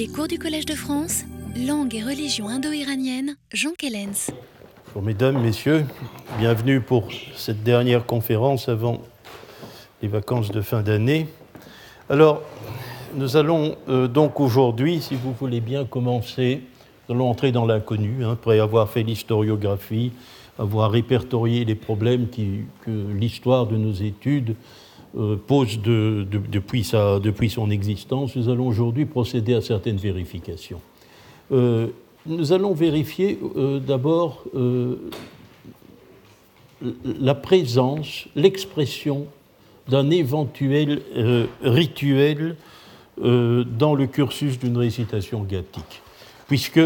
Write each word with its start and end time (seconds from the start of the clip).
Les 0.00 0.08
cours 0.08 0.28
du 0.28 0.38
Collège 0.38 0.64
de 0.64 0.72
France, 0.72 1.24
langue 1.54 1.94
et 1.94 2.02
religion 2.02 2.48
indo-iranienne, 2.48 3.36
Jean 3.52 3.72
Kellens. 3.76 4.30
Bonjour 4.86 5.02
mesdames, 5.02 5.38
messieurs, 5.42 5.84
bienvenue 6.38 6.80
pour 6.80 7.08
cette 7.36 7.62
dernière 7.62 8.06
conférence 8.06 8.70
avant 8.70 9.02
les 10.00 10.08
vacances 10.08 10.50
de 10.50 10.62
fin 10.62 10.80
d'année. 10.80 11.28
Alors, 12.08 12.40
nous 13.14 13.36
allons 13.36 13.76
euh, 13.90 14.08
donc 14.08 14.40
aujourd'hui, 14.40 15.02
si 15.02 15.16
vous 15.16 15.34
voulez 15.34 15.60
bien 15.60 15.84
commencer, 15.84 16.62
nous 17.06 17.14
allons 17.14 17.28
entrer 17.28 17.52
dans 17.52 17.66
l'inconnu, 17.66 18.24
hein, 18.24 18.30
après 18.32 18.58
avoir 18.58 18.88
fait 18.88 19.02
l'historiographie, 19.02 20.12
avoir 20.58 20.92
répertorié 20.92 21.66
les 21.66 21.74
problèmes 21.74 22.28
que 22.30 22.90
l'histoire 22.90 23.66
de 23.66 23.76
nos 23.76 23.92
études 23.92 24.56
euh, 25.18 25.34
pose 25.34 25.80
depuis, 25.80 26.88
depuis, 27.22 27.50
son 27.50 27.70
existence, 27.70 28.36
nous 28.36 28.48
allons 28.48 28.68
aujourd'hui 28.68 29.06
procéder 29.06 29.54
à 29.54 29.60
certaines 29.60 29.96
vérifications. 29.96 30.80
Euh, 31.50 31.88
nous 32.26 32.52
allons 32.52 32.74
vérifier 32.74 33.36
euh, 33.56 33.80
d'abord 33.80 34.44
la 37.04 37.34
présence, 37.34 38.26
l'expression 38.36 39.26
d'un 39.88 40.10
éventuel 40.10 41.02
rituel 41.62 42.56
dans 43.18 43.94
le 43.94 44.06
cursus 44.06 44.60
d'une 44.60 44.76
récitation 44.76 45.42
gathique, 45.42 46.02
puisque 46.46 46.80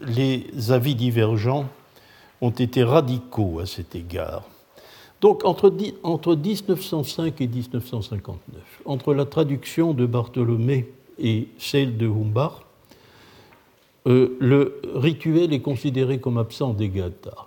les 0.00 0.72
avis 0.72 0.94
divergents 0.94 1.68
ont 2.40 2.50
été 2.50 2.82
radicaux 2.82 3.60
à 3.60 3.66
cet 3.66 3.94
égard. 3.94 4.44
Donc 5.22 5.44
entre, 5.44 5.72
entre 6.02 6.34
1905 6.34 7.40
et 7.40 7.46
1959, 7.46 8.82
entre 8.84 9.14
la 9.14 9.24
traduction 9.24 9.94
de 9.94 10.04
Bartholomé 10.04 10.88
et 11.18 11.46
celle 11.58 11.96
de 11.96 12.08
Humbach, 12.08 12.64
euh, 14.08 14.36
le 14.40 14.82
rituel 14.96 15.52
est 15.52 15.60
considéré 15.60 16.18
comme 16.18 16.38
absent 16.38 16.74
des 16.74 16.88
Gathas. 16.88 17.46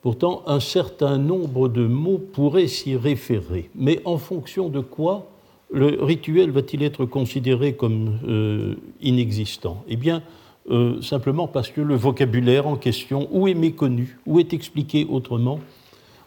Pourtant, 0.00 0.44
un 0.46 0.60
certain 0.60 1.18
nombre 1.18 1.68
de 1.68 1.86
mots 1.88 2.18
pourraient 2.18 2.68
s'y 2.68 2.94
référer. 2.94 3.68
Mais 3.74 4.00
en 4.04 4.18
fonction 4.18 4.68
de 4.68 4.78
quoi 4.78 5.26
le 5.72 6.04
rituel 6.04 6.52
va-t-il 6.52 6.84
être 6.84 7.04
considéré 7.04 7.74
comme 7.74 8.20
euh, 8.28 8.74
inexistant? 9.00 9.82
Eh 9.88 9.96
bien, 9.96 10.22
euh, 10.70 11.02
simplement 11.02 11.48
parce 11.48 11.70
que 11.70 11.80
le 11.80 11.96
vocabulaire 11.96 12.68
en 12.68 12.76
question 12.76 13.28
ou 13.32 13.48
est 13.48 13.54
méconnu, 13.54 14.18
ou 14.24 14.38
est 14.38 14.52
expliqué 14.52 15.04
autrement, 15.10 15.58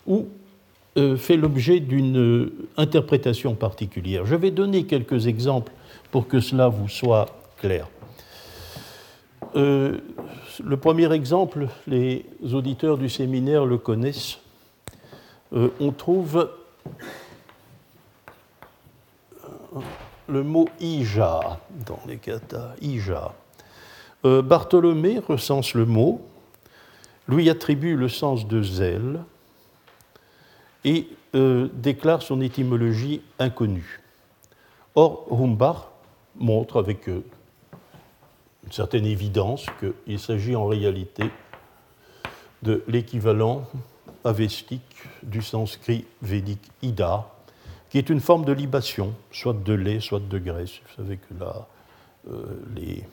ou 0.08 0.28
euh, 0.98 1.16
fait 1.16 1.38
l'objet 1.38 1.80
d'une 1.80 2.18
euh, 2.18 2.52
interprétation 2.76 3.54
particulière. 3.54 4.26
Je 4.26 4.36
vais 4.36 4.50
donner 4.50 4.86
quelques 4.86 5.28
exemples 5.28 5.72
pour 6.10 6.28
que 6.28 6.40
cela 6.40 6.70
vous 6.70 6.90
soit 6.90 7.28
clair. 7.58 7.88
Euh, 9.56 10.00
le 10.64 10.78
premier 10.78 11.12
exemple, 11.14 11.68
les 11.86 12.26
auditeurs 12.52 12.98
du 12.98 13.10
séminaire 13.10 13.66
le 13.66 13.78
connaissent. 13.78 14.40
on 15.52 15.92
trouve 15.92 16.50
le 20.28 20.44
mot 20.44 20.68
ija 20.80 21.60
dans 21.86 22.00
les 22.08 22.18
katas, 22.18 22.74
ija. 22.82 23.34
Bartholomé 24.24 25.20
recense 25.20 25.76
le 25.76 25.86
mot, 25.86 26.22
lui 27.28 27.50
attribue 27.50 27.96
le 27.96 28.10
sens 28.10 28.48
de 28.48 28.64
zèle, 28.64 29.20
et 30.84 31.08
euh, 31.36 31.70
déclare 31.74 32.22
son 32.22 32.42
étymologie 32.42 33.22
inconnue. 33.40 34.02
Or, 34.96 35.28
Humbach 35.32 35.88
montre 36.36 36.80
avec 36.80 37.08
euh, 37.10 37.24
une 38.66 38.72
certaine 38.72 39.06
évidence 39.06 39.66
qu'il 39.80 40.20
s'agit 40.20 40.56
en 40.56 40.68
réalité 40.68 41.30
de 42.64 42.84
l'équivalent 42.88 43.64
avestique 44.24 44.82
du 45.24 45.42
sanskrit 45.42 46.06
védique 46.22 46.72
ida, 46.82 47.30
qui 47.90 47.98
est 47.98 48.10
une 48.10 48.20
forme 48.20 48.46
de 48.46 48.52
libation, 48.52 49.14
soit 49.32 49.54
de 49.54 49.74
lait, 49.74 50.00
soit 50.00 50.20
de 50.20 50.38
graisse. 50.38 50.80
Vous 50.88 51.04
savez 51.04 51.18
que 51.18 51.34
euh, 52.30 52.44
les, 52.76 53.04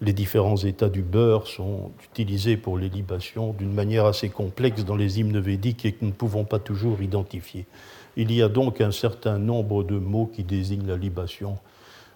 les 0.00 0.12
différents 0.12 0.56
états 0.56 0.88
du 0.88 1.02
beurre 1.02 1.46
sont 1.46 1.90
utilisés 2.04 2.56
pour 2.56 2.78
les 2.78 2.88
libations 2.88 3.52
d'une 3.52 3.72
manière 3.72 4.06
assez 4.06 4.28
complexe 4.28 4.84
dans 4.84 4.96
les 4.96 5.20
hymnes 5.20 5.40
védiques 5.40 5.84
et 5.84 5.92
que 5.92 5.98
nous 6.02 6.10
ne 6.10 6.14
pouvons 6.14 6.44
pas 6.44 6.58
toujours 6.58 7.02
identifier. 7.02 7.66
Il 8.16 8.32
y 8.32 8.42
a 8.42 8.48
donc 8.48 8.80
un 8.80 8.90
certain 8.90 9.38
nombre 9.38 9.84
de 9.84 9.98
mots 9.98 10.30
qui 10.32 10.44
désignent 10.44 10.86
la 10.86 10.96
libation 10.96 11.58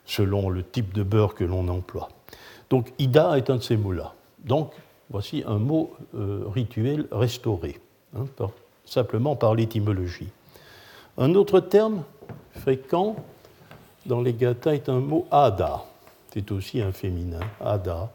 selon 0.06 0.49
le 0.49 0.62
type 0.62 0.94
de 0.94 1.03
beurre 1.03 1.34
que 1.34 1.44
l'on 1.44 1.69
emploie. 1.69 2.09
Donc 2.70 2.93
Ida 2.99 3.37
est 3.37 3.50
un 3.50 3.56
de 3.56 3.62
ces 3.62 3.76
mots-là. 3.76 4.15
Donc 4.44 4.72
voici 5.10 5.43
un 5.47 5.59
mot 5.59 5.94
euh, 6.15 6.44
rituel 6.47 7.06
restauré, 7.12 7.78
hein, 8.16 8.25
simplement 8.84 9.37
par 9.37 9.54
l'étymologie. 9.54 10.28
Un 11.19 11.34
autre 11.34 11.60
terme 11.60 12.04
fréquent 12.53 13.16
dans 14.06 14.21
les 14.21 14.34
gathas 14.34 14.75
est 14.75 14.88
un 14.88 15.00
mot 15.00 15.27
ada 15.31 15.84
c'est 16.33 16.53
aussi 16.53 16.81
un 16.81 16.93
féminin, 16.93 17.41
Ada. 17.61 18.11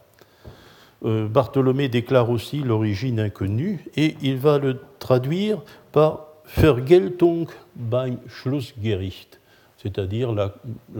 Euh, 1.04 1.28
Bartholomé 1.28 1.88
déclare 1.88 2.30
aussi 2.30 2.60
l'origine 2.60 3.20
inconnue 3.20 3.84
et 3.96 4.16
il 4.22 4.38
va 4.38 4.58
le 4.58 4.80
traduire 4.98 5.62
par 5.92 6.26
Vergeltung 6.56 7.46
beim 7.74 8.16
Schlussgericht, 8.28 9.40
c'est-à-dire 9.76 10.32
la, 10.32 10.54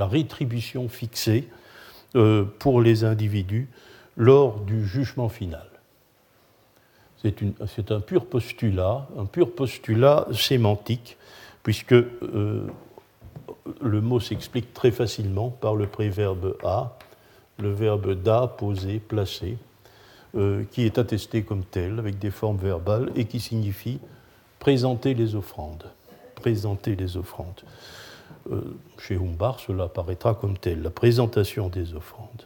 rétribution 0.07 0.89
fixée 0.89 1.49
euh, 2.15 2.45
pour 2.59 2.83
les 2.83 3.05
individus 3.05 3.69
lors 4.17 4.61
du 4.61 4.87
jugement 4.87 5.29
final. 5.29 5.67
C'est 7.23 7.91
un 7.91 8.01
pur 8.01 8.27
postulat, 8.27 9.09
un 9.19 9.25
pur 9.25 9.53
postulat 9.53 10.27
sémantique, 10.33 11.17
puisque 11.63 11.93
euh, 11.93 12.67
le 13.81 14.00
mot 14.00 14.21
s'explique 14.21 14.72
très 14.75 14.91
facilement 14.91 15.50
par 15.50 15.75
le 15.75 15.87
préverbe 15.87 16.56
a, 16.65 16.97
le 17.59 17.72
verbe 17.72 18.15
da, 18.22 18.47
poser, 18.47 18.99
placer, 18.99 19.56
euh, 20.37 20.65
qui 20.71 20.84
est 20.84 20.99
attesté 20.99 21.43
comme 21.43 21.65
tel, 21.65 21.99
avec 21.99 22.19
des 22.19 22.31
formes 22.31 22.59
verbales, 22.59 23.10
et 23.16 23.25
qui 23.25 23.41
signifie 23.41 23.99
présenter 24.59 25.15
les 25.15 25.34
offrandes. 25.34 25.84
Présenter 26.34 26.97
les 26.97 27.16
offrandes. 27.16 27.62
Euh, 28.50 28.76
chez 28.99 29.16
Humbach, 29.16 29.65
cela 29.66 29.84
apparaîtra 29.84 30.34
comme 30.34 30.59
tel, 30.59 30.82
la 30.82 30.91
présentation 30.91 31.69
des 31.69 31.94
offrandes. 31.94 32.44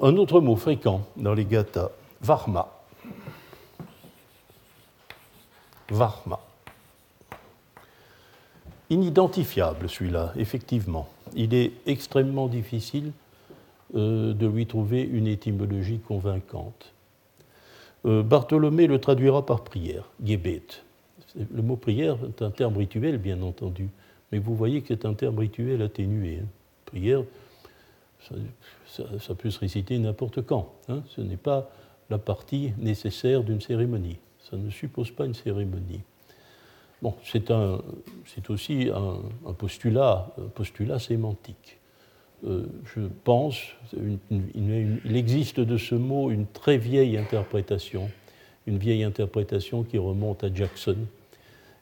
Un 0.00 0.16
autre 0.16 0.40
mot 0.40 0.56
fréquent 0.56 1.06
dans 1.16 1.34
les 1.34 1.44
gathas, 1.44 1.90
varma. 2.20 2.68
Varma. 5.90 6.38
Inidentifiable 8.90 9.88
celui-là, 9.88 10.32
effectivement. 10.36 11.08
Il 11.36 11.54
est 11.54 11.72
extrêmement 11.86 12.48
difficile 12.48 13.12
euh, 13.94 14.32
de 14.32 14.46
lui 14.46 14.66
trouver 14.66 15.02
une 15.02 15.26
étymologie 15.26 15.98
convaincante. 15.98 16.92
Euh, 18.06 18.22
Bartholomé 18.22 18.86
le 18.86 18.98
traduira 18.98 19.44
par 19.44 19.62
prière, 19.64 20.04
gebet. 20.24 20.62
Le 21.36 21.62
mot 21.62 21.76
prière 21.76 22.16
est 22.26 22.42
un 22.42 22.50
terme 22.50 22.76
rituel, 22.76 23.18
bien 23.18 23.42
entendu, 23.42 23.88
mais 24.32 24.38
vous 24.38 24.54
voyez 24.54 24.80
que 24.80 24.88
c'est 24.88 25.04
un 25.04 25.14
terme 25.14 25.38
rituel 25.38 25.82
atténué. 25.82 26.40
Hein. 26.42 26.46
Prière, 26.86 27.22
ça, 28.86 29.34
peut 29.34 29.50
se 29.50 29.58
réciter 29.58 29.98
n'importe 29.98 30.42
quand. 30.42 30.72
Hein. 30.88 31.02
Ce 31.08 31.20
n'est 31.20 31.36
pas 31.36 31.70
la 32.10 32.18
partie 32.18 32.72
nécessaire 32.78 33.42
d'une 33.42 33.60
cérémonie. 33.60 34.18
Ça 34.50 34.56
ne 34.56 34.70
suppose 34.70 35.10
pas 35.10 35.26
une 35.26 35.34
cérémonie. 35.34 36.00
Bon, 37.00 37.14
c'est 37.22 37.50
aussi 38.50 38.90
un, 38.92 39.52
postulat, 39.52 40.32
un 40.36 40.48
postulat 40.48 40.98
sémantique. 40.98 41.78
Euh, 42.46 42.66
je 42.94 43.02
pense, 43.24 43.56
il 43.94 45.16
existe 45.16 45.60
de 45.60 45.76
ce 45.76 45.94
mot 45.94 46.30
une 46.30 46.46
très 46.46 46.76
vieille 46.76 47.16
interprétation, 47.16 48.10
une 48.66 48.78
vieille 48.78 49.04
interprétation 49.04 49.82
qui 49.82 49.98
remonte 49.98 50.44
à 50.44 50.52
Jackson 50.52 50.96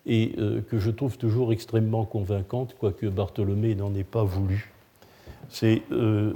et 0.06 0.34
euh, 0.38 0.60
que 0.62 0.78
je 0.78 0.90
trouve 0.90 1.18
toujours 1.18 1.52
extrêmement 1.52 2.04
convaincante, 2.04 2.76
quoique 2.78 3.06
Bartholomé 3.06 3.74
n'en 3.74 3.94
ait 3.94 4.04
pas 4.04 4.22
voulu. 4.22 4.72
C'est 5.48 5.82
euh, 5.92 6.34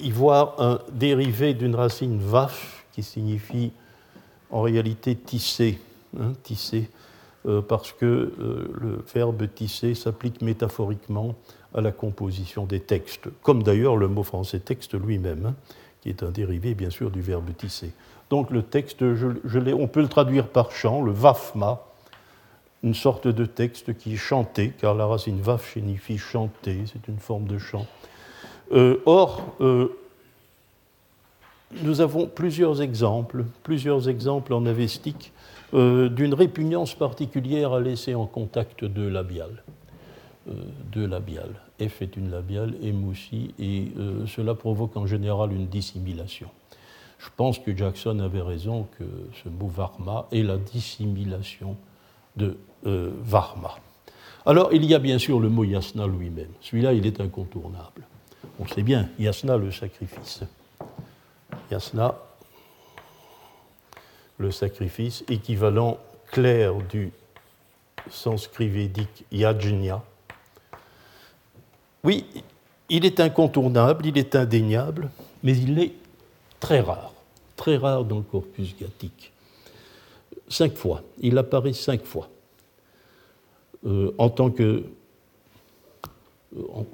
y 0.00 0.10
voir 0.10 0.60
un 0.60 0.80
dérivé 0.92 1.54
d'une 1.54 1.74
racine 1.74 2.18
vaf 2.18 2.86
qui 2.92 3.02
signifie 3.02 3.72
en 4.50 4.62
réalité 4.62 5.16
tisser, 5.16 5.78
hein, 6.18 6.32
tisser 6.42 6.88
parce 7.68 7.92
que 7.92 8.32
le 8.38 9.04
verbe 9.12 9.46
tisser 9.54 9.94
s'applique 9.94 10.40
métaphoriquement 10.40 11.34
à 11.74 11.80
la 11.80 11.92
composition 11.92 12.64
des 12.64 12.80
textes, 12.80 13.28
comme 13.42 13.62
d'ailleurs 13.62 13.96
le 13.96 14.08
mot 14.08 14.22
français 14.22 14.60
texte 14.60 14.94
lui-même, 14.94 15.46
hein, 15.46 15.54
qui 16.00 16.08
est 16.08 16.22
un 16.22 16.30
dérivé 16.30 16.74
bien 16.74 16.90
sûr 16.90 17.10
du 17.10 17.20
verbe 17.20 17.54
tisser. 17.56 17.92
Donc 18.30 18.50
le 18.50 18.62
texte, 18.62 19.02
on 19.02 19.88
peut 19.88 20.00
le 20.00 20.08
traduire 20.08 20.48
par 20.48 20.70
chant, 20.70 21.02
le 21.02 21.12
vafma, 21.12 21.82
une 22.82 22.94
sorte 22.94 23.28
de 23.28 23.46
texte 23.46 23.96
qui 23.96 24.14
est 24.14 24.16
chanté, 24.16 24.72
car 24.78 24.94
la 24.94 25.06
racine 25.06 25.40
vaf 25.40 25.72
signifie 25.72 26.18
chanter, 26.18 26.84
c'est 26.86 27.08
une 27.08 27.18
forme 27.18 27.46
de 27.46 27.58
chant. 27.58 27.86
Euh, 28.72 28.98
or, 29.06 29.56
euh, 29.60 29.88
nous 31.82 32.00
avons 32.00 32.26
plusieurs 32.26 32.82
exemples, 32.82 33.44
plusieurs 33.62 34.08
exemples 34.08 34.52
en 34.52 34.64
avestique 34.66 35.32
euh, 35.74 36.08
d'une 36.08 36.34
répugnance 36.34 36.94
particulière 36.94 37.72
à 37.72 37.80
laisser 37.80 38.14
en 38.14 38.26
contact 38.26 38.84
deux 38.84 39.08
labiales. 39.08 39.62
deux 40.92 41.06
labiales. 41.06 41.54
F 41.80 42.02
est 42.02 42.16
une 42.16 42.30
labiale, 42.30 42.74
M 42.82 43.08
aussi, 43.08 43.54
et 43.58 43.88
cela 44.26 44.54
provoque 44.54 44.96
en 44.96 45.06
général 45.06 45.52
une 45.52 45.66
dissimulation. 45.66 46.48
Je 47.18 47.30
pense 47.36 47.58
que 47.58 47.74
Jackson 47.74 48.18
avait 48.20 48.42
raison 48.42 48.86
que 48.98 49.04
ce 49.42 49.48
mot 49.48 49.66
varma 49.66 50.26
est 50.30 50.42
la 50.42 50.58
dissimulation 50.58 51.76
de 52.36 52.56
euh, 52.86 53.10
Varma. 53.22 53.76
Alors, 54.44 54.72
il 54.74 54.84
y 54.84 54.94
a 54.94 54.98
bien 54.98 55.18
sûr 55.18 55.40
le 55.40 55.48
mot 55.48 55.64
yasna 55.64 56.06
lui-même. 56.06 56.50
Celui-là, 56.60 56.92
il 56.92 57.06
est 57.06 57.20
incontournable. 57.20 58.02
On 58.60 58.66
sait 58.66 58.82
bien, 58.82 59.08
yasna, 59.18 59.56
le 59.56 59.70
sacrifice. 59.70 60.42
Yasna, 61.70 62.14
le 64.38 64.50
sacrifice, 64.50 65.24
équivalent 65.28 65.98
clair 66.30 66.74
du 66.74 67.12
sanskrit 68.10 68.68
védique. 68.68 69.24
Oui, 72.02 72.26
il 72.88 73.04
est 73.04 73.20
incontournable, 73.20 74.06
il 74.06 74.18
est 74.18 74.36
indéniable, 74.36 75.10
mais 75.42 75.56
il 75.56 75.78
est 75.78 75.92
très 76.60 76.80
rare, 76.80 77.12
très 77.56 77.76
rare 77.76 78.04
dans 78.04 78.18
le 78.18 78.22
corpus 78.22 78.74
gathique 78.78 79.32
cinq 80.48 80.74
fois. 80.74 81.02
Il 81.20 81.38
apparaît 81.38 81.72
cinq 81.72 82.04
fois 82.04 82.28
euh, 83.86 84.12
en 84.18 84.30
tant, 84.30 84.50
que, 84.50 84.84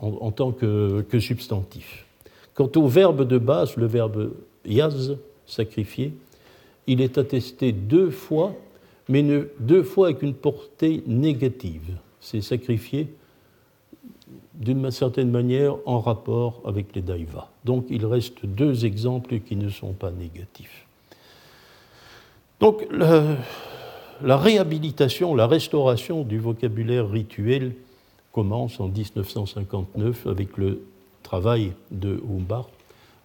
en, 0.00 0.30
tant 0.30 0.52
que, 0.52 1.04
substantif. 1.18 2.06
Quant 2.54 2.70
au 2.76 2.88
verbe 2.88 3.26
de 3.26 3.38
base, 3.38 3.76
le 3.76 3.86
verbe 3.86 4.32
yaz, 4.64 5.16
sacrifier, 5.46 6.12
il 6.86 7.00
est 7.00 7.18
attesté 7.18 7.72
deux 7.72 8.10
fois, 8.10 8.54
mais 9.08 9.24
deux 9.58 9.82
fois 9.82 10.08
avec 10.08 10.22
une 10.22 10.34
portée 10.34 11.02
négative. 11.06 11.96
C'est 12.20 12.40
sacrifier 12.40 13.08
d'une 14.54 14.90
certaine 14.90 15.30
manière 15.30 15.76
en 15.86 16.00
rapport 16.00 16.60
avec 16.64 16.94
les 16.94 17.00
daivas. 17.00 17.48
Donc 17.64 17.86
il 17.88 18.04
reste 18.04 18.44
deux 18.44 18.84
exemples 18.84 19.40
qui 19.40 19.56
ne 19.56 19.70
sont 19.70 19.92
pas 19.92 20.10
négatifs. 20.10 20.86
Donc 22.60 22.86
la 22.90 24.36
réhabilitation, 24.36 25.34
la 25.34 25.46
restauration 25.46 26.22
du 26.24 26.38
vocabulaire 26.38 27.08
rituel 27.08 27.72
commence 28.32 28.78
en 28.80 28.88
1959 28.88 30.26
avec 30.26 30.56
le 30.58 30.82
travail 31.22 31.72
de 31.90 32.22
Humbart. 32.28 32.68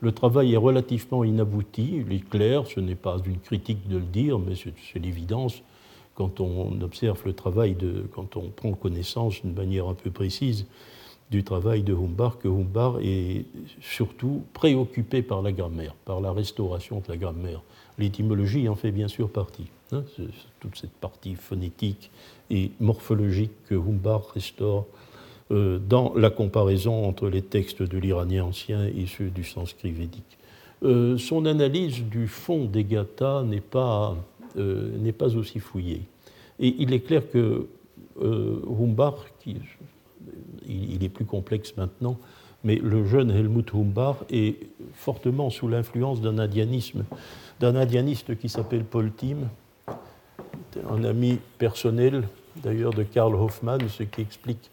Le 0.06 0.12
travail 0.12 0.54
est 0.54 0.58
relativement 0.58 1.24
inabouti, 1.24 2.04
il 2.06 2.14
est 2.14 2.30
clair, 2.30 2.68
ce 2.68 2.80
n'est 2.80 2.94
pas 2.94 3.18
une 3.26 3.40
critique 3.40 3.88
de 3.88 3.98
le 3.98 4.04
dire, 4.04 4.38
mais 4.38 4.54
c'est 4.56 5.00
l'évidence 5.00 5.64
quand 6.14 6.40
on 6.40 6.80
observe 6.82 7.20
le 7.26 7.34
travail, 7.34 7.74
de, 7.74 8.08
quand 8.14 8.38
on 8.38 8.50
prend 8.50 8.74
connaissance 8.74 9.42
d'une 9.42 9.56
manière 9.56 9.88
un 9.88 9.96
peu 9.96 10.12
précise 10.12 10.68
du 11.32 11.44
travail 11.44 11.82
de 11.82 11.96
Humbart, 11.96 12.38
que 12.38 12.48
Humbart 12.48 13.00
est 13.02 13.46
surtout 13.82 14.44
préoccupé 14.54 15.24
par 15.24 15.42
la 15.42 15.52
grammaire, 15.52 15.96
par 16.06 16.22
la 16.22 16.32
restauration 16.32 17.00
de 17.00 17.06
la 17.12 17.18
grammaire. 17.18 17.64
L'étymologie 17.98 18.70
en 18.70 18.76
fait 18.76 18.92
bien 18.92 19.08
sûr 19.08 19.28
partie. 19.32 19.72
Hein, 19.92 20.04
toute 20.60 20.78
cette 20.78 20.94
partie 20.94 21.34
phonétique 21.34 22.12
et 22.52 22.70
morphologique 22.80 23.54
que 23.68 23.74
Humbart 23.74 24.28
restaure 24.36 24.86
dans 25.52 26.14
la 26.16 26.32
comparaison 26.32 27.08
entre 27.08 27.30
les 27.30 27.44
textes 27.44 27.84
de 27.84 27.98
l'iranien 28.00 28.46
ancien 28.46 28.86
et 28.86 29.06
ceux 29.06 29.30
du 29.30 29.44
sanskrit 29.44 29.92
védique. 29.92 30.38
Euh, 30.84 31.18
son 31.18 31.46
analyse 31.46 32.04
du 32.04 32.28
fond 32.28 32.66
des 32.66 32.84
gathas 32.84 33.44
n'est 33.44 33.62
pas, 33.62 34.18
euh, 34.58 35.12
pas 35.18 35.36
aussi 35.36 35.60
fouillée. 35.60 36.02
Et 36.60 36.76
il 36.80 36.94
est 36.94 37.02
clair 37.02 37.30
que 37.30 37.68
Humbart, 38.20 39.26
qui, 39.40 39.58
il, 40.68 41.04
est 41.04 41.10
plus 41.10 41.26
complexe 41.26 41.76
maintenant, 41.78 42.18
mais 42.64 42.76
le 42.76 43.06
jeune 43.06 43.30
Helmut 43.30 43.74
Humbart 43.74 44.24
est 44.32 44.56
fortement 44.94 45.50
sous 45.50 45.68
l'influence 45.68 46.22
d'un 46.22 46.40
indianisme 46.40 47.04
d'un 47.60 47.76
indianiste 47.76 48.38
qui 48.38 48.50
s'appelle 48.50 48.84
Paul 48.84 49.12
Tim, 49.16 49.38
un 50.90 51.04
ami 51.04 51.40
personnel 51.58 52.28
d'ailleurs 52.58 52.94
de 52.94 53.04
Karl 53.04 53.34
Hoffmann, 53.36 53.80
ce 53.88 54.04
qui 54.04 54.22
explique 54.22 54.70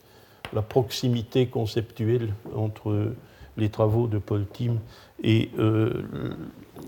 la 0.53 0.63
proximité 0.63 1.47
conceptuelle 1.47 2.35
entre 2.55 3.13
les 3.57 3.69
travaux 3.69 4.07
de 4.07 4.19
Paul 4.19 4.47
Tim 4.53 4.77
et 5.23 5.51
euh, 5.59 6.03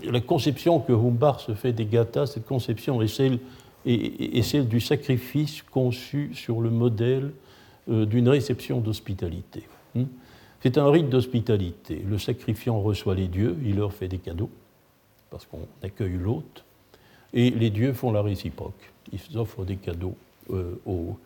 la 0.03 0.19
conception 0.19 0.79
que 0.79 0.93
Humbart 0.93 1.39
se 1.39 1.53
fait 1.53 1.73
des 1.73 1.85
gathas, 1.85 2.27
cette 2.27 2.45
conception 2.45 3.01
est 3.01 3.07
celle, 3.07 3.39
est, 3.85 4.41
celle 4.41 4.67
du 4.67 4.79
sacrifice 4.79 5.61
conçu 5.61 6.31
sur 6.33 6.61
le 6.61 6.69
modèle 6.69 7.31
euh, 7.89 8.05
d'une 8.05 8.27
réception 8.27 8.81
d'hospitalité. 8.81 9.63
Hmm? 9.93 10.05
C'est 10.61 10.77
un 10.77 10.89
rite 10.89 11.09
d'hospitalité. 11.09 12.03
Le 12.07 12.17
sacrifiant 12.17 12.81
reçoit 12.81 13.15
les 13.15 13.27
dieux, 13.27 13.55
il 13.63 13.75
leur 13.75 13.93
fait 13.93 14.07
des 14.07 14.17
cadeaux 14.17 14.49
parce 15.29 15.45
qu'on 15.45 15.67
accueille 15.83 16.17
l'hôte, 16.17 16.63
et 17.33 17.49
les 17.49 17.69
dieux 17.69 17.93
font 17.93 18.11
la 18.11 18.21
réciproque. 18.21 18.91
Ils 19.11 19.37
offrent 19.37 19.65
des 19.65 19.75
cadeaux 19.75 20.15
euh, 20.51 20.79
aux, 20.85 21.17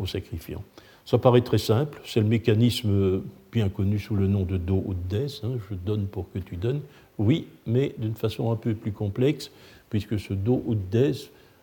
euh, 0.00 0.02
aux, 0.02 0.06
sacrifiants. 0.06 0.62
Ça 1.04 1.18
paraît 1.18 1.40
très 1.40 1.58
simple, 1.58 2.00
c'est 2.04 2.20
le 2.20 2.26
mécanisme 2.26 3.22
bien 3.52 3.68
connu 3.68 3.98
sous 3.98 4.14
le 4.14 4.26
nom 4.26 4.42
de 4.42 4.56
do 4.56 4.82
ou 4.86 4.94
de 4.94 5.00
des, 5.08 5.40
hein, 5.42 5.58
je 5.68 5.74
donne 5.74 6.06
pour 6.06 6.30
que 6.32 6.38
tu 6.38 6.56
donnes. 6.56 6.80
Oui, 7.18 7.46
mais 7.66 7.94
d'une 7.98 8.14
façon 8.14 8.50
un 8.52 8.56
peu 8.56 8.74
plus 8.74 8.92
complexe, 8.92 9.50
puisque 9.88 10.18
ce 10.18 10.34
do 10.34 10.62
ou 10.66 10.74
de 10.74 10.80
des 10.90 11.12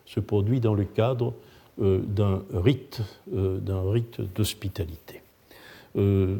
se 0.06 0.20
produit 0.20 0.60
dans 0.60 0.74
le 0.74 0.84
cadre 0.84 1.34
euh, 1.80 2.00
d'un 2.00 2.42
rite, 2.52 3.02
d'un 3.30 3.90
rite 3.90 4.20
d'hospitalité. 4.34 5.22
Euh, 5.96 6.36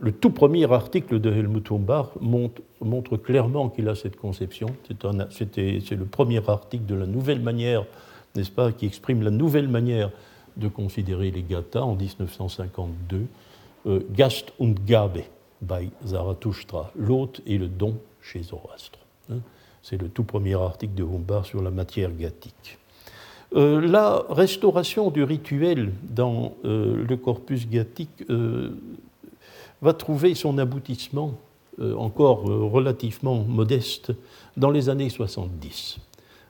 le 0.00 0.12
tout 0.12 0.30
premier 0.30 0.70
article 0.72 1.20
de 1.20 1.30
Helmut 1.30 1.70
Humbach 1.70 2.08
montre, 2.20 3.16
clairement 3.16 3.68
qu'il 3.68 3.88
a 3.88 3.94
cette 3.94 4.16
conception. 4.16 4.68
C'est 5.30 5.96
le 5.96 6.04
premier 6.04 6.48
article 6.48 6.86
de 6.86 6.94
la 6.94 7.06
nouvelle 7.06 7.40
manière, 7.40 7.84
n'est-ce 8.34 8.50
pas, 8.50 8.72
qui 8.72 8.86
exprime 8.86 9.22
la 9.22 9.30
nouvelle 9.30 9.68
manière 9.68 10.10
de 10.56 10.68
considérer 10.68 11.30
les 11.30 11.42
gathas 11.42 11.82
en 11.82 11.94
1952. 11.94 13.26
Euh, 13.86 14.00
Gast 14.10 14.52
und 14.58 14.74
Gabe 14.86 15.22
by 15.62 15.90
Zarathustra, 16.04 16.90
l'hôte 16.96 17.40
et 17.46 17.58
le 17.58 17.68
don 17.68 17.98
chez 18.20 18.42
Zoroastre. 18.42 18.98
Hein. 19.30 19.38
C'est 19.82 20.00
le 20.00 20.08
tout 20.08 20.24
premier 20.24 20.54
article 20.54 20.94
de 20.94 21.04
Humbach 21.04 21.46
sur 21.46 21.62
la 21.62 21.70
matière 21.70 22.10
gathique. 22.12 22.78
Euh, 23.54 23.80
la 23.80 24.24
restauration 24.28 25.10
du 25.10 25.22
rituel 25.22 25.92
dans 26.02 26.54
euh, 26.64 27.04
le 27.06 27.16
corpus 27.16 27.68
gathique 27.68 28.24
va 29.82 29.92
trouver 29.92 30.34
son 30.34 30.58
aboutissement, 30.58 31.34
encore 31.78 32.44
relativement 32.44 33.44
modeste, 33.44 34.10
dans 34.56 34.70
les 34.70 34.88
années 34.88 35.10
70. 35.10 35.98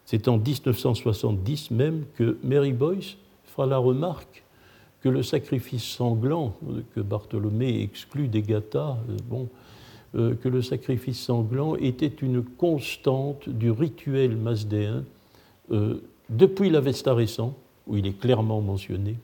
C'est 0.05 0.29
en 0.29 0.39
1970 0.39 1.73
même 1.73 2.05
que 2.15 2.39
Mary 2.45 2.73
Boyce 2.73 3.17
fera 3.57 3.67
la 3.67 3.79
remarque 3.79 4.45
que 5.01 5.09
le 5.09 5.23
sacrifice 5.23 5.85
sanglant, 5.85 6.57
que 6.95 7.01
Bartholomé 7.01 7.83
exclut 7.83 8.29
des 8.29 8.43
gathas, 8.43 8.99
bon, 9.25 9.49
que 10.13 10.49
le 10.49 10.63
sacrifice 10.63 11.21
sanglant 11.21 11.77
était 11.77 12.07
une 12.07 12.43
constante 12.43 13.49
du 13.49 13.71
rituel 13.71 14.37
masdéen 14.37 15.05
depuis 16.29 16.71
l'Avesta 16.71 17.15
récent, 17.15 17.55
où 17.87 17.97
il 17.97 18.07
est 18.07 18.19
clairement 18.19 18.61
mentionné, 18.61 19.17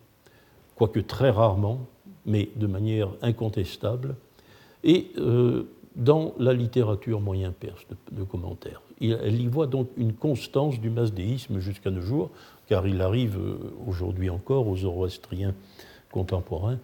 quoique 0.77 1.01
très 1.01 1.31
rarement, 1.31 1.81
mais 2.27 2.49
de 2.57 2.67
manière 2.67 3.09
incontestable, 3.23 4.15
et 4.85 5.11
euh, 5.19 5.65
dans 5.97 6.35
la 6.39 6.53
littérature 6.53 7.21
moyen-perse 7.21 7.87
de, 8.12 8.23
commentaires. 8.25 8.81
elle 9.01 9.41
y 9.41 9.47
voit 9.47 9.67
donc 9.67 9.89
une 9.97 10.12
constance 10.12 10.81
du 10.81 10.91
masdéisme 10.91 11.59
jusqu'à 11.59 11.91
nos 11.91 12.01
jours, 12.01 12.31
car 12.73 12.87
il 12.87 13.02
arrive 13.02 13.38
euh, 13.38 13.59
aujourd'hui 13.87 14.31
encore 14.31 14.67
aux 14.67 14.79
zoroastriens 14.79 15.55
contemporains 16.11 16.79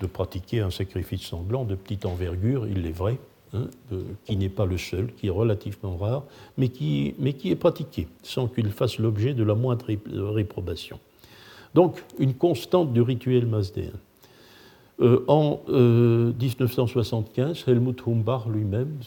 de 0.00 0.06
pratiquer 0.06 0.60
un 0.60 0.70
sacrifice 0.70 1.20
sanglant 1.20 1.64
de 1.64 1.74
petite 1.74 2.06
envergure, 2.06 2.66
il 2.66 2.86
est 2.86 2.92
vrai, 2.92 3.18
Hein, 3.54 3.68
qui 4.24 4.36
n'est 4.36 4.48
pas 4.48 4.66
le 4.66 4.78
seul, 4.78 5.12
qui 5.12 5.28
est 5.28 5.30
relativement 5.30 5.96
rare, 5.96 6.24
mais 6.58 6.70
qui, 6.70 7.14
est 7.44 7.54
pratiqué, 7.54 8.08
sans 8.22 8.48
qu'il 8.48 8.68
fasse 8.70 8.98
l'objet 8.98 9.32
de 9.32 9.44
la 9.44 9.54
moindre 9.54 9.86
réprobation. 10.32 10.98
Donc, 11.72 12.02
une 12.18 12.34
constante 12.34 12.92
du 12.92 13.00
rituel 13.00 13.46
masdéen. 13.46 13.92
Euh, 15.00 15.24
en 15.28 15.60
1975, 15.68 17.64
euh, 17.68 17.72
Helmut 17.72 18.02
Humbach 18.04 18.46
lui-même 18.48 18.98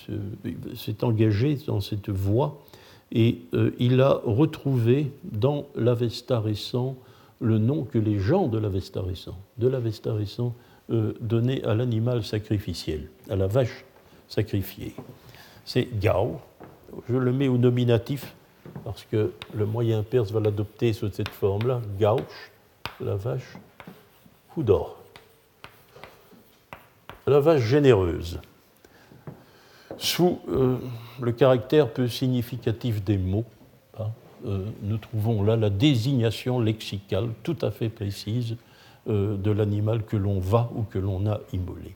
s'est 0.76 1.04
engagé 1.04 1.58
dans 1.68 1.82
cette 1.82 2.10
voie 2.10 2.64
Et 3.12 3.40
il 3.80 4.02
a 4.02 4.20
retrouvé 4.26 5.12
dans 5.24 5.68
l'Avesta 5.76 6.40
récent 6.40 6.96
le 7.40 7.58
nom 7.58 7.84
que 7.84 7.98
les 7.98 8.20
gens 8.20 8.48
de 8.48 8.58
l'Avesta 8.58 9.02
récent, 9.02 9.38
de 9.58 9.68
l'Avesta 9.68 10.14
récent, 10.14 10.54
donnaient 10.90 11.64
à 11.64 11.74
l'animal 11.74 12.24
sacrificiel, 12.24 13.10
à 13.30 13.36
la 13.36 13.48
vache 13.48 13.86
sacrifiée. 14.28 14.94
C'est 15.66 15.88
Gao. 16.00 16.40
Je 17.10 17.16
le 17.16 17.32
mets 17.32 17.48
au 17.48 17.58
nominatif 17.58 18.34
parce 18.84 19.04
que 19.04 19.32
le 19.54 19.66
moyen 19.66 20.04
perse 20.04 20.32
va 20.32 20.40
l'adopter 20.40 20.94
sous 20.94 21.10
cette 21.12 21.30
forme-là, 21.30 21.82
Gauche, 22.00 22.52
la 23.00 23.16
vache, 23.16 23.58
Houdor, 24.56 24.98
la 27.26 27.40
vache 27.40 27.62
généreuse. 27.62 28.40
Sous 29.98 30.40
euh, 30.50 30.78
le 31.22 31.32
caractère 31.32 31.92
peu 31.92 32.08
significatif 32.08 33.04
des 33.04 33.18
mots, 33.18 33.46
hein, 34.00 34.08
euh, 34.46 34.66
nous 34.84 34.98
trouvons 34.98 35.44
là 35.44 35.56
la 35.56 35.70
désignation 35.70 36.60
lexicale 36.60 37.30
tout 37.44 37.58
à 37.62 37.72
fait 37.72 37.90
précise 37.90 38.58
euh, 39.10 39.36
de 39.36 39.52
l'animal 39.52 40.04
que 40.04 40.16
l'on 40.16 40.40
va 40.40 40.70
ou 40.76 40.84
que 40.84 41.00
l'on 41.00 41.26
a 41.26 41.40
immolé. 41.52 41.96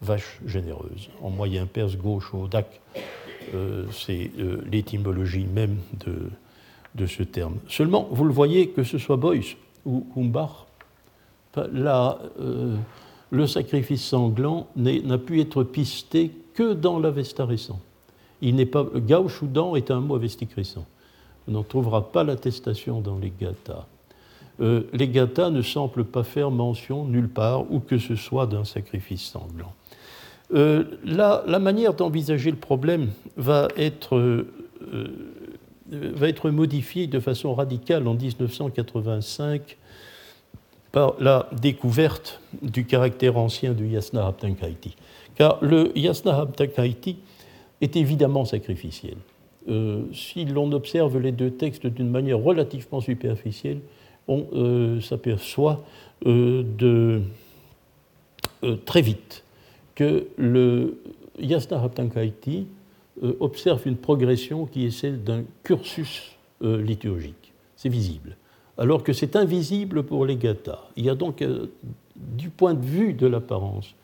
Vache 0.00 0.40
généreuse. 0.46 1.10
En 1.20 1.30
moyen 1.30 1.66
perse, 1.66 1.96
gauche 1.96 2.32
au 2.34 2.48
dak, 2.48 2.80
c'est 3.92 4.32
l'étymologie 4.68 5.44
même 5.44 5.76
de, 6.04 6.30
de, 6.96 7.06
ce 7.06 7.22
terme. 7.22 7.58
Seulement, 7.68 8.08
vous 8.10 8.24
le 8.24 8.32
voyez, 8.32 8.70
que 8.70 8.82
ce 8.82 8.98
soit 8.98 9.16
Boyce 9.16 9.54
ou 9.84 10.06
Humbach, 10.16 10.66
là, 11.72 12.18
le 13.30 13.46
sacrifice 13.46 14.02
sanglant 14.02 14.66
n'a 14.74 15.18
pu 15.18 15.40
être 15.40 15.62
pisté 15.62 16.32
que 16.54 16.74
dans 16.74 16.98
l'Avesta 16.98 17.44
récent. 17.44 17.80
Il 18.40 18.56
n'est 18.56 18.66
pas, 18.66 18.84
Gauchoudan 18.84 19.76
est 19.76 19.90
un 19.90 20.00
mot 20.00 20.16
avestique 20.16 20.52
récent. 20.54 20.84
On 21.48 21.52
n'en 21.52 21.62
trouvera 21.62 22.12
pas 22.12 22.24
l'attestation 22.24 23.00
dans 23.00 23.18
les 23.18 23.32
Gathas. 23.40 23.86
Euh, 24.60 24.82
les 24.92 25.08
Gathas 25.08 25.50
ne 25.50 25.62
semblent 25.62 26.04
pas 26.04 26.24
faire 26.24 26.50
mention 26.50 27.04
nulle 27.04 27.28
part 27.28 27.70
où 27.72 27.80
que 27.80 27.98
ce 27.98 28.16
soit 28.16 28.46
d'un 28.46 28.64
sacrifice 28.64 29.22
sanglant. 29.22 29.72
Euh, 30.54 30.84
la, 31.04 31.58
manière 31.58 31.94
d'envisager 31.94 32.50
le 32.50 32.58
problème 32.58 33.10
va 33.36 33.68
être, 33.76 34.16
euh, 34.16 34.46
modifiée 36.50 37.06
de 37.06 37.20
façon 37.20 37.54
radicale 37.54 38.06
en 38.06 38.14
1985 38.14 39.78
par 40.90 41.14
la 41.18 41.48
découverte 41.60 42.40
du 42.60 42.84
caractère 42.84 43.38
ancien 43.38 43.72
du 43.72 43.86
Yasna 43.86 44.26
Haptankaiti. 44.26 44.94
Car 45.34 45.58
le 45.62 45.96
Yasna 45.96 46.40
Haptankaiti 46.40 47.16
est 47.80 47.96
évidemment 47.96 48.44
sacrificiel. 48.44 49.16
Euh, 49.68 50.02
si 50.12 50.44
l'on 50.44 50.72
observe 50.72 51.18
les 51.18 51.32
deux 51.32 51.50
textes 51.50 51.86
d'une 51.86 52.10
manière 52.10 52.38
relativement 52.38 53.00
superficielle, 53.00 53.80
on 54.28 54.46
euh, 54.54 55.00
s'aperçoit 55.00 55.84
euh, 56.26 56.64
de, 56.78 57.22
très 58.84 59.02
vite 59.02 59.44
que 59.94 60.26
le 60.36 60.98
Yasna 61.38 61.82
Haptankaiti 61.82 62.66
observe 63.40 63.86
une 63.86 63.96
progression 63.96 64.66
qui 64.66 64.86
est 64.86 64.90
celle 64.90 65.22
d'un 65.22 65.44
cursus 65.62 66.36
liturgique. 66.60 67.52
C'est 67.76 67.88
visible 67.88 68.36
alors 68.78 69.02
que 69.02 69.12
c'est 69.12 69.36
invisible 69.36 70.02
pour 70.02 70.26
les 70.26 70.36
gathas. 70.36 70.88
Il 70.96 71.04
y 71.04 71.10
a 71.10 71.14
donc, 71.14 71.44
du 72.16 72.48
point 72.48 72.74
de 72.74 72.84
vue 72.84 73.12
de 73.12 73.26
l'apparence, 73.26 73.94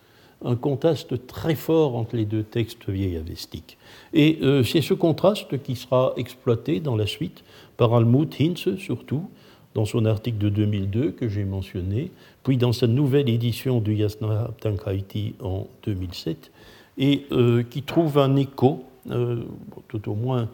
un 0.45 0.57
contraste 0.57 1.27
très 1.27 1.55
fort 1.55 1.97
entre 1.97 2.17
les 2.17 2.25
deux 2.25 2.43
textes 2.43 2.89
vieillavestiques. 2.89 3.77
Et 4.13 4.39
euh, 4.43 4.63
c'est 4.63 4.83
ce 4.83 4.95
contraste 4.95 5.63
qui 5.63 5.77
sera 5.77 6.13
exploité 6.17 6.81
dans 6.81 6.97
la 6.97 7.07
suite 7.07 7.43
par 7.77 7.95
Almut 7.95 8.29
Hinz, 8.41 8.77
surtout, 8.79 9.29
dans 9.75 9.85
son 9.85 10.05
article 10.07 10.39
de 10.39 10.49
2002 10.49 11.11
que 11.13 11.29
j'ai 11.29 11.45
mentionné, 11.45 12.11
puis 12.43 12.57
dans 12.57 12.73
sa 12.73 12.87
nouvelle 12.87 13.29
édition 13.29 13.81
du 13.81 13.95
Yasna 13.95 14.51
Tankaiti 14.61 15.35
en 15.43 15.67
2007, 15.85 16.51
et 16.99 17.27
euh, 17.33 17.63
qui 17.63 17.83
trouve 17.83 18.19
un 18.19 18.37
écho, 18.37 18.85
tout 19.89 20.11
au 20.11 20.15
moins 20.15 20.49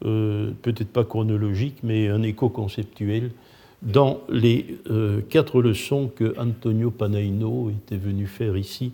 peut-être 0.00 0.92
pas 0.92 1.04
chronologique, 1.04 1.76
mais 1.82 2.08
un 2.08 2.22
écho 2.22 2.50
conceptuel 2.50 3.30
dans 3.84 4.20
les 4.28 4.78
euh, 4.90 5.20
quatre 5.28 5.60
leçons 5.60 6.10
que 6.14 6.34
Antonio 6.38 6.90
Panaino 6.90 7.70
était 7.70 7.96
venu 7.96 8.26
faire 8.26 8.56
ici 8.56 8.92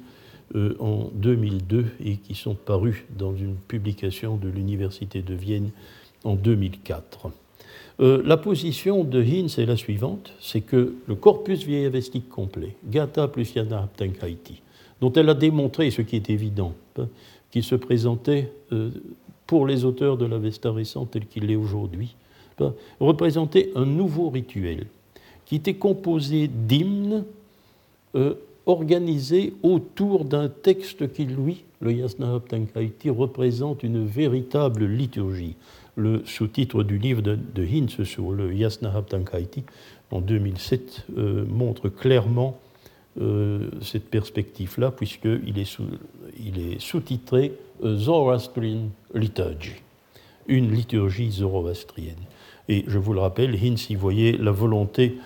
euh, 0.55 0.75
en 0.79 1.11
2002 1.15 1.87
et 2.05 2.17
qui 2.17 2.35
sont 2.35 2.55
parues 2.55 3.07
dans 3.17 3.35
une 3.35 3.57
publication 3.57 4.37
de 4.37 4.49
l'Université 4.49 5.23
de 5.23 5.35
Vienne 5.35 5.71
en 6.25 6.35
2004. 6.35 7.31
Euh, 8.01 8.23
la 8.25 8.37
position 8.37 9.05
de 9.05 9.23
Hinz 9.23 9.59
est 9.59 9.67
la 9.67 9.77
suivante, 9.77 10.33
c'est 10.41 10.61
que 10.61 10.95
le 11.07 11.15
corpus 11.15 11.65
vieillavestique 11.65 12.29
complet, 12.29 12.77
Gata 12.89 13.29
plus 13.29 13.55
Yana 13.55 13.83
Aptankaiti, 13.83 14.63
dont 15.01 15.13
elle 15.13 15.29
a 15.29 15.35
démontré 15.35 15.91
ce 15.91 16.03
qui 16.03 16.17
est 16.17 16.31
évident, 16.31 16.75
hein, 16.99 17.09
qui 17.51 17.63
se 17.63 17.75
présentait 17.75 18.53
pour 19.47 19.67
les 19.67 19.85
auteurs 19.85 20.17
de 20.17 20.27
l'Avesta 20.27 20.71
récente 20.71 21.11
tel 21.11 21.27
qu'il 21.27 21.51
est 21.51 21.57
aujourd'hui, 21.57 22.15
représentait 23.01 23.71
un 23.75 23.87
nouveau 23.87 24.31
rituel 24.31 24.87
qui 25.47 25.57
était 25.57 25.75
composé 25.75 26.49
d'hymnes 26.49 27.25
euh, 28.15 28.35
organisés 28.71 29.55
autour 29.63 30.25
d'un 30.25 30.49
texte 30.49 31.13
qui, 31.13 31.25
lui, 31.25 31.65
le 31.81 31.93
Yasna 31.93 32.41
Tankaiti, 32.49 33.11
représente 33.11 33.83
une 33.83 34.07
véritable 34.07 34.87
liturgie. 34.87 35.57
Le 35.97 36.23
sous-titre 36.25 36.83
du 36.83 36.99
livre 36.99 37.21
de, 37.21 37.37
de 37.37 37.65
Hinz 37.65 38.05
sur 38.05 38.31
le 38.31 38.55
Yasna 38.55 39.03
Tankaiti 39.03 39.65
en 40.11 40.21
2007 40.21 41.07
euh, 41.19 41.45
montre 41.47 41.89
clairement 41.89 42.59
euh, 43.21 43.69
cette 43.83 44.09
perspective-là, 44.09 44.93
puisqu'il 44.93 45.59
est, 45.59 45.65
sous, 45.65 45.87
il 46.39 46.61
est 46.61 46.81
sous-titré 46.81 47.53
Zoroastrian 47.85 48.91
Liturgy, 49.15 49.83
une 50.47 50.73
liturgie 50.73 51.31
zoroastrienne. 51.31 52.23
Et 52.69 52.85
je 52.87 52.99
vous 52.99 53.13
le 53.13 53.21
rappelle, 53.21 53.57
Hinz 53.57 53.91
y 53.91 53.97
voyait 53.97 54.33
la 54.33 54.53
volonté 54.53 55.17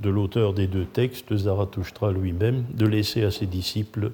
de 0.00 0.10
l'auteur 0.10 0.54
des 0.54 0.66
deux 0.66 0.84
textes, 0.84 1.36
Zarathustra 1.36 2.12
lui-même, 2.12 2.64
de 2.74 2.86
laisser 2.86 3.22
à 3.22 3.30
ses 3.30 3.46
disciples 3.46 4.12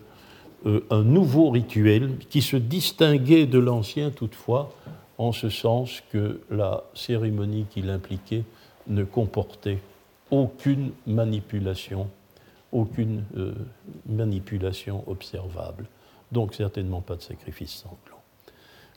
euh, 0.66 0.85
un 0.90 1.02
nouveau 1.02 1.50
rituel 1.50 2.19
qui 2.28 2.43
se 2.43 2.57
distinguait 2.57 3.47
de 3.47 3.59
l'ancien 3.59 4.11
toutefois, 4.11 4.73
en 5.19 5.33
ce 5.33 5.49
sens 5.49 6.02
que 6.11 6.40
la 6.50 6.85
cérémonie 6.95 7.66
qu'il 7.71 7.88
impliquait 7.88 8.45
ne 8.88 9.05
comportait 9.05 9.78
aucune 10.31 10.90
manipulation, 11.07 12.09
aucune 12.73 13.25
euh, 13.37 13.55
manipulation 14.09 15.05
observable, 15.07 15.87
donc 16.33 16.55
certainement 16.55 17.00
pas 17.00 17.16
de 17.16 17.23
sacrifice 17.23 17.71
sanglant. 17.71 18.21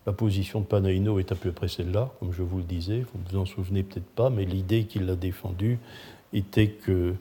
La 0.06 0.14
position 0.14 0.62
de 0.62 0.66
Panaino 0.66 1.20
est 1.20 1.32
à 1.32 1.36
peu 1.36 1.52
près 1.52 1.68
celle-là, 1.68 2.10
comme 2.20 2.34
je 2.34 2.42
vous 2.42 2.58
le 2.58 2.64
disais, 2.64 3.02
vous 3.02 3.20
ne 3.20 3.30
vous 3.30 3.38
en 3.38 3.46
souvenez 3.46 3.84
peut-être 3.84 4.10
pas, 4.10 4.30
mais 4.30 4.46
l'idée 4.46 4.86
qu'il 4.86 5.10
a 5.10 5.16
défendue 5.16 5.78
était 6.34 6.70
que 6.70 7.16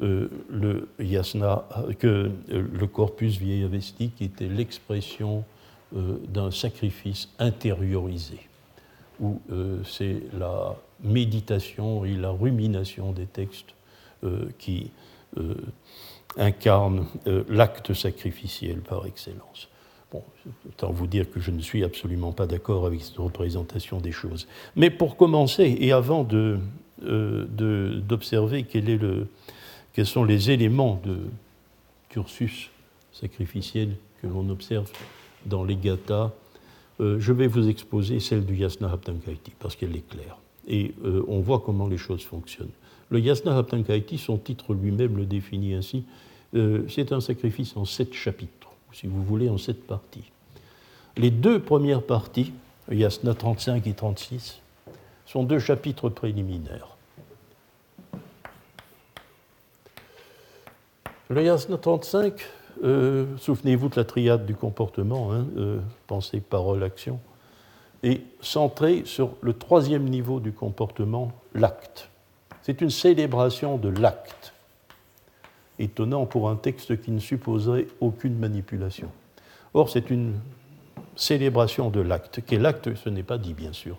euh, 0.00 0.28
le 0.50 0.88
yasna, 0.98 1.64
que 1.98 2.06
euh, 2.06 2.30
le 2.72 2.86
corpus 2.86 3.38
vieillavestique 3.38 4.20
était 4.20 4.48
l'expression 4.48 5.44
euh, 5.94 6.18
d'un 6.28 6.50
sacrifice 6.50 7.28
intériorisé, 7.38 8.40
où 9.20 9.40
c'est 9.84 10.22
la 10.36 10.74
méditation 11.00 12.04
et 12.04 12.14
la 12.14 12.30
rumination 12.30 13.12
des 13.12 13.26
textes 13.26 13.74
qui 14.58 14.90
incarnent 16.36 17.06
l'acte 17.48 17.92
sacrificiel 17.92 18.78
par 18.80 19.06
excellence. 19.06 19.68
Bon, 20.12 20.22
autant 20.68 20.92
vous 20.92 21.06
dire 21.06 21.30
que 21.30 21.40
je 21.40 21.50
ne 21.50 21.60
suis 21.60 21.82
absolument 21.84 22.32
pas 22.32 22.46
d'accord 22.46 22.84
avec 22.84 23.00
cette 23.00 23.16
représentation 23.16 23.98
des 23.98 24.12
choses. 24.12 24.46
Mais 24.76 24.90
pour 24.90 25.16
commencer, 25.16 25.74
et 25.80 25.92
avant 25.92 26.22
de, 26.22 26.36
euh, 26.36 26.58
d'observer 27.02 28.66
est 28.72 28.80
le, 28.80 29.26
quels 29.92 30.06
sont 30.06 30.24
les 30.24 30.50
éléments 30.50 31.00
de 31.04 31.18
cursus 32.08 32.70
sacrificiel 33.12 33.96
que 34.20 34.26
l'on 34.26 34.48
observe 34.48 34.90
dans 35.46 35.64
les 35.64 35.76
gathas, 35.76 36.30
euh, 37.00 37.18
je 37.18 37.32
vais 37.32 37.46
vous 37.46 37.68
exposer 37.68 38.20
celle 38.20 38.44
du 38.44 38.54
Yasna 38.56 38.90
Haptankaiti, 38.90 39.52
parce 39.58 39.74
qu'elle 39.76 39.96
est 39.96 40.08
claire. 40.08 40.36
Et 40.68 40.94
euh, 41.04 41.24
on 41.26 41.40
voit 41.40 41.60
comment 41.60 41.88
les 41.88 41.98
choses 41.98 42.22
fonctionnent. 42.22 42.70
Le 43.10 43.18
Yasna 43.18 43.56
Haptankaiti, 43.56 44.18
son 44.18 44.38
titre 44.38 44.74
lui-même 44.74 45.16
le 45.16 45.26
définit 45.26 45.74
ainsi, 45.74 46.04
c'est 46.88 47.12
un 47.12 47.20
sacrifice 47.22 47.78
en 47.78 47.86
sept 47.86 48.12
chapitres 48.12 48.62
si 48.92 49.06
vous 49.06 49.22
voulez, 49.22 49.48
en 49.48 49.58
sept 49.58 49.86
parties. 49.86 50.30
Les 51.16 51.30
deux 51.30 51.60
premières 51.60 52.02
parties, 52.02 52.52
Yasna 52.90 53.34
35 53.34 53.86
et 53.86 53.94
36, 53.94 54.60
sont 55.26 55.44
deux 55.44 55.58
chapitres 55.58 56.08
préliminaires. 56.08 56.91
Le 61.32 61.44
Yasna 61.44 61.78
35, 61.78 62.34
euh, 62.84 63.24
souvenez-vous 63.38 63.88
de 63.88 63.96
la 63.96 64.04
triade 64.04 64.44
du 64.44 64.54
comportement, 64.54 65.32
hein, 65.32 65.46
euh, 65.56 65.78
pensée, 66.06 66.40
parole, 66.40 66.82
action. 66.82 67.20
est 68.02 68.20
centré 68.42 69.04
sur 69.06 69.30
le 69.40 69.54
troisième 69.54 70.04
niveau 70.04 70.40
du 70.40 70.52
comportement, 70.52 71.32
l'acte. 71.54 72.10
C'est 72.60 72.82
une 72.82 72.90
célébration 72.90 73.78
de 73.78 73.88
l'acte. 73.88 74.52
Étonnant 75.78 76.26
pour 76.26 76.50
un 76.50 76.56
texte 76.56 77.00
qui 77.00 77.10
ne 77.10 77.18
supposerait 77.18 77.86
aucune 78.02 78.36
manipulation. 78.36 79.08
Or, 79.72 79.88
c'est 79.88 80.10
une 80.10 80.34
célébration 81.16 81.88
de 81.88 82.00
l'acte. 82.00 82.40
Quel 82.46 82.66
acte 82.66 82.94
Ce 82.94 83.08
n'est 83.08 83.22
pas 83.22 83.38
dit, 83.38 83.54
bien 83.54 83.72
sûr. 83.72 83.96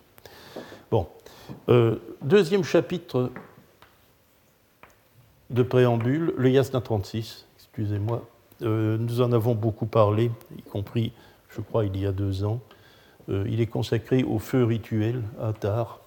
Bon. 0.91 1.07
Euh, 1.67 1.95
deuxième 2.21 2.63
chapitre 2.63 3.31
de 5.53 5.63
préambule, 5.63 6.33
le 6.37 6.49
Yasna 6.49 6.81
36, 6.81 7.47
excusez-moi. 7.57 8.27
Euh, 8.61 8.97
nous 8.97 9.21
en 9.21 9.31
avons 9.31 9.55
beaucoup 9.55 9.85
parlé, 9.85 10.31
y 10.57 10.61
compris, 10.63 11.13
je 11.49 11.61
crois, 11.61 11.85
il 11.85 11.97
y 11.97 12.05
a 12.05 12.11
deux 12.11 12.43
ans. 12.43 12.59
Euh, 13.29 13.45
il 13.47 13.61
est 13.61 13.67
consacré 13.67 14.23
au 14.23 14.39
feu 14.39 14.65
rituel 14.65 15.21
à 15.41 15.53
Tar. 15.53 15.99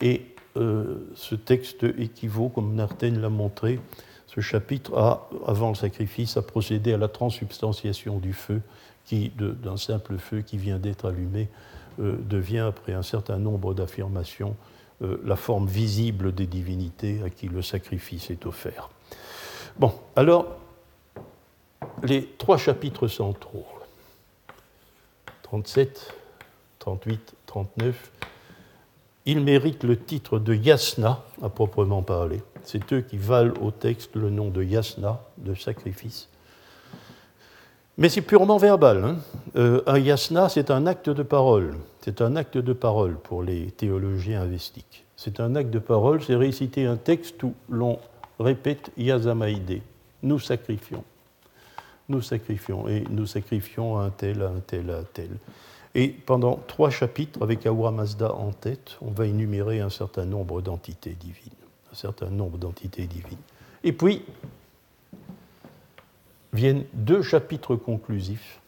Et 0.00 0.26
ce 1.14 1.34
texte 1.34 1.84
équivaut, 1.98 2.48
comme 2.48 2.74
Narten 2.74 3.20
l'a 3.20 3.28
montré, 3.28 3.78
ce 4.26 4.40
chapitre 4.40 4.96
a, 4.96 5.28
avant 5.46 5.68
le 5.68 5.74
sacrifice, 5.74 6.36
a 6.36 6.42
procédé 6.42 6.92
à 6.92 6.98
la 6.98 7.08
transubstantiation 7.08 8.18
du 8.18 8.32
feu 8.32 8.62
qui, 9.04 9.30
d'un 9.38 9.76
simple 9.76 10.18
feu 10.18 10.40
qui 10.40 10.58
vient 10.58 10.78
d'être 10.78 11.06
allumé, 11.06 11.48
euh, 12.00 12.16
devient, 12.28 12.58
après 12.58 12.92
un 12.92 13.02
certain 13.02 13.38
nombre 13.38 13.72
d'affirmations, 13.72 14.50
euh, 14.50 14.75
la 15.00 15.36
forme 15.36 15.66
visible 15.66 16.34
des 16.34 16.46
divinités 16.46 17.20
à 17.24 17.30
qui 17.30 17.48
le 17.48 17.62
sacrifice 17.62 18.30
est 18.30 18.46
offert. 18.46 18.88
Bon, 19.78 19.92
alors, 20.14 20.56
les 22.02 22.26
trois 22.38 22.56
chapitres 22.56 23.08
centraux, 23.08 23.66
37, 25.42 26.14
38, 26.78 27.34
39, 27.46 28.10
ils 29.26 29.40
méritent 29.40 29.84
le 29.84 29.98
titre 29.98 30.38
de 30.38 30.54
yasna 30.54 31.24
à 31.42 31.48
proprement 31.48 32.02
parler. 32.02 32.42
C'est 32.62 32.92
eux 32.92 33.00
qui 33.00 33.18
valent 33.18 33.54
au 33.60 33.70
texte 33.70 34.16
le 34.16 34.30
nom 34.30 34.48
de 34.48 34.62
yasna, 34.62 35.20
de 35.38 35.54
sacrifice. 35.54 36.28
Mais 37.98 38.10
c'est 38.10 38.22
purement 38.22 38.58
verbal. 38.58 39.04
Hein. 39.04 39.16
Euh, 39.56 39.82
un 39.86 39.98
yasna, 39.98 40.48
c'est 40.48 40.70
un 40.70 40.86
acte 40.86 41.08
de 41.08 41.22
parole. 41.22 41.74
C'est 42.02 42.20
un 42.20 42.36
acte 42.36 42.58
de 42.58 42.72
parole 42.72 43.16
pour 43.16 43.42
les 43.42 43.70
théologiens 43.70 44.42
investiques. 44.42 45.04
C'est 45.16 45.40
un 45.40 45.56
acte 45.56 45.70
de 45.70 45.78
parole, 45.78 46.22
c'est 46.22 46.36
réciter 46.36 46.84
un 46.84 46.96
texte 46.96 47.42
où 47.42 47.54
l'on 47.70 47.98
répète 48.38 48.90
yasamaïdé. 48.98 49.82
Nous 50.22 50.38
sacrifions. 50.38 51.04
Nous 52.10 52.20
sacrifions. 52.20 52.86
Et 52.86 53.04
nous 53.08 53.26
sacrifions 53.26 53.98
à 53.98 54.04
un 54.04 54.10
tel, 54.10 54.42
à 54.42 54.48
un 54.48 54.60
tel, 54.60 54.90
à 54.90 54.98
un 54.98 55.04
tel. 55.04 55.30
Et 55.94 56.08
pendant 56.08 56.60
trois 56.66 56.90
chapitres, 56.90 57.42
avec 57.42 57.64
Ahura 57.64 57.90
Mazda 57.92 58.34
en 58.34 58.52
tête, 58.52 58.98
on 59.00 59.10
va 59.10 59.26
énumérer 59.26 59.80
un 59.80 59.88
certain 59.88 60.26
nombre 60.26 60.60
d'entités 60.60 61.16
divines. 61.18 61.52
Un 61.90 61.94
certain 61.94 62.28
nombre 62.28 62.58
d'entités 62.58 63.06
divines. 63.06 63.38
Et 63.82 63.92
puis, 63.92 64.22
viennent 66.52 66.84
deux 66.94 67.22
chapitres 67.22 67.76
conclusifs, 67.76 68.60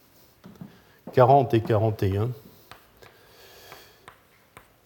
40 1.13 1.53
et 1.53 1.61
41, 1.61 2.29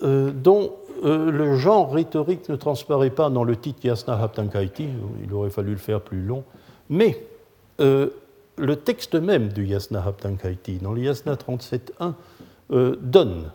euh, 0.04 0.32
dont 0.32 0.74
euh, 1.06 1.32
le 1.32 1.56
genre 1.56 1.94
rhétorique 1.94 2.50
ne 2.50 2.56
transparaît 2.56 3.10
pas 3.10 3.30
dans 3.30 3.44
le 3.44 3.56
titre 3.56 3.86
Yasna 3.86 4.22
Haptankaiti, 4.22 4.90
il 5.24 5.34
aurait 5.34 5.50
fallu 5.50 5.72
le 5.72 5.78
faire 5.78 6.02
plus 6.02 6.22
long, 6.22 6.44
mais 6.90 7.26
euh, 7.80 8.10
le 8.58 8.76
texte 8.76 9.16
même 9.16 9.50
du 9.50 9.66
Yasna 9.66 10.04
Haptankaiti, 10.06 10.80
dans 10.80 10.92
le 10.92 11.02
Yasna 11.02 11.36
37.1, 11.36 12.14
donne 13.02 13.52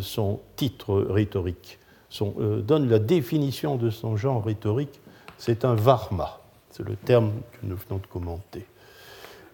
son 0.00 0.40
titre 0.56 0.94
rhétorique, 1.10 1.78
donne 2.20 2.88
la 2.88 2.98
définition 2.98 3.76
de 3.76 3.90
son 3.90 4.16
genre 4.16 4.44
rhétorique, 4.44 5.00
c'est 5.36 5.64
un 5.64 5.74
varma, 5.74 6.40
c'est 6.76 6.86
le 6.86 6.96
terme 6.96 7.32
que 7.52 7.66
nous 7.66 7.76
venons 7.76 7.98
de 8.00 8.06
commenter. 8.06 8.66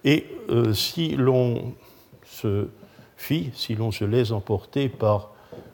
Et 0.04 0.26
euh, 0.50 0.72
si 0.72 1.14
l'on 1.14 1.74
se 2.24 2.66
fie, 3.16 3.50
si 3.54 3.76
l'on 3.76 3.92
se 3.92 4.04
laisse 4.04 4.32
emporter 4.32 4.88
par 4.88 5.30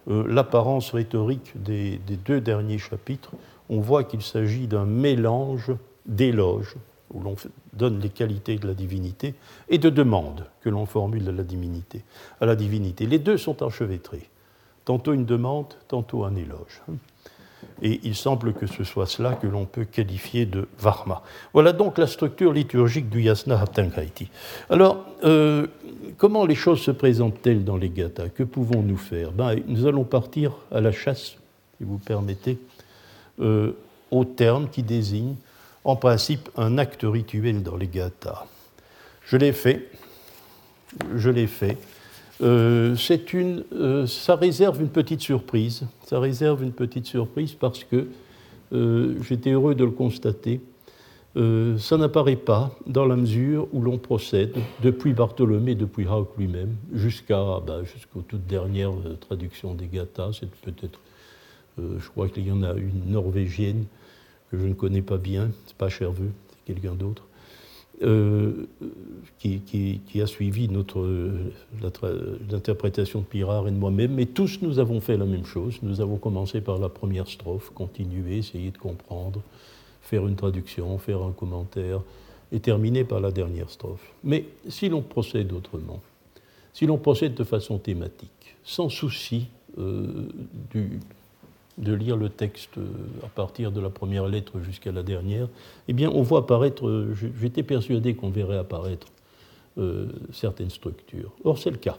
euh, 0.08 0.24
l'apparence 0.28 0.90
rhétorique 0.90 1.52
des, 1.54 1.98
deux 1.98 2.42
derniers 2.42 2.78
chapitres, 2.78 3.32
on 3.70 3.80
voit 3.80 4.04
qu'il 4.04 4.20
s'agit 4.20 4.66
d'un 4.66 4.84
mélange 4.84 5.72
d'éloges, 6.04 6.76
où 7.14 7.22
l'on 7.22 7.36
donne 7.72 8.00
les 8.00 8.10
qualités 8.10 8.56
de 8.56 8.66
la 8.66 8.74
divinité, 8.74 9.34
et 9.70 9.78
de 9.78 9.88
demandes 9.88 10.44
que 10.60 10.68
l'on 10.68 10.84
formule 10.84 11.26
à 11.30 11.32
la 11.32 11.44
divinité. 11.44 12.04
À 12.42 12.46
la 12.46 12.56
divinité. 12.56 13.06
Les 13.06 13.18
deux 13.18 13.38
sont 13.38 13.62
enchevêtrés, 13.62 14.28
tantôt 14.84 15.14
une 15.14 15.24
demande, 15.24 15.74
tantôt 15.86 16.24
un 16.24 16.36
éloge. 16.36 16.82
Et 17.82 18.00
il 18.02 18.14
semble 18.14 18.52
que 18.54 18.66
ce 18.66 18.82
soit 18.84 19.06
cela 19.06 19.34
que 19.34 19.46
l'on 19.46 19.64
peut 19.64 19.84
qualifier 19.84 20.46
de 20.46 20.66
Varma. 20.78 21.22
Voilà 21.52 21.72
donc 21.72 21.98
la 21.98 22.06
structure 22.06 22.52
liturgique 22.52 23.08
du 23.08 23.22
Yasna 23.22 23.60
Haptankaiti. 23.60 24.30
Alors, 24.68 25.04
euh, 25.24 25.66
comment 26.16 26.44
les 26.44 26.56
choses 26.56 26.80
se 26.80 26.90
présentent-elles 26.90 27.64
dans 27.64 27.76
les 27.76 27.90
gathas? 27.90 28.28
Que 28.30 28.42
pouvons-nous 28.42 28.96
faire? 28.96 29.30
Ben, 29.30 29.56
Nous 29.66 29.86
allons 29.86 30.04
partir 30.04 30.52
à 30.72 30.80
la 30.80 30.92
chasse, 30.92 31.36
si 31.76 31.84
vous 31.84 31.98
permettez, 31.98 32.58
euh, 33.40 33.72
au 34.10 34.24
terme 34.24 34.68
qui 34.68 34.82
désigne 34.82 35.34
en 35.84 35.96
principe 35.96 36.50
un 36.56 36.78
acte 36.78 37.02
rituel 37.04 37.62
dans 37.62 37.76
les 37.76 37.88
gathas. 37.88 38.46
Je 39.24 39.36
l'ai 39.36 39.52
fait, 39.52 39.88
je 41.14 41.30
l'ai 41.30 41.46
fait. 41.46 41.76
Euh, 42.40 42.94
une, 43.32 43.64
euh, 43.72 44.06
ça 44.06 44.36
réserve 44.36 44.80
une 44.80 44.88
petite 44.88 45.20
surprise. 45.20 45.84
Ça 46.04 46.20
réserve 46.20 46.62
une 46.62 46.72
petite 46.72 47.06
surprise 47.06 47.54
parce 47.54 47.84
que 47.84 48.08
euh, 48.72 49.16
j'étais 49.22 49.50
heureux 49.50 49.74
de 49.74 49.84
le 49.84 49.90
constater. 49.90 50.60
ça 51.78 51.96
n'apparaît 51.96 52.36
pas 52.36 52.76
dans 52.86 53.06
la 53.06 53.14
mesure 53.14 53.68
où 53.72 53.80
l'on 53.80 53.98
procède 53.98 54.56
depuis 54.82 55.12
Bartholomé, 55.12 55.76
depuis 55.76 56.06
Hauck 56.06 56.30
lui-même, 56.36 56.74
jusqu'à 56.92 57.60
bah, 57.64 57.84
jusqu'aux 57.84 58.22
toutes 58.22 58.46
dernières 58.46 58.94
traductions 59.20 59.74
des 59.74 59.86
Gathas. 59.86 60.38
C'est 60.40 60.50
peut-être, 60.50 60.98
je 61.78 62.08
crois 62.08 62.28
qu'il 62.28 62.46
y 62.46 62.50
en 62.50 62.64
a 62.64 62.74
une 62.74 63.12
norvégienne 63.12 63.84
que 64.50 64.58
je 64.58 64.66
ne 64.66 64.74
connais 64.74 65.02
pas 65.02 65.18
bien. 65.18 65.50
C'est 65.66 65.76
pas 65.76 65.88
Cherveux, 65.88 66.32
c'est 66.50 66.74
quelqu'un 66.74 66.94
d'autre. 66.94 67.27
Euh, 68.02 68.68
qui, 69.38 70.20
a 70.20 70.26
suivi 70.26 70.68
notre 70.68 71.08
l'interprétation 72.50 73.20
de 73.20 73.24
Pirard 73.24 73.66
et 73.66 73.70
de 73.72 73.76
moi-même, 73.76 74.14
mais 74.14 74.26
tous 74.26 74.62
nous 74.62 74.78
avons 74.78 75.00
fait 75.00 75.16
la 75.16 75.24
même 75.24 75.44
chose. 75.44 75.78
Nous 75.82 76.00
avons 76.00 76.16
commencé 76.16 76.60
par 76.60 76.78
la 76.78 76.88
première 76.88 77.28
strophe, 77.28 77.70
continuer, 77.74 78.38
essayer 78.38 78.70
de 78.70 78.78
comprendre, 78.78 79.42
faire 80.02 80.26
une 80.26 80.36
traduction, 80.36 80.98
faire 80.98 81.22
un 81.22 81.32
commentaire, 81.32 82.02
et 82.52 82.60
terminer 82.60 83.04
par 83.04 83.20
la 83.20 83.30
dernière 83.30 83.70
strophe. 83.70 84.12
Mais 84.24 84.44
si 84.68 84.88
l'on 84.88 85.02
procède 85.02 85.52
autrement, 85.52 86.00
si 86.72 86.86
l'on 86.86 86.98
procède 86.98 87.34
de 87.34 87.44
façon 87.44 87.78
thématique, 87.78 88.56
sans 88.64 88.88
souci 88.88 89.48
euh, 89.78 90.28
du, 90.72 91.00
de 91.78 91.92
lire 91.92 92.16
le 92.16 92.28
texte 92.28 92.76
euh, 92.78 92.86
à 93.24 93.28
partir 93.28 93.72
de 93.72 93.80
la 93.80 93.90
première 93.90 94.28
lettre 94.28 94.60
jusqu'à 94.60 94.92
la 94.92 95.02
dernière, 95.02 95.48
eh 95.86 95.92
bien, 95.92 96.10
on 96.10 96.22
voit 96.22 96.40
apparaître, 96.40 96.86
euh, 96.86 97.14
j'étais 97.40 97.62
persuadé 97.62 98.14
qu'on 98.14 98.30
verrait 98.30 98.58
apparaître 98.58 99.06
euh, 99.78 100.06
certaines 100.32 100.70
structures. 100.70 101.32
Or, 101.44 101.58
c'est 101.58 101.70
le 101.70 101.76
cas. 101.76 101.96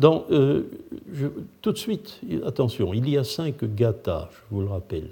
Tout 0.00 1.72
de 1.72 1.78
suite, 1.78 2.20
attention, 2.44 2.92
il 2.92 3.08
y 3.08 3.16
a 3.16 3.24
cinq 3.24 3.64
gathas, 3.64 4.28
je 4.30 4.54
vous 4.54 4.60
le 4.60 4.68
rappelle. 4.68 5.10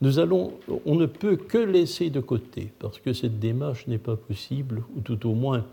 Nous 0.00 0.18
allons, 0.18 0.52
on 0.84 0.96
ne 0.96 1.06
peut 1.06 1.36
que 1.36 1.58
laisser 1.58 2.10
de 2.10 2.20
côté, 2.20 2.72
parce 2.78 2.98
que 2.98 3.12
cette 3.12 3.38
démarche 3.38 3.86
n'est 3.86 3.98
pas 3.98 4.16
possible, 4.16 4.82
ou 4.96 5.00
tout 5.00 5.28
au 5.28 5.34
moins, 5.34 5.64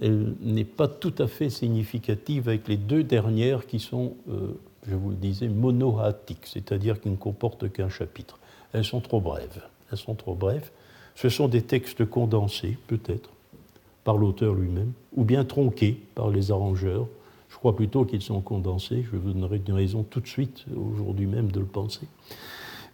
elle 0.00 0.34
n'est 0.42 0.64
pas 0.64 0.86
tout 0.86 1.14
à 1.18 1.26
fait 1.26 1.50
significative 1.50 2.48
avec 2.48 2.68
les 2.68 2.76
deux 2.76 3.04
dernières 3.04 3.66
qui 3.66 3.78
sont 3.78 4.14
je 4.88 4.94
vous 4.94 5.10
le 5.10 5.16
disais, 5.16 5.48
monohatiques, 5.48 6.46
c'est-à-dire 6.46 7.00
qui 7.00 7.10
ne 7.10 7.16
comportent 7.16 7.70
qu'un 7.72 7.88
chapitre. 7.88 8.38
Elles 8.72 8.84
sont 8.84 9.00
trop 9.00 9.20
brèves. 9.20 9.62
Elles 9.90 9.98
sont 9.98 10.14
trop 10.14 10.34
brèves. 10.34 10.70
Ce 11.14 11.28
sont 11.28 11.48
des 11.48 11.62
textes 11.62 12.04
condensés, 12.04 12.78
peut-être, 12.86 13.30
par 14.04 14.16
l'auteur 14.16 14.54
lui-même, 14.54 14.92
ou 15.14 15.24
bien 15.24 15.44
tronqués 15.44 16.00
par 16.14 16.30
les 16.30 16.50
arrangeurs. 16.50 17.06
Je 17.48 17.56
crois 17.56 17.76
plutôt 17.76 18.04
qu'ils 18.04 18.22
sont 18.22 18.40
condensés. 18.40 19.04
Je 19.10 19.16
vous 19.16 19.32
donnerai 19.32 19.60
une 19.66 19.74
raison 19.74 20.02
tout 20.02 20.20
de 20.20 20.26
suite, 20.26 20.64
aujourd'hui 20.74 21.26
même, 21.26 21.52
de 21.52 21.60
le 21.60 21.66
penser. 21.66 22.06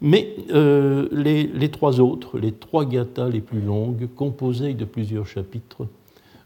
Mais 0.01 0.35
euh, 0.51 1.09
les, 1.11 1.71
trois 1.71 2.01
autres, 2.01 2.39
les 2.39 2.53
trois 2.53 2.85
gathas 2.85 3.29
les 3.29 3.41
plus 3.41 3.61
longues, 3.61 4.09
composées 4.15 4.75
de 4.75 4.85
plusieurs 4.85 5.27
chapitres, 5.27 5.87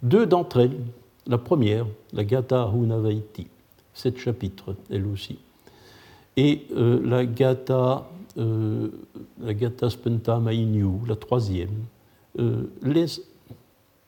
deux 0.03 0.27
d'entre 0.27 0.61
elles, 0.61 0.79
la 1.27 1.39
première, 1.39 1.87
la 2.13 2.25
Gatha 2.25 2.71
Hunavaiti, 2.75 3.47
sept 3.95 4.19
chapitres, 4.19 4.75
elle 4.91 5.07
aussi. 5.07 5.39
Et 6.37 6.63
euh, 6.75 7.01
la 7.05 7.27
Gata, 7.27 8.09
euh, 8.39 8.89
la 9.41 9.91
Spenta 9.91 10.39
Mainyu, 10.39 11.07
la 11.07 11.17
troisième, 11.17 11.85
euh, 12.39 12.65
laisse 12.83 13.21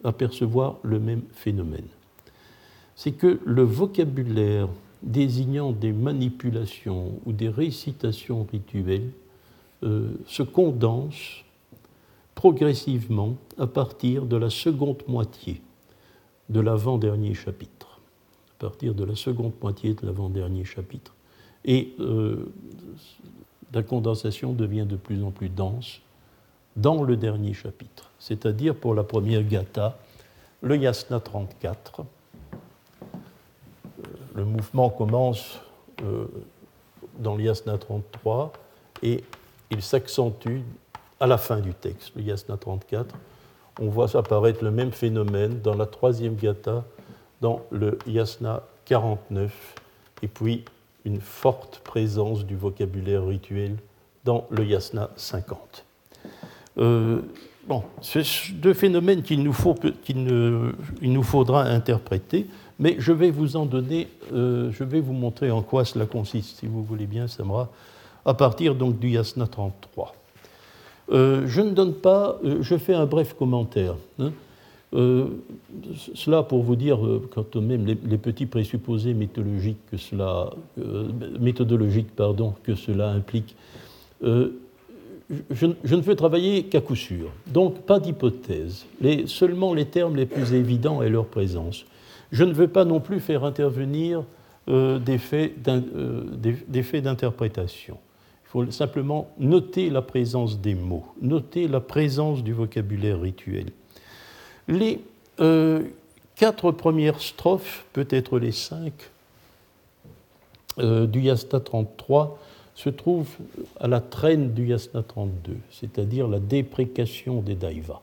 apercevoir 0.02 0.76
le 0.82 0.98
même 0.98 1.22
phénomène. 1.32 1.86
C'est 2.96 3.12
que 3.12 3.40
le 3.44 3.62
vocabulaire 3.62 4.68
désignant 5.02 5.72
des 5.72 5.92
manipulations 5.92 7.12
ou 7.26 7.32
des 7.32 7.48
récitations 7.48 8.46
rituelles 8.50 9.10
se 10.26 10.42
condense 10.42 11.44
progressivement 12.34 13.36
à 13.58 13.66
partir 13.66 14.24
de 14.24 14.36
la 14.36 14.48
seconde 14.48 15.02
moitié 15.08 15.60
de 16.48 16.60
l'avant-dernier 16.60 17.34
chapitre. 17.34 17.83
À 18.58 18.60
partir 18.60 18.94
de 18.94 19.04
la 19.04 19.16
seconde 19.16 19.52
moitié 19.60 19.94
de 19.94 20.06
l'avant-dernier 20.06 20.64
chapitre. 20.64 21.14
Et 21.64 21.94
euh, 22.00 22.52
la 23.72 23.82
condensation 23.82 24.52
devient 24.52 24.86
de 24.88 24.96
plus 24.96 25.22
en 25.22 25.30
plus 25.30 25.48
dense 25.48 26.00
dans 26.76 27.02
le 27.02 27.16
dernier 27.16 27.54
chapitre, 27.54 28.10
c'est-à-dire 28.18 28.74
pour 28.74 28.94
la 28.94 29.04
première 29.04 29.44
gata, 29.44 29.96
le 30.62 30.76
yasna 30.76 31.20
34. 31.20 32.04
Le 34.34 34.44
mouvement 34.44 34.90
commence 34.90 35.60
euh, 36.02 36.26
dans 37.18 37.36
le 37.36 37.44
yasna 37.44 37.78
33 37.78 38.52
et 39.02 39.22
il 39.70 39.82
s'accentue 39.82 40.60
à 41.20 41.26
la 41.26 41.38
fin 41.38 41.60
du 41.60 41.74
texte, 41.74 42.12
le 42.16 42.22
yasna 42.22 42.56
34. 42.56 43.14
On 43.80 43.88
voit 43.88 44.16
apparaître 44.16 44.64
le 44.64 44.70
même 44.70 44.92
phénomène 44.92 45.60
dans 45.60 45.74
la 45.74 45.86
troisième 45.86 46.34
gata, 46.34 46.84
dans 47.44 47.61
le 47.70 47.98
yasna 48.07 48.62
49, 48.87 49.52
et 50.22 50.28
puis 50.28 50.64
une 51.04 51.20
forte 51.20 51.83
présence 51.85 52.46
du 52.46 52.57
vocabulaire 52.57 53.26
rituel 53.26 53.76
dans 54.24 54.46
le 54.48 54.64
yasna 54.64 55.11
50. 55.16 55.85
Euh, 56.78 57.20
bon, 57.68 57.83
c'est 58.00 58.22
deux 58.54 58.72
phénomènes 58.72 59.22
qu'il 59.22 59.42
nous, 59.42 59.52
faut, 59.52 59.74
qu'il 59.74 60.24
nous 60.24 61.22
faudra 61.22 61.64
interpréter, 61.64 62.46
mais 62.78 62.96
je 62.98 63.12
vais 63.12 63.30
vous 63.30 63.57
en 63.57 63.66
donner, 63.66 64.09
euh, 64.33 64.72
je 64.72 64.83
vais 64.83 65.00
vous 65.00 65.12
montrer 65.12 65.50
en 65.50 65.61
quoi 65.61 65.85
cela 65.85 66.07
consiste, 66.07 66.61
si 66.61 66.66
vous 66.66 66.83
voulez 66.83 67.07
bien, 67.07 67.28
Samra, 67.28 67.68
à 68.24 68.33
partir 68.33 68.74
donc 68.74 68.98
du 68.98 69.11
Yasna 69.11 69.46
33. 69.46 70.14
Euh, 71.12 71.42
je 71.46 71.61
ne 71.61 71.72
donne 71.72 71.92
pas, 71.92 72.38
je 72.42 72.78
fais 72.78 72.94
un 72.94 73.04
bref 73.04 73.35
commentaire. 73.35 73.96
Hein. 74.18 74.33
Cela 74.94 76.44
pour 76.44 76.62
vous 76.62 76.76
dire, 76.76 76.98
quand 77.35 77.57
même 77.57 77.85
les, 77.85 77.98
les, 78.07 78.18
petits 78.18 78.46
présupposés 78.46 79.12
méthodologiques 79.12 79.85
que 79.90 79.96
cela, 79.96 80.50
méthodologiques, 81.40 82.14
pardon, 82.14 82.54
que 82.62 82.76
cela 82.76 83.11
implique 83.11 83.57
je, 85.50 85.66
ne 85.66 86.00
veux 86.00 86.16
travailler 86.16 86.64
qu'à 86.64 86.80
coup 86.80 86.96
sûr. 86.96 87.30
Donc, 87.46 87.83
pas 87.83 87.98
d'hypothèse. 87.98 88.87
seulement 89.26 89.74
les 89.74 89.87
termes 89.87 90.16
les 90.16 90.26
plus 90.26 90.54
évidents 90.54 91.02
et 91.02 91.09
leur 91.09 91.26
présence. 91.26 91.85
Je 92.33 92.44
ne 92.44 92.52
veux 92.52 92.68
pas 92.68 92.85
non 92.85 93.00
plus 93.00 93.20
faire 93.20 93.44
intervenir 93.44 94.24
euh, 94.68 94.98
des 94.98 95.18
faits 95.18 95.54
euh, 95.68 96.24
d'interprétation. 97.00 97.98
Il 98.44 98.48
faut 98.48 98.70
simplement 98.70 99.30
noter 99.38 99.90
la 99.90 100.02
présence 100.02 100.61
des 100.61 100.74
mots, 100.74 101.07
noter 101.20 101.68
la 101.68 101.80
présence 101.80 102.44
du 102.44 102.52
vocabulaire 102.52 103.20
rituel. 103.20 103.66
Les 104.68 105.00
euh, 105.40 105.83
quatre 106.37 106.70
premières 106.70 107.20
strophes, 107.20 107.85
peut-être 107.92 108.38
les 108.38 108.53
cinq, 108.53 108.92
du 110.77 111.20
Yasta 111.20 111.61
33, 111.61 112.37
se 112.74 112.88
trouve 112.88 113.29
à 113.79 113.88
la 113.88 114.00
traîne 114.00 114.53
du 114.53 114.66
Yasna 114.66 115.03
32, 115.03 115.57
c'est-à-dire 115.70 116.29
la 116.29 116.40
déprécation 116.40 117.40
des 117.40 117.55
daivas. 117.55 118.00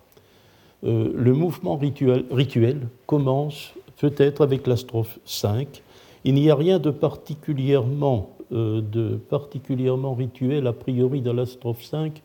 Euh, 0.84 1.12
le 1.14 1.34
mouvement 1.34 1.78
rituel, 1.78 2.88
commence 3.06 3.74
peut-être 3.98 4.42
avec 4.42 4.66
la 4.66 4.78
strophe 4.78 5.20
5. 5.26 5.84
Il 6.24 6.34
n'y 6.34 6.50
a 6.50 6.56
rien 6.56 6.80
de 6.80 6.90
particulièrement, 6.90 8.32
euh, 8.52 8.82
de 8.82 9.18
particulièrement 9.18 10.16
rituel 10.16 10.66
a 10.68 10.74
priori 10.74 11.22
dans 11.22 11.34
la 11.34 11.46
strophe 11.46 11.84
5, 11.84 12.22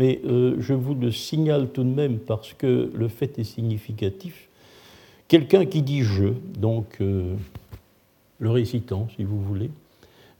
mais 0.00 0.18
euh, 0.24 0.56
je 0.58 0.72
vous 0.72 0.94
le 0.94 1.12
signale 1.12 1.68
tout 1.68 1.84
de 1.84 1.90
même 1.90 2.18
parce 2.18 2.54
que 2.54 2.90
le 2.94 3.08
fait 3.08 3.38
est 3.38 3.44
significatif. 3.44 4.48
Quelqu'un 5.28 5.66
qui 5.66 5.82
dit 5.82 6.04
je, 6.04 6.28
donc 6.56 6.98
le 7.00 7.36
récitant 8.50 9.08
si 9.14 9.24
vous 9.24 9.38
voulez, 9.42 9.70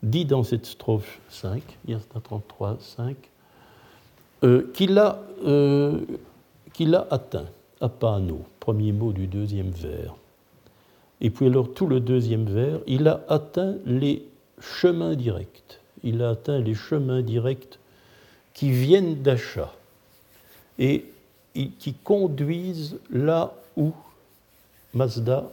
dit 0.01 0.25
dans 0.25 0.41
cette 0.43 0.65
strophe 0.65 1.19
5, 1.29 1.61
Yasna 1.87 2.19
33, 2.21 2.77
5, 2.81 3.15
qu'il 4.73 4.97
a, 4.97 5.21
euh, 5.45 5.99
qu'il 6.73 6.95
a 6.95 7.07
atteint, 7.11 7.45
apano, 7.79 8.41
premier 8.59 8.91
mot 8.91 9.13
du 9.13 9.27
deuxième 9.27 9.69
vers. 9.69 10.15
Et 11.21 11.29
puis 11.29 11.45
alors 11.45 11.71
tout 11.71 11.85
le 11.85 11.99
deuxième 11.99 12.45
vers, 12.45 12.79
il 12.87 13.07
a 13.07 13.23
atteint 13.29 13.75
les 13.85 14.25
chemins 14.59 15.15
directs. 15.15 15.79
Il 16.03 16.23
a 16.23 16.31
atteint 16.31 16.57
les 16.57 16.73
chemins 16.73 17.21
directs 17.21 17.77
qui 18.53 18.71
viennent 18.71 19.21
d'achat 19.21 19.73
et 20.77 21.05
qui 21.53 21.93
conduisent 21.93 22.99
là 23.09 23.53
où 23.75 23.93
Mazda 24.93 25.49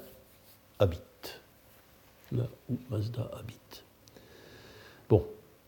habite. 0.79 1.41
Là 2.33 2.45
où 2.71 2.77
Mazda 2.91 3.31
habite. 3.39 3.85
Bon, 5.09 5.25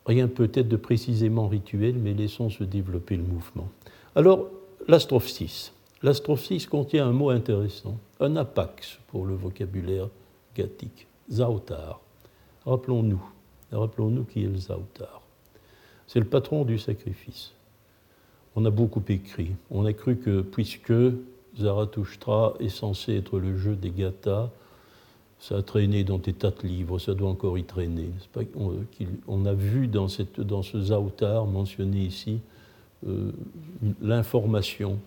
rien 0.07 0.29
peut-être 0.29 0.69
de 0.69 0.77
précisément 0.77 1.49
rituel, 1.49 1.95
mais 1.97 2.15
laissons 2.15 2.51
se 2.51 2.65
développer 2.65 3.17
le 3.17 3.23
mouvement. 3.23 3.69
Alors, 4.15 4.49
la 4.89 4.99
strophe 4.99 5.29
6. 5.29 5.73
La 6.03 6.15
strophe 6.15 6.45
6 6.45 6.67
contient 6.67 7.07
un 7.07 7.13
mot 7.13 7.31
intéressant, 7.31 7.99
un 8.21 8.37
apax 8.37 8.99
pour 9.09 9.27
le 9.27 9.35
vocabulaire 9.35 10.09
gathique, 10.57 11.07
zautar. 11.31 12.01
Rappelons-nous, 12.67 13.23
rappelons-nous 13.73 14.25
qui 14.25 14.45
est 14.45 14.49
le 14.49 14.59
zautar. 14.59 15.20
C'est 16.11 16.19
le 16.19 16.27
patron 16.27 16.65
du 16.65 16.77
sacrifice. 16.77 17.53
On 18.57 18.65
a 18.65 18.71
beaucoup 18.71 19.03
écrit. 19.09 19.53
On 19.71 19.85
a 19.85 19.93
cru 19.93 20.17
que 20.17 20.41
puisque 20.41 20.93
Zarathustra 21.57 22.55
est 22.59 22.69
censé 22.69 23.15
être 23.15 23.39
le 23.39 23.57
jeu 23.57 23.77
des 23.77 23.91
gathas, 23.91 24.51
ça 25.39 25.59
a 25.59 25.63
traîné 25.63 26.03
dans 26.03 26.19
des 26.19 26.33
tas 26.33 26.51
de 26.51 26.67
livres, 26.67 26.99
ça 26.99 27.15
doit 27.15 27.31
encore 27.31 27.59
y 27.59 27.63
traîner. 27.63 28.11
On, 29.29 29.47
a 29.47 29.55
vu 29.55 29.87
dans, 29.87 30.09
cette, 30.09 30.41
dans 30.41 30.65
ce 30.65 30.81
Zautar 30.81 31.47
mentionné 31.47 32.01
ici 32.01 32.41
euh, 33.07 33.31
l'information 34.03 34.99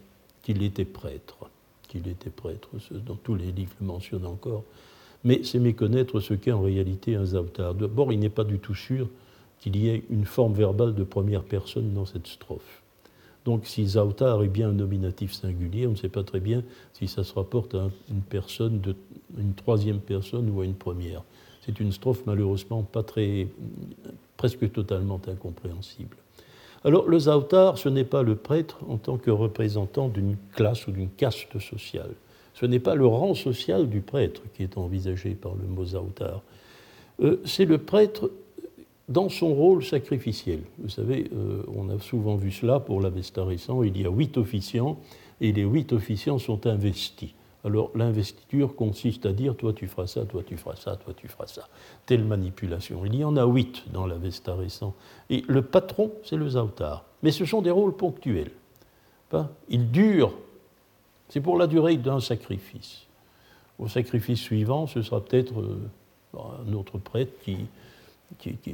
qu'il 0.42 0.63
était 0.63 0.86
prêtre, 0.86 1.50
qu'il 1.89 2.08
était 2.08 2.30
prêtre, 2.30 2.70
dans 3.06 3.16
tous 3.16 3.36
les 3.36 3.52
livres 3.52 3.74
le 3.82 3.88
mentionnent 3.88 4.26
encore. 4.26 4.63
Mais 5.26 5.42
c'est 5.44 5.60
méconnaître 5.60 6.22
ce 6.22 6.34
qu'est 6.34 6.54
en 6.54 6.62
réalité 6.62 7.16
un 7.16 7.26
Zautar. 7.26 7.74
D'abord, 7.74 8.13
il 8.13 8.20
n'est 8.20 8.30
pas 8.30 8.46
du 8.46 8.58
tout 8.58 8.76
sûr 8.76 9.10
qu'il 9.63 9.78
y 9.78 9.88
ait 9.88 10.04
une 10.10 10.26
forme 10.26 10.54
verbale 10.54 10.93
de 10.93 11.06
première 11.06 11.43
personne 11.43 11.93
dans 11.93 12.06
cette 12.06 12.28
strophe. 12.28 12.82
Donc 13.45 13.65
si 13.65 13.88
Zautar 13.88 14.43
est 14.43 14.49
bien 14.49 14.69
un 14.69 14.73
nominatif 14.73 15.32
singulier, 15.32 15.88
on 15.88 15.91
ne 15.91 15.95
sait 15.95 16.10
pas 16.10 16.23
très 16.23 16.41
bien 16.41 16.63
si 16.91 17.08
ça 17.08 17.23
se 17.23 17.34
rapporte 17.34 17.73
à 17.73 17.89
une 18.12 18.21
personne, 18.21 18.82
une 19.38 19.54
troisième 19.54 19.99
personne 19.99 20.49
ou 20.49 20.60
à 20.60 20.65
une 20.65 20.73
première. 20.73 21.23
C'est 21.65 21.80
une 21.80 21.93
strophe 21.93 22.23
malheureusement 22.26 22.84
pas 22.84 23.04
très, 23.04 23.47
presque 24.36 24.69
totalement 24.69 25.21
incompréhensible. 25.26 26.17
Alors 26.84 27.08
le 27.08 27.19
Zautar, 27.19 27.78
ce 27.78 27.88
n'est 27.88 28.04
pas 28.04 28.21
le 28.21 28.36
prêtre 28.36 28.80
en 28.89 28.97
tant 28.97 29.17
que 29.17 29.32
représentant 29.32 30.10
d'une 30.10 30.36
classe 30.56 30.88
ou 30.88 30.91
d'une 30.91 31.10
caste 31.10 31.58
sociale. 31.60 32.12
Ce 32.54 32.65
n'est 32.65 32.80
pas 32.80 32.95
le 32.95 33.06
rang 33.06 33.34
social 33.34 33.88
du 33.88 34.02
prêtre 34.02 34.41
qui 34.56 34.63
est 34.63 34.78
envisagé 34.78 35.36
par 35.36 35.54
le 35.56 35.65
mot 35.65 35.86
Zautar. 35.86 36.41
Euh, 37.21 37.38
c'est 37.45 37.65
le 37.65 37.78
prêtre 37.78 38.30
dans 39.10 39.30
son 39.30 39.54
rôle 39.54 39.84
sacrificiel. 39.84 40.62
Vous 40.80 40.89
savez, 40.89 41.30
euh, 41.34 41.63
on 41.76 41.89
a 41.89 42.00
souvent 42.00 42.36
vu 42.36 42.52
cela 42.52 42.80
pour 42.80 43.02
l'Avesta 43.02 43.44
récent, 43.44 43.84
il 43.84 44.00
y 44.00 44.06
a 44.06 44.10
huit 44.10 44.38
officiants 44.38 44.98
et 45.42 45.52
les 45.52 45.63
huit 45.63 45.92
officiants 45.92 46.39
sont 46.39 46.68
investis. 46.68 47.32
Alors 47.66 47.92
l'investiture 47.96 48.76
consiste 48.76 49.26
à 49.26 49.32
dire 49.32 49.56
toi 49.56 49.72
tu 49.72 49.88
feras 49.88 50.08
ça, 50.08 50.26
toi 50.26 50.44
tu 50.46 50.58
feras 50.58 50.76
ça, 50.76 50.96
toi 50.98 51.13
tu 51.16 51.28
feras 51.28 51.48
ça. 51.48 51.68
Telle 52.06 52.26
manipulation. 52.26 53.06
Il 53.06 53.16
y 53.16 53.24
en 53.24 53.38
a 53.38 53.46
huit 53.46 53.86
dans 53.92 54.06
l'Avesta 54.06 54.54
récent. 54.54 54.94
Et 55.30 55.44
le 55.48 55.62
patron, 55.62 56.12
c'est 56.24 56.36
le 56.36 56.50
Zautar. 56.50 57.06
Mais 57.22 57.32
ce 57.32 57.46
sont 57.46 57.62
des 57.62 57.72
rôles 57.72 57.96
ponctuels. 57.96 58.52
Ils 59.70 59.89
durent. 59.92 60.34
C'est 61.30 61.42
pour 61.42 61.58
la 61.58 61.68
durée 61.68 61.98
d'un 61.98 62.20
sacrifice. 62.20 63.08
Au 63.80 63.88
sacrifice 63.88 64.39
suivant, 64.39 64.86
ce 64.86 65.02
sera 65.02 65.24
peut-être 65.24 65.60
euh, 65.60 65.80
un 66.38 66.74
autre 66.74 67.00
prêtre 67.00 67.34
qui, 67.44 67.58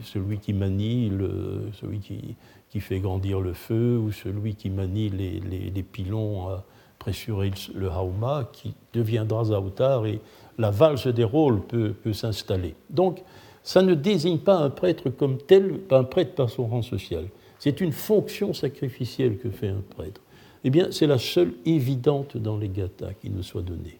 celui 0.04 0.39
qui 0.39 0.54
manie, 0.54 1.10
le, 1.10 1.69
celui 1.80 2.00
qui, 2.00 2.36
qui, 2.69 2.80
fait 2.80 3.00
grandir 3.00 3.41
le 3.41 3.54
feu, 3.54 3.98
ou 3.98 4.12
celui 4.12 4.56
qui 4.56 4.69
manie 4.69 5.10
les, 5.10 5.39
les, 5.39 5.84
pilons 5.84 6.50
à 6.50 6.63
pressurer 6.98 7.52
le 7.74 7.89
hauma, 7.89 8.50
qui 8.52 8.74
deviendra 8.93 9.45
Zautar, 9.45 10.06
et 10.06 10.19
la 10.58 10.72
valse 10.72 11.08
des 11.08 11.24
rôles 11.24 11.62
peut, 11.62 11.93
peut 11.93 12.13
s'installer. 12.13 12.76
Donc, 12.89 13.24
ça 13.63 13.82
ne 13.82 13.93
désigne 13.93 14.39
pas 14.39 14.58
un 14.58 14.69
prêtre 14.69 15.10
comme 15.10 15.38
tel, 15.38 15.80
un 15.91 16.04
prêtre 16.04 16.36
par 16.36 16.50
son 16.50 16.67
rang 16.67 16.82
social. 16.82 17.26
C'est 17.60 17.82
une 17.82 17.91
fonction 17.91 18.54
sacrificielle 18.54 19.38
que 19.38 19.50
fait 19.50 19.67
un 19.67 19.84
prêtre. 19.95 20.22
Eh 20.63 20.69
bien, 20.69 20.88
c'est 20.91 21.08
la 21.08 21.17
seule 21.17 21.54
évidente 21.65 22.38
dans 22.38 22.58
les 22.58 22.69
gathas 22.69 23.13
qui 23.22 23.30
nous 23.30 23.43
soit 23.43 23.62
donnée. 23.62 24.00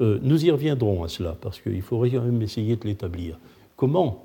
Euh, 0.00 0.18
nous 0.22 0.44
y 0.44 0.50
reviendrons 0.50 1.04
à 1.04 1.08
cela, 1.08 1.36
parce 1.40 1.60
qu'il 1.60 1.82
faut 1.82 1.98
quand 2.00 2.22
même 2.22 2.42
essayer 2.42 2.76
de 2.76 2.86
l'établir 2.86 3.38
comment, 3.84 4.24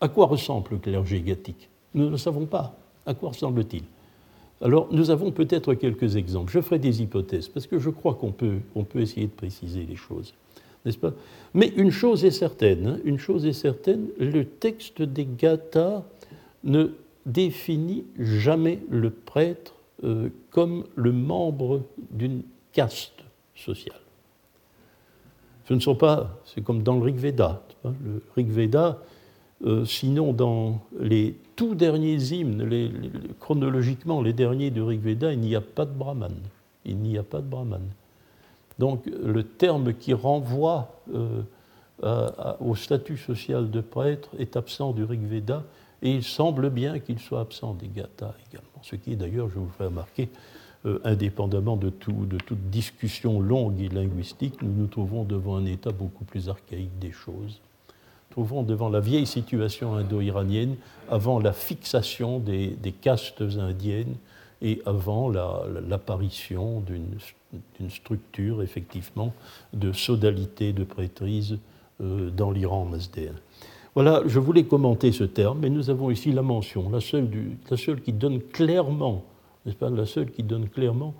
à 0.00 0.08
quoi 0.08 0.26
ressemble 0.26 0.72
le 0.72 0.78
clergé 0.78 1.20
gathique 1.20 1.68
Nous 1.94 2.10
ne 2.10 2.16
savons 2.16 2.46
pas. 2.46 2.74
À 3.06 3.14
quoi 3.14 3.28
ressemble-t-il? 3.28 3.84
Alors, 4.60 4.88
nous 4.90 5.10
avons 5.10 5.30
peut-être 5.30 5.74
quelques 5.74 6.16
exemples. 6.16 6.52
Je 6.52 6.60
ferai 6.60 6.80
des 6.80 7.00
hypothèses, 7.00 7.48
parce 7.48 7.66
que 7.66 7.78
je 7.78 7.90
crois 7.90 8.14
qu'on 8.14 8.32
peut, 8.32 8.58
on 8.74 8.84
peut 8.84 9.00
essayer 9.00 9.26
de 9.26 9.32
préciser 9.32 9.86
les 9.88 9.96
choses. 9.96 10.34
N'est-ce 10.84 10.98
pas? 10.98 11.12
Mais 11.54 11.68
une 11.76 11.90
chose 11.90 12.24
est 12.24 12.30
certaine, 12.30 12.86
hein, 12.86 12.98
une 13.04 13.18
chose 13.18 13.46
est 13.46 13.52
certaine, 13.52 14.08
le 14.18 14.44
texte 14.44 15.02
des 15.02 15.26
Gathas 15.26 16.02
ne 16.64 16.88
définit 17.24 18.04
jamais 18.18 18.80
le 18.90 19.10
prêtre 19.10 19.74
euh, 20.02 20.30
comme 20.50 20.84
le 20.96 21.12
membre 21.12 21.82
d'une 22.10 22.42
caste 22.72 23.24
sociale. 23.54 24.00
Ce 25.70 25.74
ne 25.74 25.78
sont 25.78 25.94
pas, 25.94 26.40
c'est 26.44 26.64
comme 26.64 26.82
dans 26.82 26.96
le 26.96 27.02
Rig 27.02 27.14
Veda. 27.14 27.62
Le 27.84 28.24
Rig 28.34 28.48
Veda, 28.48 28.98
euh, 29.64 29.84
sinon 29.84 30.32
dans 30.32 30.80
les 30.98 31.36
tout 31.54 31.76
derniers 31.76 32.16
hymnes, 32.16 32.68
chronologiquement 33.38 34.20
les 34.20 34.32
derniers 34.32 34.72
du 34.72 34.82
Rig 34.82 35.00
Veda, 35.00 35.32
il 35.32 35.38
n'y 35.38 35.54
a 35.54 35.60
pas 35.60 35.84
de 35.84 35.92
brahman. 35.92 36.34
Il 36.84 36.96
n'y 36.96 37.16
a 37.16 37.22
pas 37.22 37.38
de 37.38 37.46
brahman. 37.46 37.82
Donc 38.80 39.06
le 39.06 39.44
terme 39.44 39.94
qui 39.94 40.12
renvoie 40.12 40.90
euh, 41.14 41.42
au 42.58 42.74
statut 42.74 43.16
social 43.16 43.70
de 43.70 43.80
prêtre 43.80 44.30
est 44.40 44.56
absent 44.56 44.90
du 44.90 45.04
Rig 45.04 45.22
Veda 45.22 45.62
et 46.02 46.10
il 46.10 46.24
semble 46.24 46.70
bien 46.70 46.98
qu'il 46.98 47.20
soit 47.20 47.42
absent 47.42 47.74
des 47.74 47.86
Gathas 47.86 48.34
également. 48.50 48.82
Ce 48.82 48.96
qui 48.96 49.12
est 49.12 49.16
d'ailleurs, 49.16 49.48
je 49.48 49.60
vous 49.60 49.68
ferai 49.68 49.84
remarquer, 49.84 50.30
euh, 50.86 50.98
indépendamment 51.04 51.76
de, 51.76 51.90
tout, 51.90 52.26
de 52.26 52.38
toute 52.38 52.70
discussion 52.70 53.40
longue 53.40 53.80
et 53.80 53.88
linguistique, 53.88 54.62
nous 54.62 54.72
nous 54.72 54.86
trouvons 54.86 55.24
devant 55.24 55.56
un 55.56 55.66
état 55.66 55.92
beaucoup 55.92 56.24
plus 56.24 56.48
archaïque 56.48 56.98
des 56.98 57.12
choses. 57.12 57.60
Trouvons 58.30 58.62
devant 58.62 58.88
la 58.88 59.00
vieille 59.00 59.26
situation 59.26 59.94
indo-iranienne, 59.94 60.76
avant 61.10 61.38
la 61.40 61.52
fixation 61.52 62.38
des, 62.38 62.68
des 62.68 62.92
castes 62.92 63.42
indiennes 63.42 64.14
et 64.62 64.80
avant 64.86 65.28
l'apparition 65.28 66.80
d'une 66.80 67.90
structure, 67.90 68.62
effectivement, 68.62 69.32
de 69.72 69.92
sodalité, 69.92 70.72
de 70.72 70.84
prêtrise 70.84 71.58
euh, 72.00 72.30
dans 72.30 72.50
l'Iran 72.50 72.84
mazdéen. 72.84 73.34
Voilà, 73.94 74.22
je 74.26 74.38
voulais 74.38 74.64
commenter 74.64 75.10
ce 75.12 75.24
terme, 75.24 75.58
mais 75.60 75.70
nous 75.70 75.90
avons 75.90 76.10
ici 76.10 76.30
la 76.30 76.42
mention, 76.42 76.88
la 76.90 77.00
seule, 77.00 77.28
du, 77.28 77.58
la 77.70 77.76
seule 77.76 78.00
qui 78.00 78.12
donne 78.12 78.40
clairement, 78.40 79.24
n'est-ce 79.64 79.76
pas, 79.76 79.90
la 79.90 80.06
seule 80.06 80.30
qui 80.30 80.42
donne 80.42 80.68
clairement, 80.68 81.14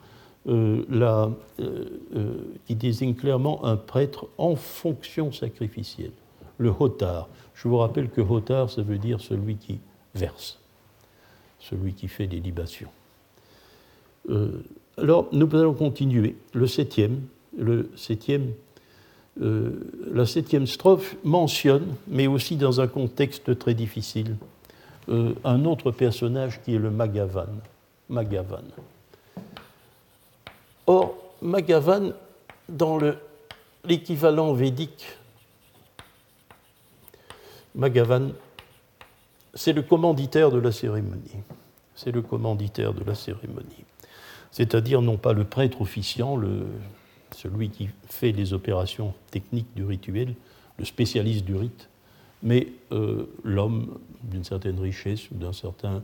euh, 0.48 0.85
la, 0.88 1.31
euh, 1.61 1.85
euh, 2.16 2.35
qui 2.66 2.74
désigne 2.74 3.14
clairement 3.14 3.62
un 3.66 3.76
prêtre 3.76 4.26
en 4.38 4.57
fonction 4.57 5.33
sacrificielle, 5.33 6.12
le 6.57 6.72
hotar. 6.79 7.29
Je 7.55 7.68
vous 7.68 7.76
rappelle 7.76 8.09
que 8.09 8.22
hotar, 8.22 8.70
ça 8.70 8.81
veut 8.81 8.96
dire 8.96 9.20
celui 9.20 9.57
qui 9.57 9.81
verse, 10.14 10.59
celui 11.59 11.92
qui 11.92 12.09
fait 12.09 12.26
des 12.26 12.40
libations. 12.40 12.88
alors, 14.96 15.29
nous 15.33 15.48
allons 15.55 15.74
continuer. 15.74 16.37
Le 16.55 16.66
septième, 16.66 17.20
le 17.59 17.90
septième 17.96 18.53
la 19.37 20.26
septième 20.26 20.66
strophe 20.66 21.16
mentionne, 21.24 21.94
mais 22.09 22.26
aussi 22.26 22.57
dans 22.57 22.81
un 22.81 22.87
contexte 22.87 23.59
très 23.59 23.74
difficile, 23.74 24.37
un 25.09 25.64
autre 25.64 25.92
personnage 25.92 26.61
qui 26.62 26.74
est 26.74 26.79
le 26.79 26.90
Magavan. 26.90 27.46
Magavan. 28.11 28.64
Or, 30.87 31.14
Magavan, 31.40 32.12
dans 32.68 32.99
l'équivalent 33.85 34.53
védique, 34.53 35.07
Magavan, 37.75 38.33
c'est 39.55 39.73
le 39.73 39.83
commanditaire 39.83 40.51
de 40.51 40.59
la 40.59 40.73
cérémonie. 40.73 41.38
C'est 41.94 42.11
le 42.11 42.23
commanditaire 42.23 42.92
de 42.92 43.05
la 43.05 43.14
cérémonie. 43.14 43.85
C'est-à-dire 44.51 45.01
non 45.03 45.16
pas 45.16 45.33
le 45.33 45.44
prêtre 45.44 45.81
officiant, 45.81 46.40
celui 47.37 47.70
qui 47.70 47.88
fait 48.09 48.33
les 48.33 48.53
opérations 48.53 49.14
techniques 49.31 49.73
du 49.77 49.85
rituel, 49.85 50.35
le 50.79 50.85
spécialiste 50.85 51.44
du 51.44 51.55
rite, 51.55 51.88
mais 52.42 52.68
euh, 52.90 53.27
l'homme 53.44 53.99
d'une 54.25 54.44
certaine 54.44 54.81
richesse 54.81 55.31
ou 55.31 55.35
d'une 55.35 55.53
certain, 55.53 56.03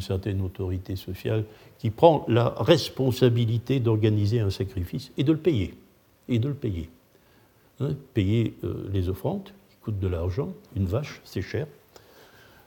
certaine 0.00 0.40
autorité 0.40 0.96
sociale 0.96 1.44
qui 1.78 1.90
prend 1.90 2.24
la 2.28 2.50
responsabilité 2.58 3.80
d'organiser 3.80 4.40
un 4.40 4.50
sacrifice 4.50 5.10
et 5.16 5.24
de 5.24 5.32
le 5.32 5.38
payer. 5.38 5.74
Et 6.28 6.38
de 6.38 6.48
le 6.48 6.54
payer. 6.54 6.90
Hein, 7.80 7.94
payer 8.12 8.54
euh, 8.64 8.88
les 8.92 9.08
offrandes, 9.08 9.50
qui 9.70 9.76
coûtent 9.80 10.00
de 10.00 10.08
l'argent, 10.08 10.52
une 10.74 10.86
vache, 10.86 11.20
c'est 11.24 11.42
cher, 11.42 11.68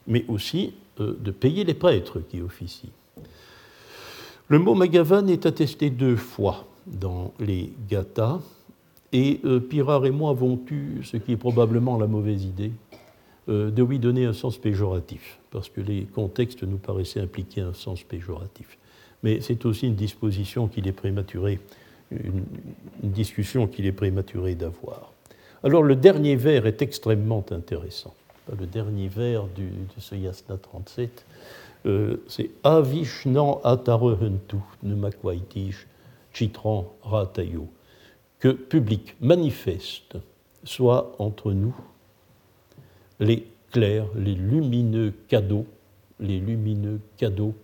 mais 0.08 0.24
aussi 0.30 0.74
euh, 1.02 1.18
de 1.20 1.32
payer 1.32 1.66
les 1.66 1.74
prêtres 1.74 2.22
qui 2.22 2.42
officient. 2.42 2.92
Le 4.48 4.60
mot 4.60 4.74
Magavan 4.74 5.28
est 5.28 5.46
attesté 5.46 5.90
deux 5.90 6.16
fois 6.16 6.66
dans 6.88 7.34
les 7.40 7.74
Gathas. 7.90 8.40
Et 9.12 9.42
euh, 9.44 9.60
Pirard 9.60 10.06
et 10.06 10.12
moi 10.12 10.30
avons 10.32 10.58
eu, 10.72 11.04
ce 11.04 11.18
qui 11.18 11.34
est 11.34 11.38
probablement 11.38 11.98
la 11.98 12.08
mauvaise 12.08 12.46
idée, 12.46 12.72
de 13.48 13.84
lui 13.84 14.00
donner 14.00 14.24
un 14.26 14.34
sens 14.34 14.58
péjoratif, 14.58 15.40
parce 15.52 15.70
que 15.70 15.82
les 15.82 16.06
contextes 16.06 16.64
nous 16.64 16.78
paraissaient 16.78 17.20
impliquer 17.20 17.62
un 17.62 17.74
sens 17.74 18.04
péjoratif. 18.04 18.78
Mais 19.24 19.42
c'est 19.42 19.66
aussi 19.66 19.88
une 19.88 19.96
disposition 19.96 20.68
qu'il 20.68 20.88
est 20.88 20.94
prématuré, 20.94 21.60
une, 22.12 22.44
discussion 23.04 23.68
qu'il 23.68 23.86
est 23.86 23.92
prématuré 23.92 24.56
d'avoir. 24.56 25.12
Alors 25.64 25.84
le 25.84 25.96
dernier 25.96 26.36
vers 26.36 26.66
est 26.66 26.82
extrêmement 26.82 27.46
intéressant. 27.52 28.16
Le 28.58 28.66
dernier 28.66 29.08
vers 29.08 29.46
du, 29.46 29.70
de 29.70 30.00
ce 30.00 30.16
Yasna 30.16 30.58
37, 30.58 31.26
euh, 31.86 32.18
c'est 32.28 32.50
Avishnan 32.64 33.62
atarehentu 33.64 34.58
nemakwaitish 34.84 35.88
Chitran 36.34 36.96
Ratayo, 37.04 37.68
que 38.40 38.50
public, 38.50 39.16
manifeste, 39.22 40.18
soit 40.64 41.16
entre 41.20 41.52
nous 41.52 41.76
les 43.20 43.46
clairs, 43.72 44.06
les 44.16 44.36
lumineux 44.36 45.14
cadeaux, 45.28 45.66
les 46.20 46.40
lumineux 46.40 47.00
cadeaux 47.18 47.56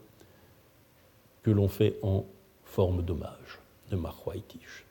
que 1.43 1.51
l'on 1.51 1.67
fait 1.67 1.97
en 2.01 2.25
forme 2.65 3.03
d'hommage 3.03 3.59
de 3.91 3.95
Marwaitish. 3.95 4.85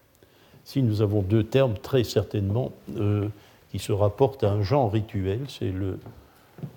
Si 0.64 0.82
nous 0.82 1.02
avons 1.02 1.22
deux 1.22 1.44
termes 1.44 1.74
très 1.74 2.02
certainement 2.04 2.72
euh, 2.96 3.28
qui 3.70 3.78
se 3.78 3.92
rapportent 3.92 4.42
à 4.44 4.50
un 4.50 4.62
genre 4.62 4.90
rituel, 4.90 5.40
c'est 5.48 5.72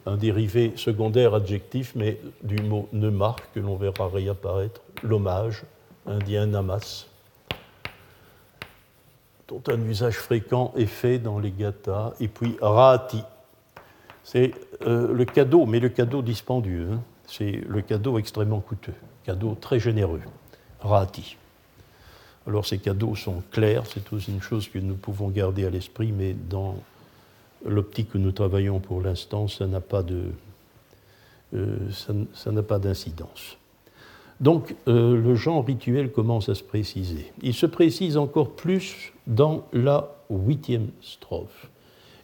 un 0.05 0.17
dérivé 0.17 0.73
secondaire 0.75 1.33
adjectif, 1.33 1.93
mais 1.95 2.19
du 2.43 2.61
mot 2.61 2.87
nemar 2.91 3.37
que 3.53 3.59
l'on 3.59 3.75
verra 3.77 4.07
réapparaître, 4.07 4.81
l'hommage, 5.01 5.63
indien 6.05 6.45
namas, 6.47 7.07
dont 9.47 9.63
un 9.67 9.81
usage 9.81 10.17
fréquent 10.17 10.73
est 10.75 10.85
fait 10.85 11.17
dans 11.17 11.39
les 11.39 11.51
gathas, 11.51 12.13
et 12.19 12.27
puis 12.27 12.57
rati. 12.61 13.23
C'est 14.31 14.51
euh, 14.85 15.11
le 15.11 15.25
cadeau, 15.25 15.65
mais 15.65 15.79
le 15.79 15.89
cadeau 15.89 16.21
dispendieux, 16.21 16.89
hein. 16.93 17.01
c'est 17.25 17.63
le 17.67 17.81
cadeau 17.81 18.19
extrêmement 18.19 18.59
coûteux, 18.59 18.93
cadeau 19.23 19.57
très 19.59 19.79
généreux, 19.79 20.21
rati. 20.81 21.35
Alors 22.45 22.63
ces 22.63 22.77
cadeaux 22.77 23.15
sont 23.15 23.41
clairs, 23.49 23.87
c'est 23.87 24.13
aussi 24.13 24.31
une 24.31 24.43
chose 24.43 24.67
que 24.67 24.77
nous 24.77 24.93
pouvons 24.93 25.29
garder 25.29 25.65
à 25.65 25.71
l'esprit, 25.71 26.11
mais 26.11 26.35
dans 26.47 26.75
l'optique 27.65 28.11
que 28.11 28.19
nous 28.19 28.31
travaillons 28.31 28.79
pour 28.79 29.01
l'instant, 29.01 29.47
ça 29.47 29.65
n'a 29.65 29.81
pas 29.81 30.03
euh, 31.53 31.89
d'incidence. 32.77 33.57
Donc 34.41 34.75
euh, 34.87 35.19
le 35.19 35.33
genre 35.33 35.65
rituel 35.65 36.11
commence 36.11 36.49
à 36.49 36.53
se 36.53 36.63
préciser. 36.63 37.31
Il 37.41 37.55
se 37.55 37.65
précise 37.65 38.15
encore 38.15 38.51
plus 38.51 39.11
dans 39.25 39.65
la 39.73 40.11
huitième 40.29 40.89
strophe. 41.01 41.68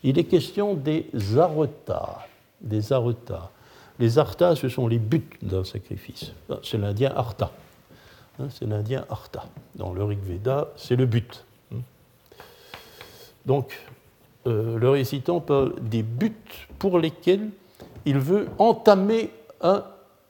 Il 0.06 0.20
est 0.20 0.26
question 0.26 0.76
des 0.76 1.08
aretas. 1.36 2.20
Des 2.62 2.94
aretas. 2.94 3.50
Les 3.98 4.20
artas, 4.20 4.56
ce 4.56 4.70
sont 4.70 4.88
les 4.88 5.00
buts 5.00 5.40
d'un 5.42 5.64
sacrifice. 5.64 6.32
Ah, 6.48 6.60
c'est 6.62 6.78
l'indien 6.78 7.12
arta. 7.16 7.52
Hein, 8.38 8.50
c'est 8.52 8.68
l'indien 8.68 9.04
arta. 9.10 9.46
Dans 9.74 9.94
le 9.94 10.04
Rig 10.04 10.20
Veda, 10.22 10.68
c'est 10.76 10.96
le 10.96 11.08
but. 11.08 11.44
Hein. 11.74 11.78
Donc, 13.48 13.76
euh, 14.46 14.78
le 14.78 14.90
récitant 14.92 15.40
parle 15.40 15.74
des 15.82 16.04
buts 16.04 16.36
pour 16.78 17.00
lesquels 17.00 17.50
il 18.06 18.20
veut 18.20 18.48
entamer 18.60 19.32
un 19.62 19.86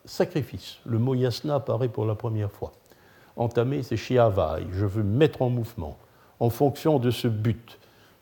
sacrifice. 0.06 0.78
Le 0.86 1.00
mot 1.00 1.16
yasna 1.16 1.56
apparaît 1.56 1.90
pour 1.90 2.06
la 2.06 2.16
première 2.16 2.52
fois. 2.52 2.72
Entamer, 3.36 3.84
c'est 3.84 3.98
shiavai, 3.98 4.68
je 4.72 4.86
veux 4.86 5.04
mettre 5.04 5.42
en 5.42 5.50
mouvement. 5.50 5.98
En 6.40 6.50
fonction 6.50 6.98
de 6.98 7.12
ce 7.12 7.28
but, 7.28 7.78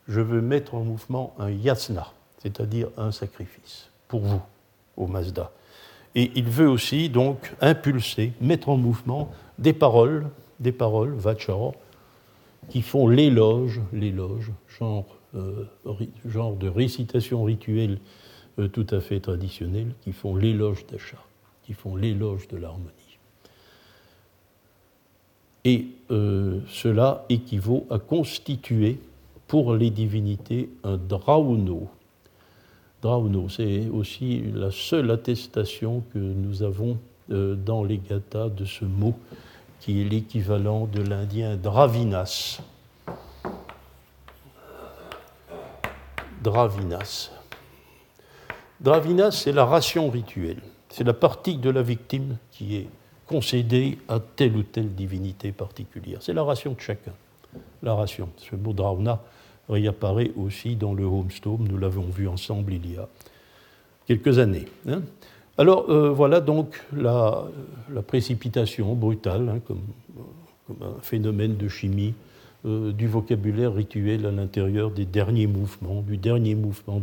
je 0.08 0.22
veux 0.22 0.42
mettre 0.42 0.76
en 0.76 0.84
mouvement 0.84 1.34
un 1.39 1.50
yasna, 1.50 2.12
c'est-à-dire 2.39 2.89
un 2.98 3.12
sacrifice, 3.12 3.89
pour 4.08 4.22
vous, 4.22 4.42
au 4.98 5.08
Mazda. 5.08 5.52
Et 6.16 6.32
il 6.36 6.46
veut 6.46 6.70
aussi 6.70 7.10
donc 7.10 7.54
impulser, 7.62 8.34
mettre 8.39 8.70
en 8.70 8.78
mouvement 8.78 9.32
des 9.58 9.74
paroles, 9.74 10.28
des 10.60 10.72
paroles, 10.72 11.13
vachara, 11.13 11.72
qui 12.70 12.82
font 12.82 13.08
l'éloge, 13.08 13.82
l'éloge, 13.92 14.52
genre, 14.80 15.06
euh, 15.36 15.66
de 15.86 16.68
récitation 16.68 17.44
rituelle 17.44 17.98
euh, 18.60 18.68
tout 18.68 18.88
à 18.92 19.02
fait 19.02 19.20
traditionnelle, 19.20 19.94
qui 20.02 20.12
font 20.12 20.36
l'éloge 20.36 20.86
d'achat, 20.86 21.24
qui 21.66 21.74
font 21.74 21.96
l'éloge 21.96 22.48
de 22.48 22.58
l'harmonie. 22.58 22.89
Et 25.66 25.88
euh, 26.12 26.60
cela 26.68 27.26
équivaut 27.30 27.88
à 27.89 27.98
constituer 27.98 29.00
pour 29.47 29.75
les 29.75 29.89
divinités 29.89 30.69
un 30.84 30.97
drauno. 30.97 31.89
Drauno, 33.01 33.49
c'est 33.49 33.89
aussi 33.89 34.43
la 34.53 34.71
seule 34.71 35.12
attestation 35.12 36.03
que 36.13 36.19
nous 36.19 36.63
avons 36.63 36.97
dans 37.29 37.84
les 37.84 37.97
gathas 37.97 38.49
de 38.49 38.65
ce 38.65 38.86
mot 38.86 39.15
qui 39.79 40.01
est 40.01 40.06
l'équivalent 40.06 40.88
de 40.88 41.01
l'indien 41.01 41.58
Dravinas. 41.58 42.62
Dravinas. 46.41 47.32
Dravinas, 48.79 49.32
c'est 49.32 49.51
la 49.51 49.65
ration 49.65 50.10
rituelle. 50.10 50.62
C'est 50.89 51.03
la 51.03 51.13
partie 51.13 51.58
de 51.58 51.69
la 51.69 51.82
victime 51.82 52.38
qui 52.51 52.75
est 52.77 52.88
concédée 53.27 53.97
à 54.08 54.19
telle 54.19 54.56
ou 54.56 54.63
telle 54.63 54.93
divinité 54.93 55.51
particulière. 55.51 56.19
C'est 56.21 56.34
la 56.34 56.43
ration 56.43 56.73
de 56.73 56.79
chacun. 56.79 57.13
La 57.82 57.94
ration. 57.94 58.30
Ce 58.38 58.56
mot 58.56 58.74
Dravna 58.74 59.22
réapparaît 59.70 60.32
aussi 60.36 60.76
dans 60.76 60.94
le 60.94 61.04
Homestone. 61.04 61.68
Nous 61.70 61.78
l'avons 61.78 62.06
vu 62.10 62.28
ensemble 62.28 62.74
il 62.74 62.94
y 62.94 62.98
a 62.98 63.08
quelques 64.08 64.39
années. 64.39 64.66
Hein. 64.88 65.02
Alors 65.58 65.89
euh, 65.89 66.10
voilà 66.10 66.42
donc 66.42 66.82
la, 66.96 67.46
précipitation 68.08 68.96
brutale, 68.96 69.50
hein, 69.50 69.60
comme, 69.68 69.82
un 70.82 71.00
phénomène 71.02 71.58
de 71.58 71.68
chimie, 71.68 72.13
euh, 72.66 72.92
du 72.92 73.08
vocabulaire 73.08 73.74
rituel 73.74 74.26
à 74.26 74.32
l'intérieur 74.32 74.89
des 74.89 75.06
derniers 75.06 75.48
mouvements, 75.48 76.02
du 76.02 76.18
dernier 76.18 76.56
mouvement 76.56 77.02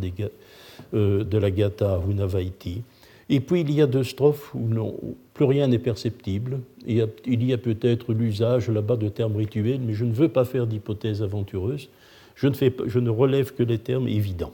euh, 0.94 1.24
de 1.24 1.38
la 1.38 1.50
Gata 1.50 2.00
Hunavaiti. 2.08 2.82
Et 3.32 3.38
puis 3.38 3.60
il 3.60 3.72
y 3.72 3.80
a 3.80 3.86
deux 3.86 4.02
strophes 4.02 4.52
où, 4.54 4.68
plus 5.34 5.44
rien 5.44 5.68
n'est 5.68 5.78
perceptible. 5.78 6.58
Il 6.84 6.96
y 6.96 7.52
a, 7.52 7.58
peut-être 7.58 8.12
l'usage 8.12 8.68
là-bas 8.68 8.96
de 8.96 9.08
termes 9.08 9.36
rituels, 9.36 9.80
mais 9.80 9.94
je 9.94 10.04
ne 10.04 10.12
veux 10.12 10.28
pas 10.28 10.44
faire 10.44 10.66
d'hypothèses 10.66 11.22
aventureuses. 11.22 11.88
Je 12.34 12.48
ne, 12.48 13.10
relève 13.10 13.54
que 13.54 13.62
les 13.62 13.78
termes 13.78 14.08
évidents. 14.08 14.52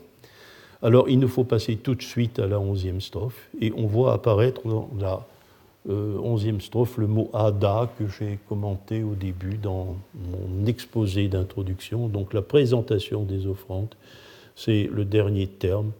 Alors 0.83 1.09
il 1.09 1.17
nous 1.17 1.27
faut 1.27 1.43
passer 1.43 1.75
tout 1.77 1.95
de 1.95 2.03
suite 2.03 2.37
à 2.37 2.45
la 2.45 2.59
onzième 2.59 3.01
strophe, 3.01 3.49
et 3.59 3.73
on 3.75 3.87
voit 3.87 4.13
apparaître 4.13 4.61
dans 4.67 4.89
la 4.99 5.25
euh, 5.89 6.19
onzième 6.19 6.61
strophe 6.61 6.97
le 6.97 7.07
mot 7.07 7.31
Ada 7.33 7.89
que 7.97 8.03
j'ai 8.07 8.37
commenté 8.47 9.01
au 9.01 9.15
début 9.15 9.57
dans 9.57 9.95
mon 10.13 10.67
exposé 10.67 11.29
d'introduction. 11.29 12.09
Donc 12.09 12.35
la 12.35 12.43
présentation 12.43 13.23
des 13.23 13.47
offrandes, 13.47 13.95
c'est 14.55 14.87
le 14.93 15.03
dernier 15.03 15.47
terme. 15.47 15.91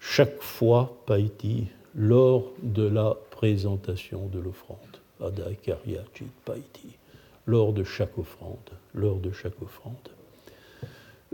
Chaque 0.00 0.42
fois, 0.42 0.98
Paiti, 1.06 1.68
lors 1.94 2.52
de 2.62 2.86
la 2.86 3.16
présentation 3.30 4.26
de 4.26 4.38
l'offrande. 4.38 4.78
Ada 5.20 5.54
Kariachi 5.62 6.24
Paiti. 6.44 6.96
Lors 7.46 7.72
de 7.72 7.84
chaque 7.84 8.16
offrande. 8.18 8.58
Lors 8.94 9.16
de 9.16 9.32
chaque 9.32 9.60
offrande. 9.62 9.94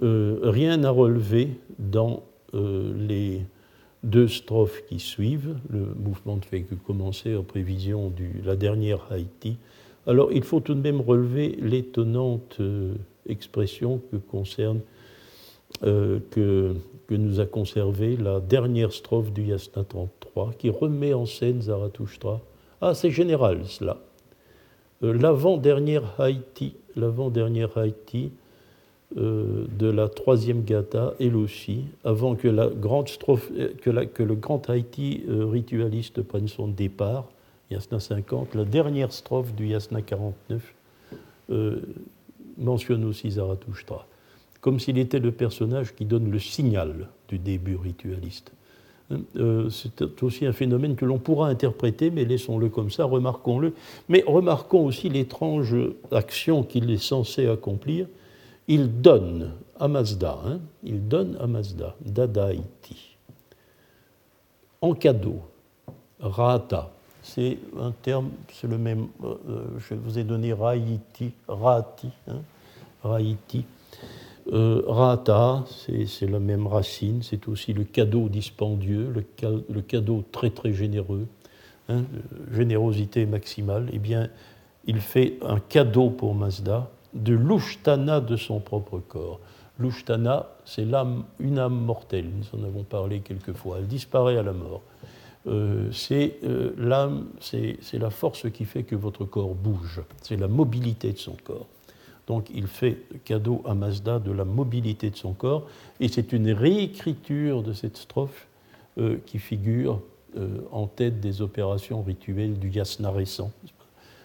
Euh, 0.02 0.38
rien 0.42 0.84
à 0.84 0.90
relever 0.90 1.50
dans 1.78 2.22
euh, 2.54 2.92
les 2.96 3.42
deux 4.02 4.28
strophes 4.28 4.82
qui 4.88 4.98
suivent. 4.98 5.56
Le 5.70 5.86
mouvement 5.94 6.36
ne 6.36 6.42
fait 6.42 6.62
que 6.62 6.74
commencer 6.74 7.34
en 7.34 7.42
prévision 7.42 8.10
de 8.10 8.46
la 8.46 8.56
dernière 8.56 9.00
Haïti. 9.10 9.56
Alors 10.06 10.32
il 10.32 10.44
faut 10.44 10.60
tout 10.60 10.74
de 10.74 10.80
même 10.80 11.00
relever 11.00 11.56
l'étonnante 11.60 12.56
euh, 12.60 12.94
expression 13.28 14.00
que 14.10 14.16
concerne 14.16 14.80
euh, 15.84 16.20
que, 16.30 16.74
nous 17.10 17.38
a 17.40 17.46
conservé 17.46 18.16
la 18.16 18.40
dernière 18.40 18.92
strophe 18.92 19.32
du 19.32 19.44
Yasna 19.44 19.84
33, 19.84 20.52
qui 20.58 20.70
remet 20.70 21.14
en 21.14 21.24
scène 21.24 21.62
Zarathustra. 21.62 22.40
Ah, 22.80 22.94
c'est 22.94 23.10
général 23.10 23.64
cela. 23.64 23.98
l'avant-dernière 25.00 26.20
Haïti, 26.20 26.74
l'avant-dernière 26.96 27.78
Haïti 27.78 28.32
euh, 29.16 29.66
de 29.78 29.88
la 29.88 30.08
troisième 30.08 30.64
gata, 30.64 31.14
elle 31.20 31.36
aussi, 31.36 31.84
avant 32.02 32.34
que, 32.34 32.48
que, 32.48 34.22
le 34.22 34.34
grand 34.34 34.68
Haïti 34.68 35.22
euh, 35.28 35.46
ritualiste 35.46 36.22
prenne 36.22 36.48
son 36.48 36.66
départ, 36.66 37.28
Yasna 37.70 38.00
50, 38.00 38.56
la 38.56 38.64
dernière 38.64 39.12
strophe 39.12 39.54
du 39.54 39.68
Yasna 39.68 40.02
49 40.02 40.74
euh, 41.50 41.80
mentionne 42.58 43.04
aussi 43.04 43.30
Zarathustra, 43.30 44.08
comme 44.66 44.80
s'il 44.80 44.98
était 44.98 45.20
le 45.20 45.30
personnage 45.30 45.94
qui 45.94 46.04
donne 46.04 46.28
le 46.28 46.40
signal 46.40 47.06
du 47.28 47.38
début 47.38 47.76
ritualiste. 47.76 48.50
Hein, 49.12 49.20
c'est 49.70 50.24
aussi 50.24 50.44
un 50.44 50.52
phénomène 50.52 50.96
que 50.96 51.04
l'on 51.04 51.18
pourra 51.18 51.46
interpréter, 51.46 52.10
mais 52.10 52.24
laissons-le 52.24 52.68
comme 52.68 52.90
ça, 52.90 53.04
remarquons-le. 53.04 53.74
Mais 54.08 54.24
remarquons 54.26 54.84
aussi 54.84 55.08
l'étrange 55.08 55.76
action 56.10 56.64
qu'il 56.64 56.90
est 56.90 57.00
censé 57.00 57.46
accomplir, 57.46 58.08
il 58.66 59.00
donne 59.00 59.52
à 59.78 59.86
Mazda, 59.86 60.36
hein, 60.44 60.58
il 60.82 61.06
donne 61.06 61.36
à 61.40 61.46
Mazda, 61.46 61.94
Dadaïti, 62.04 63.16
en 64.80 64.94
cadeau, 64.94 65.42
Rata, 66.18 66.90
c'est 67.22 67.56
un 67.78 67.92
terme, 67.92 68.30
c'est 68.52 68.66
le 68.66 68.78
même, 68.78 69.06
euh, 69.22 69.34
euh, 69.48 69.64
je 69.78 69.94
vous 69.94 70.18
ai 70.18 70.24
donné 70.24 70.52
Raïti, 70.52 71.30
Rati, 71.46 72.10
hein, 72.26 72.40
Raïti. 73.04 73.64
Euh, 74.52 74.82
rata, 74.86 75.64
c'est 76.06 76.30
la 76.30 76.38
même 76.38 76.68
racine, 76.68 77.22
c'est 77.22 77.48
aussi 77.48 77.72
le 77.72 77.82
cadeau 77.82 78.28
dispendieux, 78.28 79.12
le, 79.12 79.80
cadeau 79.80 80.24
très 80.30 80.50
très 80.50 80.72
généreux, 80.72 81.26
hein, 81.88 82.04
générosité 82.52 83.26
maximale. 83.26 83.88
Eh 83.92 83.98
bien, 83.98 84.28
il 84.86 85.00
fait 85.00 85.38
un 85.42 85.58
cadeau 85.58 86.10
pour 86.10 86.34
Mazda 86.34 86.90
de 87.12 87.34
l'ushtana 87.34 88.20
de 88.20 88.36
son 88.36 88.60
propre 88.60 89.00
corps. 89.00 89.40
L'ushtana, 89.80 90.46
c'est 90.64 90.86
une 91.40 91.58
âme 91.58 91.80
mortelle, 91.80 92.30
nous 92.30 92.58
en 92.58 92.64
avons 92.64 92.84
parlé 92.84 93.20
quelquefois, 93.20 93.78
elle 93.78 93.88
disparaît 93.88 94.38
à 94.38 94.42
la 94.42 94.52
mort. 94.52 94.82
Euh, 95.48 95.90
c'est 95.92 96.38
euh, 96.44 96.72
l'âme, 96.76 97.26
c'est 97.40 97.78
la 97.94 98.10
force 98.10 98.50
qui 98.50 98.64
fait 98.64 98.84
que 98.84 98.96
votre 98.96 99.24
corps 99.24 99.54
bouge, 99.54 100.02
c'est 100.22 100.36
la 100.36 100.48
mobilité 100.48 101.12
de 101.12 101.18
son 101.18 101.36
corps. 101.44 101.66
Donc 102.26 102.48
il 102.54 102.66
fait 102.66 102.98
cadeau 103.24 103.62
à 103.64 103.74
Mazda 103.74 104.18
de 104.18 104.32
la 104.32 104.44
mobilité 104.44 105.10
de 105.10 105.16
son 105.16 105.32
corps, 105.32 105.66
et 106.00 106.08
c'est 106.08 106.32
une 106.32 106.50
réécriture 106.50 107.62
de 107.62 107.72
cette 107.72 107.96
strophe 107.96 108.46
euh, 108.98 109.16
qui 109.26 109.38
figure 109.38 110.00
en 110.70 110.86
tête 110.86 111.18
des 111.18 111.40
opérations 111.40 112.02
rituelles 112.02 112.58
du 112.58 112.68
yasna 112.68 113.10
récent, 113.10 113.50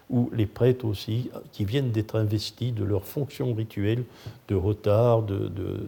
ou 0.10 0.30
les 0.34 0.46
prêtres 0.46 0.86
aussi, 0.86 1.32
qui 1.54 1.64
viennent 1.64 1.92
d'être 1.92 2.18
investis 2.18 2.74
de 2.74 2.84
leurs 2.84 3.06
fonctions 3.06 3.54
rituelles 3.54 4.04
de 4.50 4.56
retard, 4.56 5.24
de, 5.24 5.48
de, 5.48 5.88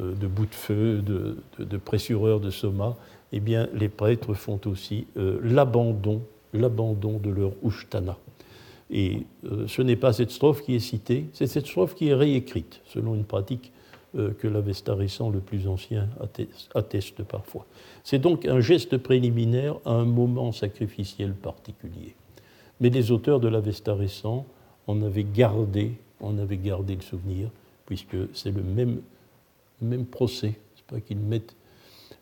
euh, 0.00 0.12
bout 0.12 0.46
de 0.46 0.54
feu, 0.54 1.02
de, 1.02 1.76
pressureur 1.76 2.40
de 2.40 2.50
soma, 2.50 2.96
eh 3.32 3.38
bien, 3.38 3.68
les 3.72 3.88
prêtres 3.88 4.34
font 4.34 4.60
aussi 4.66 5.06
euh, 5.16 5.38
l'abandon, 5.42 6.20
l'abandon 6.52 7.18
de 7.18 7.30
leur 7.30 7.52
ushtana. 7.62 8.16
Et 8.90 9.26
euh, 9.44 9.66
ce 9.66 9.82
n'est 9.82 9.96
pas 9.96 10.12
cette 10.12 10.30
strophe 10.30 10.62
qui 10.62 10.74
est 10.74 10.80
citée, 10.80 11.26
c'est 11.32 11.46
cette 11.46 11.66
strophe 11.66 11.94
qui 11.94 12.08
est 12.08 12.14
réécrite, 12.14 12.80
selon 12.86 13.14
une 13.14 13.24
pratique 13.24 13.72
que 14.38 14.46
l'Avesta 14.46 14.94
récent 14.94 15.28
le 15.28 15.40
plus 15.40 15.66
ancien 15.66 16.08
atteste 16.72 17.24
parfois. 17.24 17.66
C'est 18.04 18.20
donc 18.20 18.46
un 18.46 18.60
geste 18.60 18.96
préliminaire 18.96 19.74
à 19.84 19.90
un 19.90 20.04
moment 20.04 20.52
sacrificiel 20.52 21.34
particulier. 21.34 22.14
Mais 22.80 22.90
les 22.90 23.10
auteurs 23.10 23.40
de 23.40 23.48
l'Avesta 23.48 23.92
récent 23.92 24.46
en 24.86 25.02
avaient 25.02 25.24
gardé, 25.24 25.98
en 26.20 26.38
avaient 26.38 26.58
gardé 26.58 26.94
le 26.94 27.02
souvenir, 27.02 27.50
puisque 27.86 28.16
c'est 28.32 28.50
le 28.50 28.62
même, 28.62 29.00
même 29.80 30.06
procès, 30.06 30.54
c'est 30.76 30.86
pas 30.86 31.00
qu'ils 31.00 31.18
mettent 31.18 31.56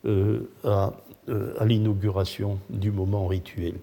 euh, 0.05 0.51
euh, 0.65 1.55
à 1.59 1.65
l'inauguration 1.65 2.59
du 2.71 2.91
moment 2.91 3.27
rituel. 3.27 3.75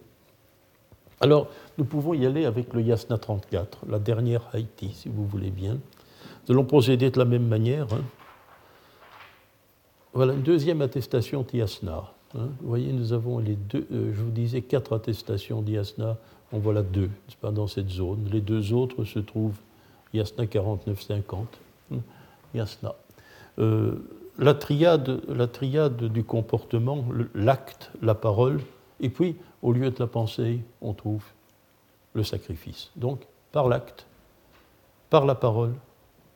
Alors, 1.22 1.48
nous 1.78 1.86
pouvons 1.86 2.14
y 2.14 2.26
aller 2.26 2.46
avec 2.46 2.74
le 2.74 2.82
Yasna 2.82 3.18
34, 3.18 3.86
la 3.90 4.00
dernière 4.00 4.48
Haïti, 4.54 4.92
si 4.94 5.10
vous 5.10 5.26
voulez 5.26 5.50
bien. 5.50 5.74
Nous 5.74 6.54
allons 6.54 6.64
procéder 6.64 7.12
de 7.12 7.20
la 7.20 7.26
même 7.26 7.48
manière. 7.48 7.88
Hein. 7.94 8.04
Voilà 10.14 10.34
une 10.34 10.42
deuxième 10.42 10.82
attestation 10.82 11.44
d'Yasna. 11.44 12.12
Hein. 12.36 12.48
Vous 12.62 12.68
voyez, 12.70 12.94
nous 12.94 13.12
avons 13.12 13.40
les 13.40 13.56
deux, 13.56 13.86
euh, 13.92 14.14
je 14.16 14.22
vous 14.22 14.32
disais, 14.32 14.62
quatre 14.62 14.94
attestations 14.94 15.62
d'Yasna 15.62 16.18
en 16.52 16.58
voilà 16.58 16.82
deux, 16.82 17.10
pas, 17.42 17.52
dans 17.52 17.68
cette 17.68 17.90
zone. 17.90 18.28
Les 18.32 18.42
deux 18.42 18.74
autres 18.74 19.04
se 19.04 19.20
trouvent 19.20 19.60
Yasna 20.14 20.46
49-50, 20.46 21.46
hmm, 21.92 21.98
Yasna. 22.56 22.96
Euh, 23.60 23.96
la 24.38 24.54
triade 24.54 26.06
du 26.06 26.24
comportement, 26.24 27.04
l'acte, 27.36 27.92
la 28.02 28.16
parole, 28.16 28.62
et 29.02 29.10
puis, 29.10 29.36
au 29.62 29.74
lieu 29.74 29.90
de 29.92 30.00
la 30.00 30.08
pensée, 30.08 30.62
on 30.82 30.94
trouve 30.94 31.24
le 32.14 32.24
sacrifice. 32.24 32.92
Donc, 32.96 33.22
par 33.52 33.68
l'acte, 33.68 34.06
par 35.10 35.26
la 35.26 35.36
parole 35.36 35.74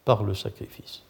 par 0.05 0.23
le 0.23 0.33
sacrifice. 0.33 1.03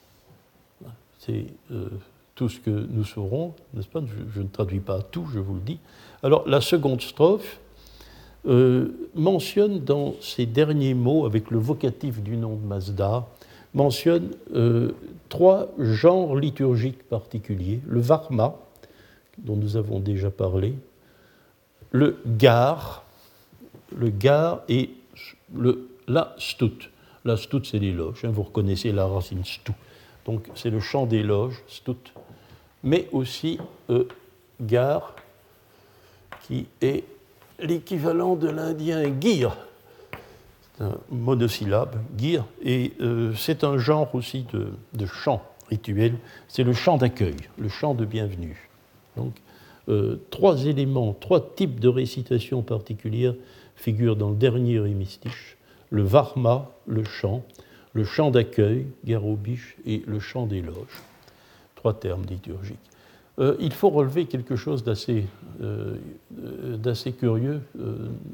C'est 1.19 1.45
euh, 1.71 1.87
tout 2.35 2.49
ce 2.49 2.59
que 2.59 2.69
nous 2.69 3.03
saurons, 3.03 3.53
n'est-ce 3.73 3.87
pas? 3.87 4.01
Je, 4.33 4.41
ne 4.41 4.47
traduis 4.47 4.79
pas 4.79 5.01
tout, 5.01 5.25
je 5.33 5.39
vous 5.39 5.55
le 5.55 5.61
dis. 5.61 5.79
Alors 6.21 6.47
la 6.47 6.61
seconde 6.61 7.01
strophe 7.01 7.59
euh, 8.45 9.09
mentionne 9.15 9.79
dans 9.79 10.15
ces 10.19 10.45
derniers 10.45 10.93
mots, 10.93 11.25
avec 11.25 11.49
le 11.49 11.57
vocatif 11.57 12.21
du 12.21 12.35
nom 12.35 12.55
de 12.55 12.65
Mazda, 12.65 13.25
mentionne 13.73 14.31
euh, 14.53 14.91
trois 15.29 15.69
genres 15.79 16.35
liturgiques 16.35 17.07
particuliers. 17.07 17.79
Le 17.87 18.01
Varma, 18.01 18.55
dont 19.37 19.55
nous 19.55 19.77
avons 19.77 19.99
déjà 19.99 20.29
parlé, 20.29 20.75
le 21.93 22.17
Gar, 22.25 23.03
le 23.95 24.09
Gar 24.09 24.61
et 24.67 24.89
le, 25.55 25.89
la 26.07 26.35
Stout. 26.37 26.89
La 27.23 27.37
Stout, 27.37 27.63
c'est 27.63 27.79
l'éloge. 27.79 28.25
Hein, 28.25 28.31
vous 28.33 28.43
reconnaissez 28.43 28.91
la 28.91 29.05
racine 29.05 29.45
Stout. 29.45 29.75
Donc, 30.25 30.49
c'est 30.55 30.71
le 30.71 30.81
chant 30.81 31.05
d'éloge, 31.05 31.63
Stout. 31.67 32.11
Mais 32.83 33.07
aussi 33.13 33.59
euh, 33.89 34.05
Gar, 34.59 35.15
qui 36.41 36.65
est 36.81 37.05
l'équivalent 37.59 38.35
de 38.35 38.49
l'indien 38.49 39.03
Gir. 39.21 39.55
C'est 40.75 40.83
un 40.83 40.97
monosyllabe, 41.11 41.95
Gir. 42.17 42.43
Et 42.63 42.93
euh, 43.01 43.33
c'est 43.35 43.63
un 43.63 43.77
genre 43.77 44.13
aussi 44.15 44.45
de, 44.51 44.73
de 44.93 45.05
chant 45.05 45.43
rituel. 45.69 46.15
C'est 46.47 46.63
le 46.63 46.73
chant 46.73 46.97
d'accueil, 46.97 47.37
le 47.59 47.69
chant 47.69 47.93
de 47.93 48.03
bienvenue. 48.03 48.69
Euh, 49.89 50.17
trois 50.29 50.65
éléments, 50.65 51.13
trois 51.13 51.53
types 51.55 51.79
de 51.79 51.89
récitation 51.89 52.61
particulières 52.61 53.35
figurent 53.75 54.15
dans 54.15 54.29
le 54.29 54.35
dernier 54.35 54.75
hémistiche 54.75 55.57
le 55.89 56.03
varma, 56.03 56.71
le 56.87 57.03
chant, 57.03 57.43
le 57.93 58.03
chant 58.03 58.31
d'accueil, 58.31 58.87
garobiche, 59.05 59.77
et 59.85 60.01
le 60.07 60.19
chant 60.19 60.47
d'éloge. 60.47 61.03
Trois 61.75 61.93
termes 61.93 62.23
liturgiques. 62.27 62.79
Euh, 63.37 63.55
il 63.59 63.73
faut 63.73 63.89
relever 63.89 64.25
quelque 64.25 64.55
chose 64.55 64.83
d'assez 64.83 65.25
euh, 65.61 65.97
curieux. 67.19 67.61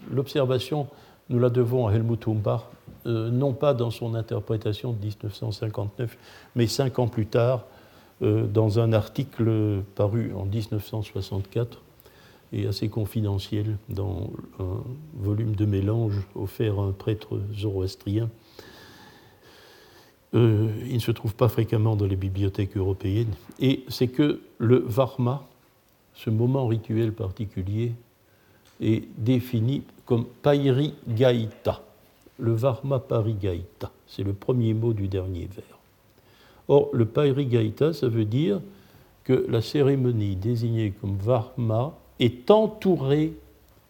L'observation, 0.10 0.88
nous 1.30 1.40
la 1.40 1.50
devons 1.50 1.88
à 1.88 1.94
Helmut 1.94 2.26
Humbach, 2.28 2.62
non 3.06 3.54
pas 3.54 3.74
dans 3.74 3.92
son 3.92 4.16
interprétation 4.16 4.94
de 4.94 5.00
1959, 5.00 6.18
mais 6.56 6.68
cinq 6.68 7.00
ans 7.00 7.08
plus 7.08 7.26
tard, 7.26 7.66
dans 8.22 8.80
un 8.80 8.92
article 8.92 9.82
paru 9.96 10.34
en 10.36 10.46
1964 10.46 11.82
et 12.52 12.68
assez 12.68 12.90
confidentiel 12.90 13.78
dans 13.88 14.30
un 14.60 14.84
volume 15.14 15.56
de 15.56 15.66
mélange 15.66 16.16
offert 16.36 16.80
à 16.80 16.84
un 16.84 16.92
prêtre 16.92 17.40
zoroastrien. 17.54 18.30
Euh, 20.36 20.70
il 20.86 20.96
ne 20.96 21.00
se 21.00 21.12
trouve 21.12 21.36
pas 21.36 21.50
fréquemment 21.50 21.96
dans 21.96 22.06
les 22.06 22.16
bibliothèques 22.16 22.78
européennes, 22.78 23.34
et 23.60 23.84
c'est 23.88 24.10
que 24.10 24.42
le 24.60 24.78
varma, 24.78 25.48
ce 26.14 26.30
moment 26.30 26.68
rituel 26.68 27.14
particulier, 27.14 27.94
est 28.80 29.08
défini 29.18 29.84
comme 30.06 30.26
pairi 30.26 30.94
gaita. 31.08 31.84
Le 32.38 32.54
varma 32.54 33.02
gaita, 33.42 33.92
c'est 34.08 34.24
le 34.24 34.34
premier 34.34 34.74
mot 34.74 34.94
du 34.94 35.08
dernier 35.08 35.48
vers. 35.52 35.79
Or, 36.70 36.90
le 36.94 37.06
Pairigaita, 37.06 37.94
ça 37.94 38.08
veut 38.08 38.26
dire 38.26 38.62
que 39.24 39.46
la 39.50 39.62
cérémonie 39.62 40.36
désignée 40.36 40.92
comme 40.92 41.18
Varma 41.18 41.98
est 42.20 42.50
entourée 42.52 43.34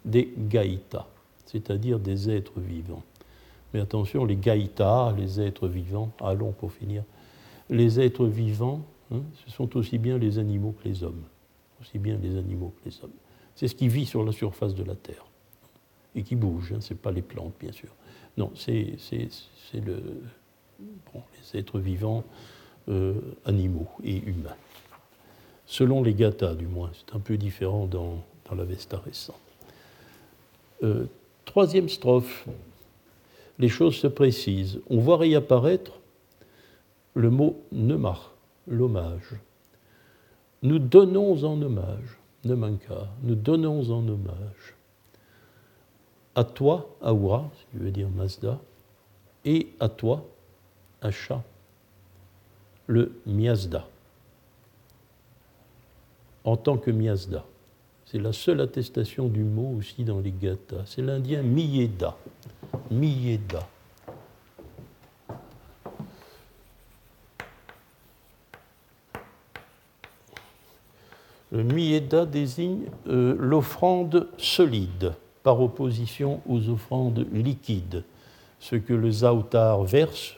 des 0.06 0.34
Gaïtas, 0.38 1.06
c'est-à-dire 1.46 2.00
des 2.00 2.30
êtres 2.30 2.60
vivants. 2.60 3.04
Mais 3.74 3.82
attention, 3.82 4.24
les 4.24 4.38
Gaïtas, 4.38 5.14
les 5.18 5.42
êtres 5.42 5.68
vivants, 5.68 6.12
allons 6.22 6.54
pour 6.54 6.72
finir, 6.72 7.04
les 7.70 8.00
êtres 8.00 8.26
vivants, 8.26 8.82
hein, 9.12 9.22
ce 9.46 9.52
sont 9.52 9.76
aussi 9.78 9.98
bien 9.98 10.18
les 10.18 10.40
animaux 10.40 10.74
que 10.82 10.88
les 10.88 11.04
hommes. 11.04 11.24
Aussi 11.82 12.00
bien 12.00 12.18
les 12.22 12.38
animaux 12.38 12.74
que 12.80 12.90
les 12.90 13.04
hommes. 13.04 13.12
C'est 13.56 13.68
ce 13.68 13.76
qui 13.76 13.90
vit 13.90 14.06
sur 14.06 14.24
la 14.24 14.32
surface 14.32 14.74
de 14.74 14.84
la 14.84 14.96
Terre 14.96 15.26
et 16.16 16.24
qui 16.24 16.36
bouge, 16.36 16.74
hein, 16.74 16.82
ce 16.82 16.94
n'est 16.94 17.00
pas 17.00 17.12
les 17.12 17.22
plantes, 17.22 17.54
bien 17.60 17.74
sûr. 17.74 17.90
Non, 18.38 18.52
c'est 18.56 18.98
le, 19.74 20.02
les 20.80 21.60
êtres 21.60 21.80
vivants 21.80 22.24
euh, 22.90 23.14
animaux 23.46 23.88
et 24.04 24.18
humains. 24.18 24.56
Selon 25.66 26.02
les 26.04 26.14
gathas, 26.14 26.56
du 26.56 26.68
moins, 26.68 26.92
c'est 26.94 27.16
un 27.16 27.20
peu 27.20 27.38
différent 27.38 27.86
dans, 27.86 28.24
dans 28.50 28.56
l'Avesta 28.56 28.98
récent. 28.98 29.38
Euh, 30.84 31.06
troisième 31.46 31.90
strophe, 31.90 32.48
les 33.60 33.70
choses 33.70 33.96
se 33.96 34.08
précisent. 34.08 34.80
On 34.90 35.00
voit 35.00 35.18
réapparaître 35.18 36.00
le 37.14 37.30
mot 37.30 37.62
nemar, 37.72 38.34
l'hommage. 38.68 39.36
Nous 40.64 40.80
donnons 40.80 41.44
en 41.44 41.62
hommage, 41.62 42.18
nemanka, 42.46 43.08
nous 43.24 43.36
donnons 43.36 43.92
en 43.92 44.08
hommage 44.08 44.76
à 46.40 46.46
toi, 46.46 46.96
Aura, 47.02 47.50
ce 47.54 47.72
qui 47.72 47.84
veut 47.84 47.92
dire 47.92 48.10
Mazda, 48.10 48.60
et 49.44 49.68
à 49.82 49.90
toi, 49.90 50.26
Asha, 51.02 51.44
le 52.90 53.12
miasda, 53.28 53.88
en 56.44 56.58
tant 56.58 56.78
que 56.78 56.90
miasda. 56.90 57.46
C'est 58.06 58.18
la 58.18 58.34
seule 58.34 58.62
attestation 58.62 59.28
du 59.28 59.44
mot 59.44 59.76
aussi 59.78 60.04
dans 60.04 60.20
les 60.20 60.32
gathas. 60.32 60.82
C'est 60.88 61.04
l'indien 61.04 61.44
miyeda. 61.44 62.18
Miyeda. 62.90 63.68
Le 71.52 71.62
miyeda 71.62 72.26
désigne 72.26 72.86
euh, 73.08 73.36
l'offrande 73.38 74.28
solide 74.40 75.14
par 75.44 75.62
opposition 75.62 76.42
aux 76.50 76.70
offrandes 76.70 77.28
liquides. 77.32 78.04
Ce 78.60 78.76
que 78.76 78.94
le 78.94 79.12
zaoutar 79.12 79.84
verse, 79.84 80.36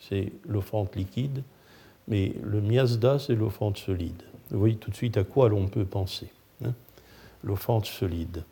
c'est 0.00 0.32
l'offrande 0.46 0.88
liquide, 0.96 1.42
mais 2.08 2.34
le 2.42 2.60
miasda, 2.60 3.18
c'est 3.18 3.34
l'offrande 3.34 3.76
solide. 3.76 4.22
Vous 4.50 4.58
voyez 4.58 4.76
tout 4.76 4.90
de 4.90 4.96
suite 4.96 5.16
à 5.16 5.24
quoi 5.24 5.48
l'on 5.48 5.66
peut 5.66 5.84
penser. 5.84 6.30
Hein 6.64 6.72
l'offrande 7.42 7.84
solide. 7.84 8.44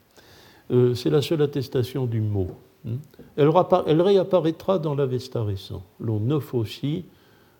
Euh, 0.70 0.94
c'est 0.94 1.10
la 1.10 1.22
seule 1.22 1.42
attestation 1.42 2.06
du 2.06 2.20
mot. 2.20 2.48
Hein 2.86 2.96
elle, 3.36 3.50
réapparaîtra 4.00 4.78
dans 4.78 4.94
l'Avesta 4.94 5.42
récent. 5.42 5.82
L'on 6.00 6.30
offre 6.30 6.54
aussi, 6.54 7.04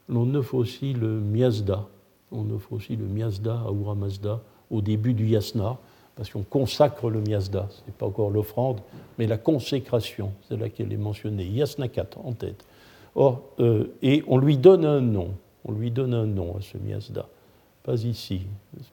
l'on 0.09 0.35
offre 0.35 0.55
aussi 0.55 0.93
le 0.93 1.21
miasda. 1.21 1.87
On 2.31 2.51
offre 2.51 2.73
aussi 2.73 2.97
le 2.97 3.07
miasda 3.07 3.63
à 3.67 3.73
Ura 3.73 3.95
Mazda 3.95 4.41
au 4.71 4.81
début 4.81 5.13
du 5.13 5.27
yasna, 5.27 5.77
parce 6.17 6.31
qu'on 6.31 6.43
consacre 6.43 7.11
le 7.11 7.21
miasda. 7.21 7.69
Ce 7.71 7.83
n'est 7.87 7.93
pas 7.97 8.07
encore 8.07 8.31
l'offrande, 8.31 8.81
mais 9.19 9.27
la 9.27 9.37
consécration, 9.37 10.33
c'est 10.49 10.57
laquelle 10.57 10.93
est 10.93 10.97
mentionnée. 10.99 11.45
Yasna 11.45 11.89
4 11.89 12.19
en 12.25 12.33
tête. 12.33 12.65
Or, 13.15 13.43
euh, 13.61 13.89
et 14.01 14.25
on 14.27 14.39
lui 14.39 14.57
donne 14.57 14.87
un 14.87 15.03
nom 15.03 15.35
on 15.65 15.73
lui 15.73 15.91
donne 15.91 16.15
un 16.15 16.27
nom 16.27 16.57
à 16.57 16.61
ce 16.61 16.79
miasda. 16.79 17.29
Pas 17.83 18.03
ici, 18.03 18.43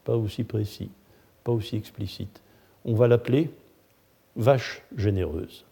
pas 0.03 0.15
aussi 0.15 0.43
précis, 0.43 0.89
pas 1.43 1.51
aussi 1.51 1.75
explicite. 1.75 2.41
On 2.85 2.93
va 2.93 3.07
l'appeler 3.07 3.49
vache 4.35 4.83
généreuse. 4.97 5.65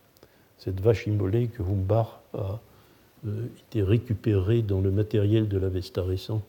Cette 0.57 0.79
vache 0.81 1.07
immolée 1.07 1.47
que 1.47 1.63
Humbach 1.63 2.19
a 2.33 2.59
euh, 3.25 3.47
été 3.69 3.81
récupérée 3.83 4.61
dans 4.61 4.81
le 4.81 4.91
matériel 4.91 5.47
de 5.47 5.57
l'Avesta 5.57 6.03
récent. 6.03 6.41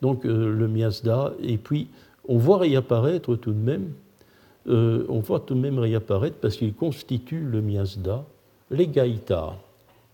Donc 0.00 0.24
euh, 0.24 0.52
le 0.52 0.68
miasda, 0.68 1.32
et 1.42 1.58
puis 1.58 1.88
on 2.26 2.38
voit 2.38 2.58
réapparaître 2.58 3.36
tout 3.36 3.52
de 3.52 3.58
même, 3.58 3.92
euh, 4.68 5.04
on 5.08 5.20
voit 5.20 5.40
tout 5.40 5.54
de 5.54 5.60
même 5.60 5.78
réapparaître 5.78 6.36
parce 6.40 6.56
qu'il 6.56 6.74
constitue 6.74 7.40
le 7.40 7.60
miasda 7.60 8.24
les 8.70 8.86
gaïtas, 8.86 9.54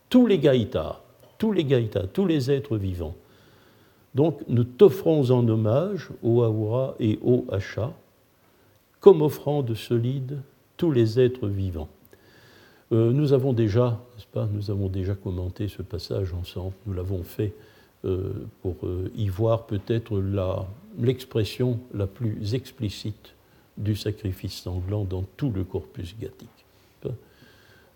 tous 0.08 0.26
les 0.26 0.38
gaïtas, 0.38 1.00
tous 1.38 1.52
les 1.52 1.64
gaïtas, 1.64 2.06
tous 2.12 2.26
les 2.26 2.50
êtres 2.50 2.76
vivants 2.76 3.14
donc 4.14 4.40
nous 4.48 4.64
t'offrons 4.64 5.30
en 5.30 5.46
hommage, 5.48 6.10
ô 6.22 6.42
Aura 6.42 6.94
et 7.00 7.18
ô 7.24 7.44
Acha, 7.50 7.92
comme 9.00 9.22
offrande 9.22 9.74
solide 9.74 10.38
tous 10.76 10.90
les 10.90 11.20
êtres 11.20 11.48
vivants. 11.48 11.88
Euh, 12.92 13.12
nous 13.12 13.32
avons 13.32 13.52
déjà, 13.52 14.00
n'est-ce 14.14 14.26
pas, 14.26 14.48
nous 14.52 14.70
avons 14.70 14.88
déjà 14.88 15.14
commenté 15.14 15.68
ce 15.68 15.82
passage 15.82 16.32
ensemble, 16.32 16.74
nous 16.86 16.94
l'avons 16.94 17.22
fait 17.22 17.52
euh, 18.04 18.32
pour 18.62 18.76
euh, 18.84 19.10
y 19.16 19.28
voir 19.28 19.66
peut-être 19.66 20.22
l'expression 20.98 21.80
la, 21.92 22.06
plus 22.06 22.54
explicite 22.54 23.34
du 23.76 23.96
sacrifice 23.96 24.54
sanglant 24.62 25.04
dans 25.04 25.24
tout 25.36 25.50
le 25.50 25.64
corpus 25.64 26.14
gathique. 26.20 26.48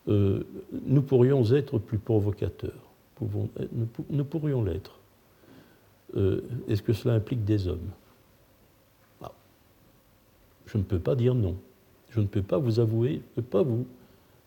nous 0.06 1.02
pourrions 1.02 1.44
être 1.52 1.78
plus 1.78 1.98
provocateurs, 1.98 2.72
nous 4.10 4.24
pourrions 4.24 4.64
l'être. 4.64 4.97
Euh, 6.16 6.40
est-ce 6.68 6.82
que 6.82 6.92
cela 6.92 7.14
implique 7.14 7.44
des 7.44 7.68
hommes 7.68 7.90
ah. 9.22 9.32
Je 10.66 10.78
ne 10.78 10.82
peux 10.82 10.98
pas 10.98 11.14
dire 11.14 11.34
non. 11.34 11.56
Je 12.10 12.20
ne 12.20 12.26
peux 12.26 12.42
pas 12.42 12.58
vous 12.58 12.80
avouer, 12.80 13.10
je 13.10 13.40
ne 13.40 13.42
peux 13.42 13.42
pas 13.42 13.62
vous, 13.62 13.86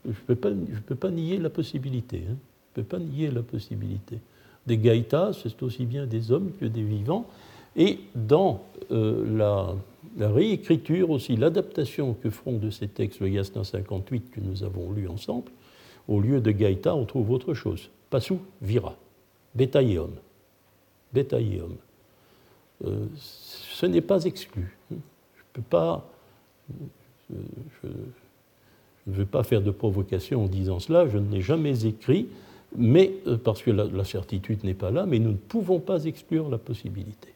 je 0.05 0.11
je 0.11 0.79
peux 0.81 0.95
pas 0.95 1.11
nier 1.11 1.37
la 1.37 1.49
possibilité. 1.49 2.23
Hein. 2.29 2.35
Je 2.75 2.81
ne 2.81 2.85
peux 2.85 2.97
pas 2.97 2.99
nier 2.99 3.29
la 3.29 3.43
possibilité. 3.43 4.17
des 4.65 4.77
gaïtas, 4.77 5.33
c'est 5.33 5.61
aussi 5.63 5.85
bien 5.85 6.05
des 6.05 6.31
hommes 6.31 6.51
que 6.59 6.65
des 6.65 6.83
vivants. 6.83 7.27
Et 7.75 7.99
dans 8.15 8.63
la, 8.89 9.75
réécriture 10.19 11.09
aussi, 11.09 11.35
l'adaptation 11.35 12.13
que 12.13 12.29
feront 12.29 12.57
de 12.57 12.69
ces 12.69 12.87
textes 12.87 13.19
le 13.21 13.29
Yasna 13.29 13.63
58 13.63 14.31
que 14.31 14.39
nous 14.41 14.63
avons 14.63 14.91
lu 14.91 15.07
ensemble, 15.07 15.51
au 16.07 16.19
lieu 16.19 16.41
de 16.41 16.51
gaïta, 16.51 16.95
on 16.95 17.05
trouve 17.05 17.31
autre 17.31 17.53
chose. 17.53 17.89
Passou, 18.09 18.39
vira, 18.61 18.97
bétaïeum. 21.13 21.69
Bétaïeum. 21.69 21.77
Euh, 22.85 23.05
ce 23.15 23.85
n'est 23.85 24.01
pas 24.01 24.23
exclu. 24.23 24.75
Je 24.89 24.95
ne 24.95 24.99
peux 25.53 25.61
pas. 25.61 26.07
Je, 27.83 27.87
ne 29.07 29.13
veux 29.15 29.25
pas 29.25 29.43
faire 29.43 29.61
de 29.61 29.71
provocation 29.71 30.45
en 30.45 30.47
disant 30.47 30.79
cela, 30.79 31.07
je 31.07 31.17
ne 31.17 31.31
l'ai 31.31 31.41
jamais 31.41 31.85
écrit, 31.85 32.27
mais 32.75 33.13
euh, 33.27 33.37
parce 33.37 33.61
que 33.63 33.71
la, 33.71 34.03
certitude 34.03 34.63
n'est 34.63 34.75
pas 34.75 34.91
là, 34.91 35.05
mais 35.05 35.19
nous 35.19 35.31
ne 35.31 35.37
pouvons 35.37 35.79
pas 35.79 36.03
exclure 36.05 36.49
la 36.49 36.57
possibilité. 36.57 37.29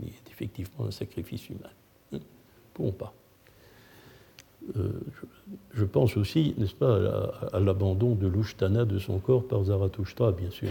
Il 0.00 0.08
y 0.08 0.10
a 0.10 0.14
effectivement 0.30 0.86
un 0.86 0.90
sacrifice 0.90 1.48
humain. 1.48 1.70
Nous 2.10 2.18
ne 2.18 2.24
pouvons 2.74 2.92
pas. 2.92 3.14
Euh, 4.76 4.90
je, 5.72 5.84
pense 5.84 6.16
aussi, 6.16 6.54
n'est-ce 6.58 6.74
pas, 6.74 6.96
à, 7.52 7.60
l'abandon 7.60 8.14
de 8.14 8.26
l'Ushtana 8.26 8.84
de 8.84 8.98
son 8.98 9.20
corps 9.20 9.46
par 9.46 9.62
Zarathustra, 9.62 10.32
bien 10.32 10.50
sûr. 10.50 10.70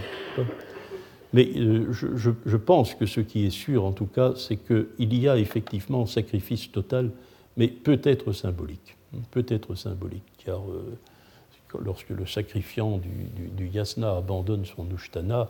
Mais 1.34 1.50
euh, 1.56 1.92
je, 1.92 2.58
pense 2.58 2.94
que 2.94 3.06
ce 3.06 3.20
qui 3.20 3.46
est 3.46 3.50
sûr, 3.50 3.86
en 3.86 3.92
tout 3.92 4.06
cas, 4.06 4.34
c'est 4.36 4.58
qu'il 4.58 5.16
y 5.16 5.28
a 5.28 5.38
effectivement 5.38 6.04
un 6.04 6.06
sacrifice 6.06 6.72
total, 6.72 7.12
mais 7.58 7.68
peut-être 7.68 8.32
symbolique. 8.34 8.98
Peut-être 9.32 9.76
symbolique, 9.76 10.24
car 10.44 10.62
euh, 10.70 10.98
lorsque 11.84 12.10
le 12.10 12.26
sacrifiant 12.26 13.00
du, 13.00 13.68
yasna 13.68 14.18
abandonne 14.18 14.66
son 14.66 14.90
ushtana, 14.92 15.50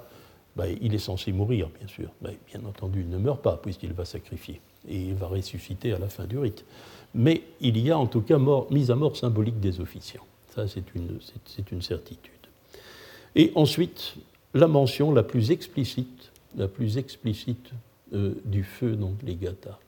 ben, 0.55 0.75
il 0.81 0.93
est 0.93 0.99
censé 0.99 1.31
mourir, 1.31 1.69
bien 1.77 1.88
sûr. 1.88 2.09
Ben, 2.21 2.34
bien 2.47 2.63
entendu, 2.65 3.01
il 3.01 3.09
ne 3.09 3.17
meurt 3.17 3.41
pas, 3.41 3.57
puisqu'il 3.57 3.93
va 3.93 4.05
sacrifier, 4.05 4.61
et 4.88 5.01
il 5.01 5.15
va 5.15 5.27
ressusciter 5.27 5.93
à 5.93 5.99
la 5.99 6.07
fin 6.07 6.25
du 6.25 6.38
rite 6.38 6.63
mais 7.13 7.43
il 7.61 7.77
y 7.77 7.91
a 7.91 7.97
en 7.97 8.07
tout 8.07 8.21
cas 8.21 8.38
mise 8.69 8.91
à 8.91 8.95
mort 8.95 9.15
symbolique 9.15 9.59
des 9.59 9.79
officiants. 9.79 10.25
Ça, 10.53 10.67
c'est 10.67 10.84
une, 10.95 11.81
certitude. 11.81 12.31
Et 13.36 13.51
ensuite, 13.55 14.15
la 14.54 14.68
mention 14.68 15.12
la 15.12 15.24
plus 15.24 15.51
explicite, 15.51 16.32
la 16.56 16.68
plus 16.68 16.97
explicite 16.97 17.72
euh, 18.14 18.34
du 18.45 18.64
feu 18.64 18.95
dans 18.95 19.14
les 19.24 19.36
gathas. 19.36 19.80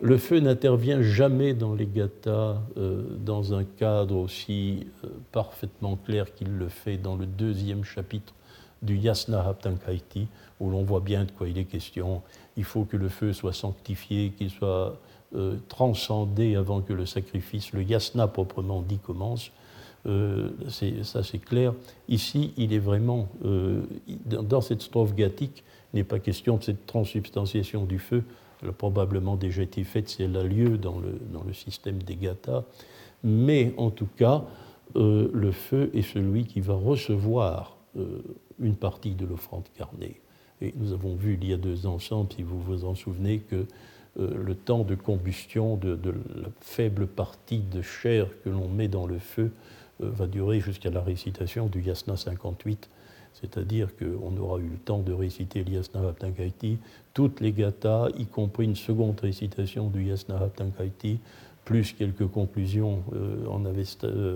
Le 0.00 0.18
feu 0.18 0.40
n'intervient 0.40 1.00
jamais 1.00 1.54
dans 1.54 1.74
les 1.74 1.86
gathas 1.86 2.60
euh, 2.76 3.02
dans 3.24 3.54
un 3.54 3.64
cadre 3.64 4.16
aussi 4.16 4.86
euh, 5.04 5.08
parfaitement 5.32 5.96
clair 5.96 6.34
qu'il 6.34 6.56
le 6.58 6.68
fait 6.68 6.96
dans 6.96 7.16
le 7.16 7.24
deuxième 7.24 7.84
chapitre 7.84 8.34
du 8.82 8.96
Yasna 8.96 9.46
Haptankaiti, 9.46 10.26
où 10.60 10.70
l'on 10.70 10.82
voit 10.82 11.00
bien 11.00 11.24
de 11.24 11.30
quoi 11.30 11.48
il 11.48 11.56
est 11.56 11.64
question. 11.64 12.22
Il 12.56 12.64
faut 12.64 12.84
que 12.84 12.96
le 12.96 13.08
feu 13.08 13.32
soit 13.32 13.54
sanctifié, 13.54 14.32
qu'il 14.36 14.50
soit 14.50 14.98
transcender 15.68 16.54
avant 16.54 16.80
que 16.80 16.92
le 16.92 17.04
sacrifice, 17.04 17.72
le 17.72 17.82
yasna 17.82 18.28
proprement 18.28 18.80
dit, 18.80 18.98
commence. 18.98 19.50
Euh, 20.06 20.50
ça 21.02 21.22
c'est 21.22 21.38
clair. 21.38 21.74
Ici, 22.08 22.52
il 22.56 22.72
est 22.72 22.78
vraiment, 22.78 23.28
euh, 23.44 23.82
dans 24.24 24.60
cette 24.60 24.82
strophe 24.82 25.14
gathique, 25.14 25.64
n'est 25.94 26.04
pas 26.04 26.18
question 26.18 26.58
de 26.58 26.62
cette 26.62 26.86
transubstantiation 26.86 27.84
du 27.84 27.98
feu. 27.98 28.22
Elle 28.62 28.68
a 28.68 28.72
probablement 28.72 29.36
déjà 29.36 29.62
été 29.62 29.84
faite 29.84 30.08
si 30.08 30.22
elle 30.22 30.36
a 30.36 30.42
lieu 30.42 30.78
dans 30.78 30.98
le, 30.98 31.18
dans 31.32 31.42
le 31.44 31.52
système 31.52 32.02
des 32.02 32.16
gathas. 32.16 32.64
Mais 33.24 33.74
en 33.76 33.90
tout 33.90 34.08
cas, 34.16 34.44
le 34.94 35.50
feu 35.52 35.90
est 35.94 36.02
celui 36.02 36.44
qui 36.44 36.60
va 36.60 36.74
recevoir 36.74 37.76
une 38.60 38.76
partie 38.76 39.14
de 39.14 39.26
l'offrande 39.26 39.64
carnée. 39.76 40.20
Et 40.60 40.72
nous 40.76 40.92
avons 40.92 41.14
vu 41.14 41.38
il 41.40 41.48
y 41.48 41.52
a 41.52 41.56
deux 41.56 41.86
ensemble, 41.86 42.32
si 42.34 42.42
vous 42.42 42.60
vous 42.60 42.84
en 42.84 42.94
souvenez, 42.94 43.40
que 43.40 43.66
euh, 44.18 44.30
le 44.42 44.54
temps 44.54 44.84
de 44.84 44.94
combustion 44.94 45.76
de, 45.76 45.98
la 46.34 46.48
faible 46.60 47.06
partie 47.06 47.58
de 47.58 47.82
chair 47.82 48.28
que 48.42 48.48
l'on 48.48 48.68
met 48.68 48.88
dans 48.88 49.06
le 49.06 49.18
feu 49.18 49.50
euh, 49.50 49.75
va 50.00 50.26
durer 50.26 50.60
jusqu'à 50.60 50.90
la 50.90 51.00
récitation 51.00 51.66
du 51.66 51.80
Yasna 51.80 52.16
58, 52.16 52.88
c'est-à-dire 53.34 53.88
qu'on 53.96 54.36
aura 54.36 54.58
eu 54.58 54.68
le 54.68 54.78
temps 54.78 55.00
de 55.00 55.12
réciter 55.12 55.64
l'Yasna 55.64 56.00
Haptankaiti, 56.08 56.78
toutes 57.14 57.40
les 57.40 57.52
gathas, 57.52 58.08
y 58.16 58.26
compris 58.26 58.64
une 58.64 58.76
seconde 58.76 59.20
récitation 59.20 59.88
du 59.88 60.04
Yasna 60.04 60.36
Haptankaiti, 60.38 61.18
plus 61.64 61.92
quelques 61.92 62.28
conclusions 62.28 63.02
euh, 63.14 63.46
en, 63.48 63.64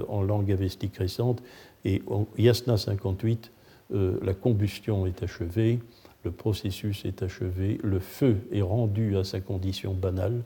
en, 0.08 0.22
langue 0.22 0.50
avestique 0.50 0.96
récente. 0.96 1.42
Et 1.84 2.02
en 2.08 2.26
Yasna 2.36 2.76
58, 2.76 3.52
la 3.90 4.34
combustion 4.34 5.04
est 5.06 5.22
achevée 5.24 5.80
le 6.22 6.30
processus 6.30 7.04
est 7.04 7.22
achevé, 7.22 7.78
le 7.82 7.98
feu 7.98 8.36
est 8.52 8.62
rendu 8.62 9.16
à 9.16 9.24
sa 9.24 9.40
condition 9.40 9.94
banale 9.94 10.42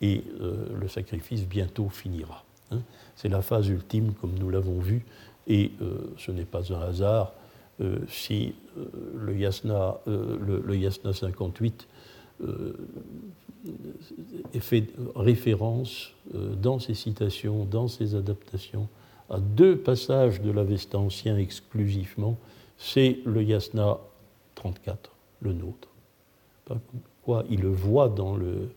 et 0.00 0.22
euh, 0.40 0.66
le 0.78 0.88
sacrifice 0.88 1.46
bientôt 1.46 1.88
finira. 1.88 2.45
Hein. 2.70 2.80
C'est 3.14 3.28
la 3.28 3.42
phase 3.42 3.68
ultime, 3.68 4.12
comme 4.14 4.34
nous 4.38 4.50
l'avons 4.50 4.78
vu, 4.78 5.04
et 5.46 5.72
euh, 5.80 6.12
ce 6.18 6.30
n'est 6.30 6.44
pas 6.44 6.72
un 6.72 6.80
hasard 6.80 7.32
euh, 7.80 7.98
si 8.08 8.54
le 9.14 9.36
yasna, 9.36 9.98
le, 10.06 10.76
yasna 10.76 11.12
58 11.12 11.86
fait 14.60 14.84
référence 15.14 16.12
dans 16.34 16.78
ses 16.78 16.94
citations, 16.94 17.64
dans 17.64 17.88
ses 17.88 18.14
adaptations, 18.14 18.88
à 19.30 19.38
deux 19.38 19.76
passages 19.76 20.40
de 20.40 20.50
l'Avesta 20.50 20.98
ancien 20.98 21.36
exclusivement. 21.36 22.38
C'est 22.78 23.18
le 23.24 23.42
yasna 23.42 23.98
34 24.54 25.10
le 25.40 25.52
nôtre. 25.52 25.88
Quoi, 27.22 27.44
il 27.50 27.60
le 27.60 27.70
voit 27.70 28.08
dans 28.08 28.36
le 28.36 28.70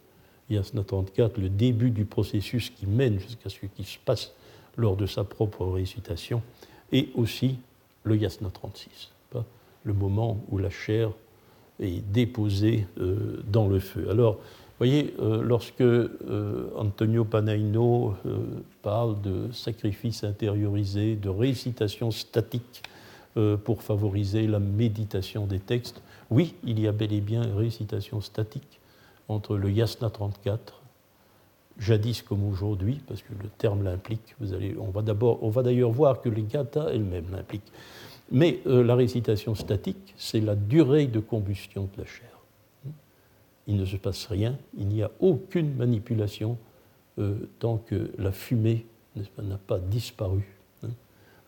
Yasna 0.49 0.83
34, 0.83 1.37
le 1.37 1.49
début 1.49 1.91
du 1.91 2.05
processus 2.05 2.69
qui 2.69 2.87
mène 2.87 3.19
jusqu'à 3.19 3.49
ce 3.49 3.65
qui 3.65 3.83
se 3.83 3.97
passe 4.03 4.33
lors 4.77 4.95
de 4.95 5.05
sa 5.05 5.23
propre 5.23 5.65
récitation, 5.65 6.41
et 6.91 7.09
aussi 7.15 7.57
le 8.03 8.17
Yasna 8.17 8.49
36, 8.49 9.11
le 9.83 9.93
moment 9.93 10.37
où 10.49 10.57
la 10.57 10.69
chair 10.69 11.11
est 11.79 12.01
déposée 12.11 12.85
euh, 12.99 13.41
dans 13.47 13.67
le 13.67 13.79
feu. 13.79 14.07
Alors, 14.09 14.35
vous 14.35 14.85
voyez, 14.85 15.13
euh, 15.19 15.41
lorsque 15.41 15.81
euh, 15.81 16.69
Antonio 16.75 17.25
Panaino 17.25 18.15
parle 18.81 19.21
de 19.21 19.51
sacrifice 19.51 20.23
intériorisé, 20.23 21.15
de 21.15 21.29
récitation 21.29 22.11
statique 22.11 22.83
pour 23.63 23.83
favoriser 23.83 24.47
la 24.47 24.59
méditation 24.59 25.45
des 25.45 25.59
textes, 25.59 26.01
oui, 26.29 26.55
il 26.65 26.79
y 26.79 26.87
a 26.87 26.91
bel 26.91 27.13
et 27.13 27.21
bien 27.21 27.43
récitation 27.55 28.19
statique 28.19 28.78
entre 29.29 29.55
le 29.55 29.71
Yasna 29.71 30.09
34, 30.09 30.81
jadis 31.77 32.21
comme 32.21 32.43
aujourd'hui, 32.43 33.01
parce 33.07 33.21
que 33.21 33.31
le 33.41 33.47
terme 33.57 33.83
l'implique. 33.83 34.35
Vous 34.39 34.53
allez, 34.53 34.75
on 34.77 34.89
va 34.89 35.01
d'abord, 35.01 35.41
on 35.43 35.49
va 35.49 35.63
d'ailleurs 35.63 35.91
voir 35.91 36.21
que 36.21 36.27
les 36.27 36.43
gathas 36.43 36.89
elles-mêmes 36.91 37.31
l'impliquent. 37.31 37.71
Mais 38.31 38.59
euh, 38.67 38.83
la 38.83 38.95
récitation 38.95 39.55
statique, 39.55 40.13
c'est 40.17 40.41
la 40.41 40.55
durée 40.55 41.07
de 41.07 41.19
combustion 41.19 41.89
de 41.95 42.01
la 42.01 42.05
chair. 42.05 42.29
Il 43.67 43.77
ne 43.77 43.85
se 43.85 43.97
passe 43.97 44.25
rien, 44.25 44.57
il 44.77 44.87
n'y 44.87 45.03
a 45.03 45.11
aucune 45.19 45.75
manipulation 45.75 46.57
euh, 47.19 47.49
tant 47.59 47.77
que 47.77 48.11
la 48.17 48.31
fumée 48.31 48.85
n'a 49.37 49.57
pas 49.57 49.79
disparu 49.79 50.43
hein, 50.83 50.89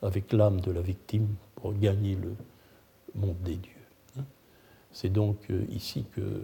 avec 0.01 0.31
l'âme 0.33 0.61
de 0.61 0.71
la 0.71 0.81
victime 0.81 1.27
pour 1.55 1.73
gagner 1.73 2.15
le 2.15 2.35
monde 3.15 3.37
des 3.43 3.55
dieux. 3.55 3.71
C'est 4.91 5.11
donc 5.11 5.37
euh, 5.49 5.63
ici 5.69 6.05
que, 6.11 6.43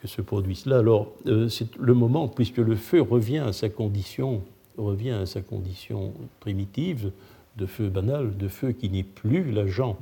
que 0.00 0.06
se 0.06 0.20
produit 0.22 0.56
cela. 0.56 0.78
Alors, 0.78 1.12
c'est 1.48 1.76
le 1.76 1.94
moment, 1.94 2.28
puisque 2.28 2.58
le 2.58 2.76
feu 2.76 3.00
revient 3.00 3.38
à 3.38 3.52
sa 3.52 3.68
condition, 3.68 4.42
revient 4.76 5.10
à 5.10 5.26
sa 5.26 5.40
condition 5.40 6.12
primitive 6.40 7.10
de 7.56 7.66
feu 7.66 7.88
banal, 7.88 8.36
de 8.36 8.48
feu 8.48 8.72
qui 8.72 8.90
n'est 8.90 9.02
plus 9.02 9.50
l'agent, 9.50 9.96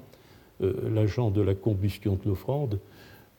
l'agent 0.60 1.30
de 1.30 1.40
la 1.40 1.54
combustion 1.54 2.14
de 2.14 2.28
l'offrande, 2.28 2.80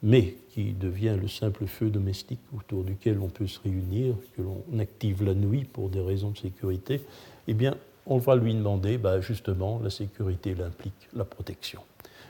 mais 0.03 0.36
qui 0.51 0.72
devient 0.72 1.18
le 1.20 1.28
simple 1.28 1.66
feu 1.66 1.89
domestique 1.89 2.39
autour 2.55 2.84
duquel 2.84 3.20
on 3.20 3.28
peut 3.28 3.47
se 3.47 3.59
réunir, 3.59 4.16
que 4.38 4.41
l'on 4.41 4.63
active 4.80 5.24
la 5.24 5.34
nuit 5.34 5.66
pour 5.66 5.89
des 5.89 6.01
raisons 6.01 6.32
de 6.32 6.38
sécurité, 6.38 7.01
eh 7.47 7.53
bien, 7.53 7.76
on 8.05 8.20
va 8.20 8.36
lui 8.36 8.53
demander, 8.53 8.97
bah, 8.97 9.20
justement, 9.20 9.82
la 9.84 9.89
sécurité 9.89 10.55
l'implique, 10.55 11.09
la 11.13 11.26
protection 11.26 11.82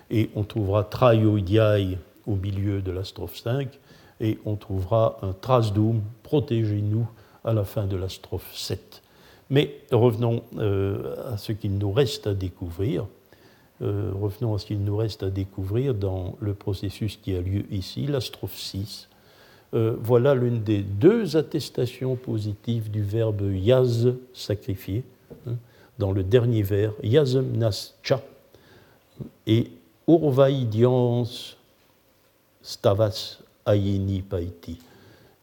et 0.10 0.30
on 0.36 0.44
trouvera 0.44 0.84
Traioidiae 0.84 1.98
au 2.28 2.36
milieu 2.36 2.82
de 2.82 2.91
la 2.91 3.03
strophe 3.03 3.38
5, 3.38 3.80
et 4.21 4.38
on 4.45 4.55
trouvera 4.55 5.19
un 5.21 5.34
Trasdum, 5.34 6.01
protégez-nous, 6.23 7.07
à 7.43 7.53
la 7.53 7.63
fin 7.63 7.86
de 7.86 7.95
la 7.95 8.09
strophe 8.09 8.49
7. 8.53 9.01
Mais 9.49 9.82
revenons 9.91 10.41
euh, 10.57 11.34
à 11.34 11.38
ce 11.38 11.51
qu'il 11.51 11.78
nous 11.78 11.91
reste 11.91 12.28
à 12.28 12.34
découvrir. 12.34 13.05
Euh, 13.82 14.11
revenons 14.19 14.55
à 14.55 14.57
ce 14.57 14.65
qu'il 14.65 14.84
nous 14.84 14.97
reste 14.97 15.21
à 15.23 15.30
découvrir 15.30 15.93
dans 15.93 16.36
le 16.39 16.53
processus 16.53 17.17
qui 17.17 17.36
a 17.36 17.41
lieu 17.41 17.63
ici, 17.71 18.07
la 18.07 18.21
strophe 18.21 18.55
6. 18.55 19.09
Euh, 19.73 19.95
voilà 19.99 20.34
l'une 20.34 20.63
des 20.63 20.82
deux 20.82 21.38
attestations 21.38 22.15
positives 22.15 22.89
du 22.89 23.03
verbe 23.03 23.51
yaz, 23.53 24.13
sacrifié, 24.34 25.03
hein, 25.47 25.55
dans 25.99 26.11
le 26.11 26.23
dernier 26.23 26.63
vers, 26.63 26.93
yazem 27.03 27.57
nas 27.57 27.93
cha, 28.01 28.21
et 29.45 29.69
urvaidians 30.07 31.26
stavas 32.66 33.39
ayeni 33.66 34.24
paiti. 34.24 34.80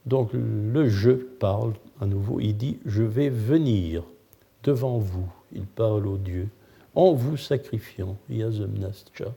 Donc 0.05 0.31
le 0.33 0.89
je 0.89 1.13
parle 1.13 1.75
à 2.01 2.07
nouveau, 2.07 2.41
il 2.41 2.57
dit 2.57 2.79
Je 2.85 3.05
vais 3.05 3.29
venir 3.29 4.03
devant 4.65 4.99
vous, 4.99 5.33
il 5.53 5.67
parle 5.67 6.07
au 6.09 6.19
Dieu, 6.19 6.49
en 6.95 7.13
vous 7.13 7.37
sacrifiant, 7.37 8.17
yasumnascha, 8.29 9.33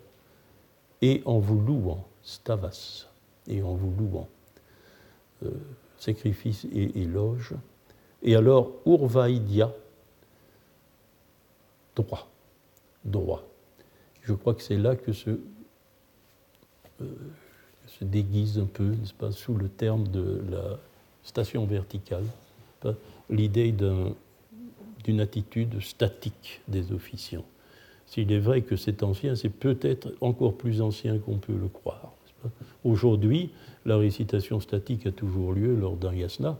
et 1.01 1.21
en 1.25 1.37
vous 1.37 1.59
louant, 1.59 2.05
stavas, 2.23 3.07
et 3.47 3.61
en 3.61 3.75
vous 3.75 3.93
louant. 3.97 4.27
Euh, 5.43 5.51
sacrifice 5.97 6.65
et 6.73 7.01
éloge. 7.01 7.53
Et 8.23 8.35
alors, 8.35 8.71
urvaidia, 8.85 9.71
droit, 11.95 12.27
droit. 13.03 13.43
Je 14.23 14.33
crois 14.33 14.55
que 14.55 14.63
c'est 14.63 14.77
là 14.77 14.95
que 14.95 15.13
se, 15.13 15.29
euh, 17.01 17.05
se 17.99 18.05
déguise 18.05 18.59
un 18.59 18.65
peu, 18.65 18.83
n'est-ce 18.83 19.13
pas, 19.13 19.31
sous 19.31 19.55
le 19.55 19.69
terme 19.69 20.07
de 20.07 20.41
la 20.49 20.79
station 21.23 21.65
verticale, 21.65 22.25
l'idée 23.29 23.73
d'une 25.03 25.19
attitude 25.19 25.81
statique 25.81 26.61
des 26.67 26.91
officiants. 26.91 27.45
S'il 28.05 28.31
est 28.31 28.39
vrai 28.39 28.61
que 28.61 28.75
c'est 28.75 29.01
ancien, 29.01 29.35
c'est 29.35 29.49
peut-être 29.49 30.13
encore 30.21 30.55
plus 30.55 30.81
ancien 30.81 31.17
qu'on 31.17 31.37
peut 31.37 31.57
le 31.59 31.67
croire. 31.67 32.13
Aujourd'hui, 32.83 33.49
la 33.85 33.97
récitation 33.97 34.59
statique 34.59 35.07
a 35.07 35.11
toujours 35.11 35.53
lieu 35.53 35.75
lors 35.75 35.95
d'un 35.95 36.13
yasna, 36.13 36.57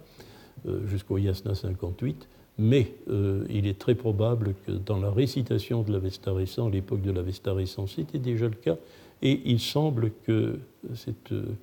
euh, 0.67 0.87
jusqu'au 0.87 1.19
yasna 1.19 1.53
58, 1.53 2.27
mais 2.57 2.93
euh, 3.09 3.45
il 3.49 3.67
est 3.67 3.77
très 3.77 3.93
probable 3.93 4.55
que 4.65 4.71
dans 4.71 4.99
la 4.99 5.11
récitation 5.11 5.83
de 5.83 5.91
l'Avesta 5.91 6.33
récent, 6.33 6.69
l'époque 6.69 7.01
de 7.01 7.11
l'Avesta 7.11 7.53
récent, 7.53 7.85
c'était 7.85 8.17
déjà 8.17 8.45
le 8.45 8.55
cas, 8.55 8.77
et 9.21 9.41
il 9.45 9.59
semble 9.59 10.11
que 10.25 10.59
cette, 10.93 11.31
euh, 11.31 11.55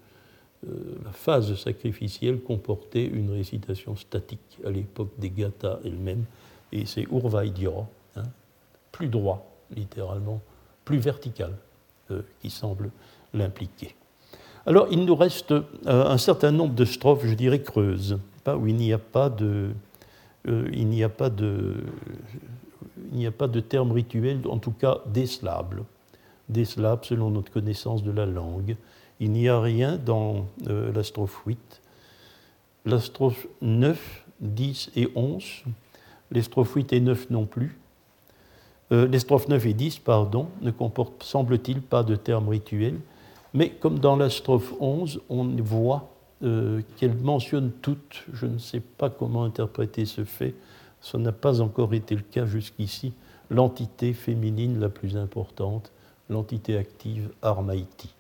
la 1.04 1.12
phase 1.12 1.54
sacrificielle 1.56 2.40
comportait 2.40 3.06
une 3.06 3.30
récitation 3.30 3.96
statique 3.96 4.58
à 4.64 4.70
l'époque 4.70 5.10
des 5.18 5.30
gathas 5.30 5.78
elles-mêmes, 5.84 6.24
et 6.72 6.86
c'est 6.86 7.02
Urvaidyara, 7.02 7.86
hein, 8.16 8.22
plus 8.90 9.08
droit, 9.08 9.50
littéralement, 9.74 10.40
plus 10.84 10.98
vertical, 10.98 11.54
qui 12.40 12.50
semble 12.50 12.90
l'impliquer. 13.32 13.94
Alors 14.66 14.86
il 14.90 15.04
nous 15.04 15.16
reste 15.16 15.52
euh, 15.52 15.64
un 15.86 16.18
certain 16.18 16.52
nombre 16.52 16.74
de 16.74 16.84
strophes, 16.84 17.26
je 17.26 17.34
dirais, 17.34 17.62
creuses, 17.62 18.18
où 18.46 18.66
il 18.66 18.76
n'y 18.76 18.92
a 18.92 18.98
pas 18.98 19.30
de, 19.30 19.70
euh, 20.48 20.68
il 20.72 20.88
n'y 20.88 21.02
a 21.02 21.08
pas 21.08 21.30
de, 21.30 21.76
il 23.12 23.18
n'y 23.18 23.26
a 23.26 23.32
pas 23.32 23.48
de 23.48 23.60
terme 23.60 23.92
rituel, 23.92 24.40
en 24.48 24.58
tout 24.58 24.72
cas 24.72 24.98
décelable, 25.06 25.84
décelable 26.48 27.04
selon 27.04 27.30
notre 27.30 27.52
connaissance 27.52 28.02
de 28.02 28.10
la 28.10 28.26
langue. 28.26 28.76
Il 29.20 29.30
n'y 29.32 29.48
a 29.48 29.60
rien 29.60 29.96
dans 29.96 30.46
euh, 30.68 30.92
la 30.92 31.02
strophe 31.02 31.42
8. 31.46 31.82
La 32.84 32.98
strophe 32.98 33.46
9, 33.60 34.24
10 34.40 34.90
et 34.96 35.08
11, 35.14 35.44
les 36.32 36.42
strophes 36.42 36.74
8 36.74 36.92
et 36.92 37.00
9 37.00 37.30
non 37.30 37.46
plus. 37.46 37.78
les 38.90 39.20
strophes 39.20 39.48
9 39.48 39.64
et 39.66 39.72
10, 39.72 40.00
pardon, 40.00 40.48
ne 40.60 40.70
comportent, 40.70 41.22
semble-t-il, 41.22 41.80
pas 41.80 42.02
de 42.02 42.16
terme 42.16 42.48
rituel. 42.48 42.98
Mais 43.54 43.70
comme 43.70 43.98
dans 43.98 44.16
la 44.16 44.30
strophe 44.30 44.72
11, 44.80 45.20
on 45.28 45.44
voit 45.62 46.12
euh, 46.42 46.80
qu'elle 46.96 47.14
mentionne 47.14 47.70
toutes, 47.82 48.24
je 48.32 48.46
ne 48.46 48.58
sais 48.58 48.80
pas 48.80 49.10
comment 49.10 49.44
interpréter 49.44 50.06
ce 50.06 50.24
fait, 50.24 50.54
ce 51.00 51.16
n'a 51.16 51.30
pas 51.30 51.60
encore 51.60 51.94
été 51.94 52.16
le 52.16 52.22
cas 52.22 52.46
jusqu'ici, 52.46 53.12
l'entité 53.48 54.12
féminine 54.12 54.80
la 54.80 54.88
plus 54.88 55.16
importante, 55.16 55.92
l'entité 56.32 56.76
active 56.76 57.30
Armaïti, 57.42 58.12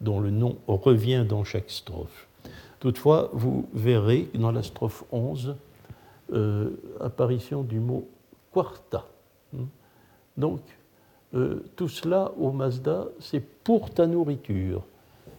dont 0.00 0.20
le 0.20 0.30
nom 0.30 0.56
revient 0.66 1.24
dans 1.26 1.44
chaque 1.44 1.70
strophe. 1.70 2.26
Toutefois, 2.80 3.30
vous 3.32 3.68
verrez 3.74 4.28
dans 4.34 4.52
la 4.52 4.62
strophe 4.62 5.04
11 5.12 5.56
euh, 6.32 6.70
apparition 7.00 7.62
du 7.62 7.80
mot 7.80 8.06
quarta. 8.52 9.06
Donc, 10.36 10.60
euh, 11.34 11.62
tout 11.76 11.88
cela 11.88 12.32
au 12.38 12.50
Mazda, 12.50 13.06
c'est 13.20 13.40
pour 13.40 13.90
ta 13.90 14.06
nourriture. 14.06 14.82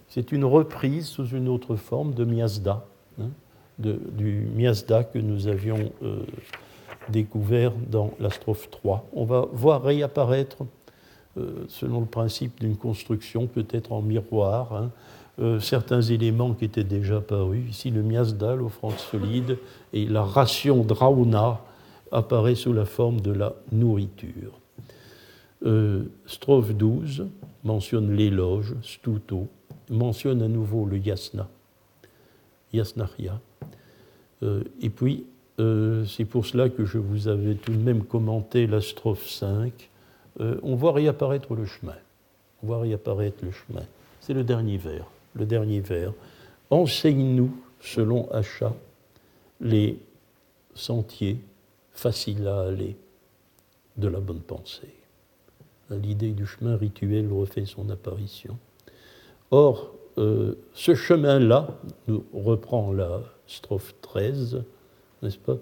C'est 0.08 0.32
une 0.32 0.46
reprise 0.46 1.08
sous 1.08 1.28
une 1.28 1.48
autre 1.48 1.76
forme 1.76 2.14
de 2.14 2.26
miasda, 2.26 2.86
hein, 3.20 3.30
du 3.80 4.48
miasda 4.56 5.04
que 5.04 5.18
nous 5.18 5.48
avions 5.48 5.92
euh, 6.04 6.24
découvert 7.10 7.72
dans 7.90 8.12
la 8.20 8.30
strophe 8.30 8.70
3. 8.70 9.08
On 9.14 9.26
va 9.26 9.48
voir 9.52 9.82
réapparaître, 9.82 10.58
selon 11.68 12.02
le 12.02 12.06
principe 12.06 12.60
d'une 12.60 12.76
construction, 12.76 13.48
peut-être 13.48 13.92
en 13.92 14.02
miroir, 14.02 14.74
hein, 14.76 15.60
certains 15.60 16.02
éléments 16.02 16.54
qui 16.54 16.66
étaient 16.66 16.84
déjà 16.84 17.18
apparus. 17.18 17.64
Ici, 17.70 17.90
le 17.90 18.04
miasda, 18.04 18.56
l'offrande 18.56 18.98
solide, 18.98 19.58
et 19.94 20.06
la 20.06 20.24
ration 20.24 20.84
drauna 20.84 21.62
apparaît 22.12 22.56
sous 22.56 22.74
la 22.74 22.86
forme 22.86 23.22
de 23.22 23.32
la 23.32 23.54
nourriture. 23.72 24.60
Euh, 25.66 26.06
strophe 26.26 26.74
12 26.74 27.28
mentionne 27.64 28.16
l'éloge, 28.16 28.76
stuto, 28.82 29.48
mentionne 29.90 30.42
à 30.42 30.48
nouveau 30.48 30.86
le 30.86 30.98
yasna, 30.98 31.48
yasnarya. 32.74 33.40
Euh, 34.42 34.64
et 34.82 34.90
puis, 34.90 35.26
euh, 35.60 36.04
c'est 36.06 36.26
pour 36.26 36.48
cela 36.48 36.70
que 36.70 36.86
je 36.86 36.98
vous 36.98 37.28
avais 37.28 37.54
tout 37.54 37.74
de 37.74 37.78
même 37.78 38.04
commenté 38.04 38.66
la 38.66 38.82
strophe 38.82 39.28
5. 39.28 39.91
On 40.40 40.76
voit 40.76 40.94
réapparaître 40.94 41.54
le 41.54 41.66
chemin. 41.66 41.96
On 42.64 42.68
voit 42.68 42.80
réapparaître 42.80 43.44
le 43.44 43.52
chemin. 43.52 43.84
C'est 44.20 44.34
le 44.34 44.44
dernier 44.44 44.78
vers. 44.78 45.06
Le 45.36 45.46
dernier 45.46 45.80
vers. 45.80 46.14
Enseigne-nous, 46.70 47.52
selon 47.80 48.30
Achat, 48.32 48.74
les 49.60 50.00
sentiers 50.74 51.40
faciles 51.92 52.48
à 52.48 52.62
aller 52.62 52.96
de 53.98 54.08
la 54.08 54.20
bonne 54.20 54.42
pensée 54.42 54.94
l'idée 55.96 56.32
du 56.32 56.46
chemin 56.46 56.78
rituel 56.78 57.32
refait 57.32 57.66
son 57.66 57.90
apparition. 57.90 58.58
Or, 59.52 59.92
euh, 60.18 60.56
ce 60.74 60.96
chemin-là, 60.96 61.68
nous 62.08 62.24
reprend 62.34 62.92
la 62.92 63.22
strophe 63.48 63.94
13, 64.02 64.64
n'est-ce 65.22 65.38
pas? 65.38 65.58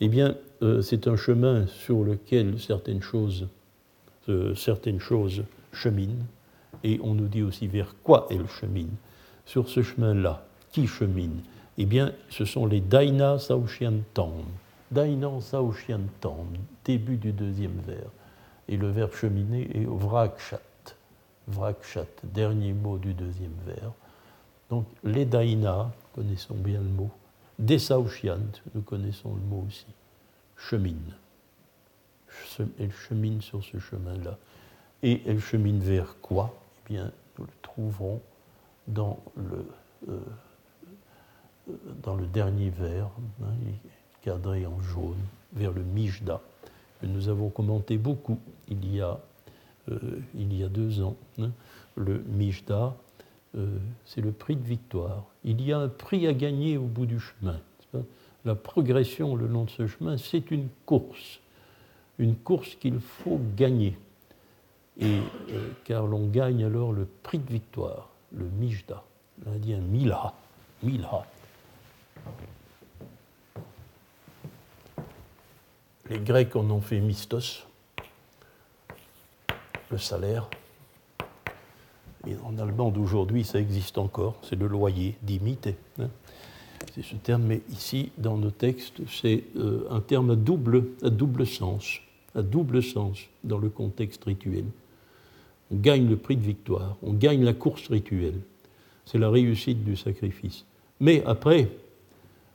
Eh 0.00 0.08
bien, 0.08 0.36
euh, 0.62 0.82
c'est 0.82 1.08
un 1.08 1.16
chemin 1.16 1.66
sur 1.66 2.02
lequel 2.02 2.60
certaines 2.60 3.02
choses, 3.02 3.48
euh, 4.28 4.54
certaines 4.54 5.00
choses 5.00 5.44
cheminent, 5.72 6.26
et 6.82 7.00
on 7.02 7.14
nous 7.14 7.28
dit 7.28 7.42
aussi 7.42 7.66
vers 7.66 7.94
quoi 8.02 8.26
elles 8.30 8.48
cheminent. 8.48 8.96
Sur 9.46 9.68
ce 9.68 9.82
chemin-là, 9.82 10.46
qui 10.72 10.86
chemine? 10.86 11.40
Eh 11.76 11.86
bien, 11.86 12.12
ce 12.30 12.44
sont 12.44 12.66
les 12.66 12.80
Daina 12.80 13.38
Saoxiantam. 13.38 14.44
Daina 14.90 15.40
Saoxiantam, 15.40 16.46
début 16.84 17.16
du 17.16 17.32
deuxième 17.32 17.80
vers 17.86 18.10
et 18.68 18.76
le 18.76 18.90
verbe 18.90 19.12
cheminer 19.14 19.68
est 19.76 19.86
vrakshat. 19.86 20.60
Vrakshat, 21.46 22.06
dernier 22.22 22.72
mot 22.72 22.98
du 22.98 23.12
deuxième 23.12 23.54
vers. 23.66 23.92
Donc 24.70 24.86
les 25.02 25.26
daïna, 25.26 25.92
connaissons 26.14 26.54
bien 26.54 26.80
le 26.80 26.88
mot. 26.88 27.10
Desaushiant, 27.58 28.38
nous 28.74 28.82
connaissons 28.82 29.34
le 29.34 29.42
mot 29.42 29.64
aussi. 29.66 29.86
Chemine. 30.56 31.14
Elle 32.78 32.92
chemine 32.92 33.40
sur 33.40 33.62
ce 33.64 33.78
chemin-là. 33.78 34.38
Et 35.02 35.22
elle 35.26 35.40
chemine 35.40 35.80
vers 35.80 36.16
quoi? 36.20 36.54
Eh 36.84 36.92
bien, 36.92 37.12
nous 37.38 37.44
le 37.44 37.52
trouverons 37.62 38.20
dans 38.88 39.18
le, 39.36 39.66
euh, 40.08 40.18
dans 42.02 42.14
le 42.14 42.26
dernier 42.26 42.70
vers, 42.70 43.10
hein, 43.42 43.52
cadré 44.22 44.66
en 44.66 44.80
jaune, 44.80 45.20
vers 45.52 45.72
le 45.72 45.82
Mijda 45.82 46.40
nous 47.06 47.28
avons 47.28 47.50
commenté 47.50 47.98
beaucoup 47.98 48.38
il 48.68 48.94
y 48.94 49.00
a, 49.00 49.18
euh, 49.90 49.98
il 50.34 50.56
y 50.56 50.62
a 50.62 50.68
deux 50.68 51.02
ans. 51.02 51.16
Hein. 51.38 51.50
Le 51.96 52.22
Mijda, 52.28 52.96
euh, 53.56 53.78
c'est 54.04 54.20
le 54.20 54.32
prix 54.32 54.56
de 54.56 54.64
victoire. 54.64 55.24
Il 55.44 55.62
y 55.62 55.72
a 55.72 55.78
un 55.78 55.88
prix 55.88 56.26
à 56.26 56.32
gagner 56.32 56.76
au 56.76 56.84
bout 56.84 57.06
du 57.06 57.20
chemin. 57.20 57.60
La 58.44 58.54
progression 58.54 59.36
le 59.36 59.46
long 59.46 59.64
de 59.64 59.70
ce 59.70 59.86
chemin, 59.86 60.18
c'est 60.18 60.50
une 60.50 60.68
course. 60.84 61.40
Une 62.18 62.36
course 62.36 62.74
qu'il 62.76 63.00
faut 63.00 63.40
gagner. 63.56 63.98
Et 65.00 65.18
car 65.84 66.06
l'on 66.06 66.28
gagne 66.28 66.64
alors 66.64 66.92
le 66.92 67.06
prix 67.22 67.38
de 67.38 67.50
victoire, 67.50 68.10
le 68.32 68.44
Mijda. 68.44 69.02
L'Indien 69.44 69.78
Mila. 69.78 70.32
Mila. 70.82 71.26
Les 76.10 76.18
Grecs 76.18 76.54
en 76.54 76.70
ont 76.70 76.82
fait 76.82 77.00
mistos, 77.00 77.66
le 79.90 79.98
salaire. 79.98 80.48
Et 82.26 82.36
en 82.44 82.58
allemand 82.58 82.90
d'aujourd'hui, 82.90 83.44
ça 83.44 83.58
existe 83.58 83.98
encore, 83.98 84.36
c'est 84.42 84.56
le 84.56 84.66
loyer, 84.66 85.16
d'imiter. 85.22 85.76
Hein. 85.98 86.08
C'est 86.94 87.02
ce 87.02 87.16
terme, 87.16 87.44
mais 87.44 87.60
ici, 87.70 88.10
dans 88.18 88.36
nos 88.36 88.50
textes, 88.50 89.00
c'est 89.08 89.44
euh, 89.56 89.86
un 89.90 90.00
terme 90.00 90.30
à 90.30 90.36
double, 90.36 91.46
sens, 91.46 92.00
à 92.34 92.42
double 92.42 92.82
sens 92.82 93.18
dans 93.42 93.58
le 93.58 93.68
contexte 93.68 94.24
rituel. 94.24 94.64
on 95.70 95.76
gagne 95.76 96.08
le 96.08 96.16
prix 96.16 96.36
de 96.36 96.42
victoire, 96.42 96.96
on 97.02 97.12
gagne 97.12 97.44
la 97.44 97.54
course 97.54 97.88
rituelle. 97.88 98.40
C'est 99.06 99.18
la 99.18 99.30
réussite 99.30 99.84
du 99.84 99.96
sacrifice. 99.96 100.64
Mais 101.00 101.22
après, 101.26 101.68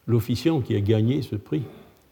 l'officiant 0.08 0.62
qui 0.62 0.76
a 0.76 0.82
gagné 0.82 1.22
ce 1.22 1.36
prix 1.36 1.64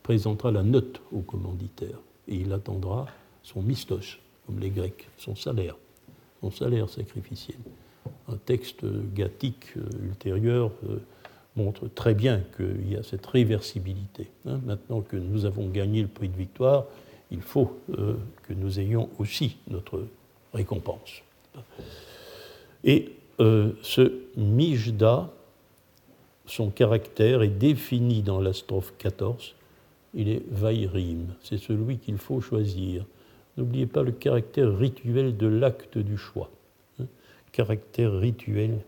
présentera 0.04 0.52
la 0.52 0.64
note 0.64 1.02
au 1.12 1.22
commanditaire 1.22 1.98
et 2.28 2.36
il 2.36 2.54
attendra 2.54 3.08
son 3.44 3.62
mistos, 3.62 4.20
comme 4.46 4.60
les 4.60 4.70
Grecs, 4.70 5.08
son 5.18 5.36
salaire, 5.36 5.76
son 6.42 6.52
salaire 6.52 6.90
sacrificiel. 6.90 7.58
Un 8.30 8.38
texte 8.38 8.86
gathique 9.14 9.68
euh, 9.78 10.06
ultérieur 10.06 10.72
euh, 10.90 10.98
montre 11.58 11.88
très 11.88 12.14
bien 12.14 12.42
qu'il 12.56 12.92
y 12.92 12.96
a 12.96 13.04
cette 13.04 13.26
réversibilité. 13.26 14.30
Hein. 14.46 14.60
Maintenant 14.66 15.02
que 15.02 15.18
nous 15.18 15.46
avons 15.46 15.68
gagné 15.68 16.02
le 16.02 16.08
prix 16.08 16.30
de 16.30 16.38
victoire, 16.38 16.86
il 17.32 17.42
faut 17.42 17.78
euh, 17.98 18.14
que 18.44 18.54
nous 18.54 18.80
ayons 18.80 19.10
aussi 19.20 19.58
notre 19.70 20.06
récompense. 20.54 21.22
Et 22.84 23.12
ce 23.40 24.14
Mijda, 24.38 25.30
son 26.48 26.70
caractère 26.70 27.44
est 27.44 27.50
défini 27.50 28.22
dans 28.22 28.40
la 28.40 28.54
strophe 28.54 28.94
14. 28.98 29.54
Il 30.14 30.30
est 30.30 30.44
Vairim, 30.50 31.34
c'est 31.44 31.58
celui 31.58 31.98
qu'il 31.98 32.18
faut 32.18 32.42
choisir. 32.42 33.06
N'oubliez 33.58 33.86
pas 33.86 34.04
le 34.04 34.12
caractère 34.12 34.76
rituel 34.76 35.36
de 35.36 35.48
l'acte 35.48 35.98
du 35.98 36.18
choix. 36.18 36.50
Hein. 37.00 37.06
caractère 37.52 38.18
rituel 38.18 38.80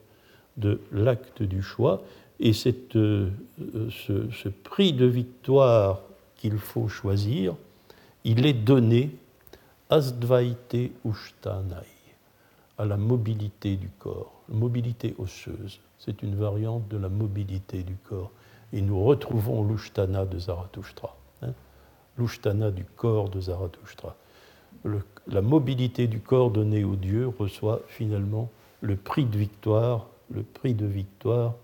de 0.57 0.79
l'acte 0.91 1.43
du 1.43 1.61
choix. 1.61 2.01
Et 2.39 2.53
cette, 2.53 2.95
euh, 2.95 3.29
ce, 3.89 4.29
ce, 4.31 4.49
prix 4.49 4.93
de 4.93 5.05
victoire 5.05 6.01
qu'il 6.37 6.57
faut 6.57 6.87
choisir, 6.87 7.55
il 8.23 8.45
est 8.45 8.53
donné 8.53 9.09
Ushtanai, 9.91 11.75
à 12.77 12.85
la 12.85 12.95
mobilité 12.95 13.75
du 13.75 13.89
corps, 13.99 14.41
mobilité 14.47 15.15
osseuse 15.17 15.81
c'est 15.99 16.23
une 16.23 16.35
variante 16.35 16.87
de 16.87 16.97
la 16.97 17.09
mobilité 17.09 17.83
du 17.83 17.95
corps. 17.95 18.31
Et 18.73 18.81
nous 18.81 19.03
retrouvons 19.03 19.63
l'Ushtana 19.63 20.25
de 20.25 20.39
Zarathustra, 20.39 21.15
hein. 21.41 21.53
l'Ushtana 22.17 22.71
du 22.71 22.85
corps 22.85 23.29
de 23.29 23.41
Zarathustra. 23.41 24.15
la 25.27 25.41
mobilité 25.41 26.07
du 26.07 26.19
corps 26.19 26.51
donné 26.51 26.83
au 26.83 26.95
Dieu 26.95 27.27
reçoit 27.27 27.81
finalement 27.87 28.49
le 28.81 28.95
prix 28.95 29.25
de 29.25 29.37
victoire, 29.37 30.07
le 30.31 30.43
prix 30.43 30.73
de 30.73 30.85
victoire 30.85 31.55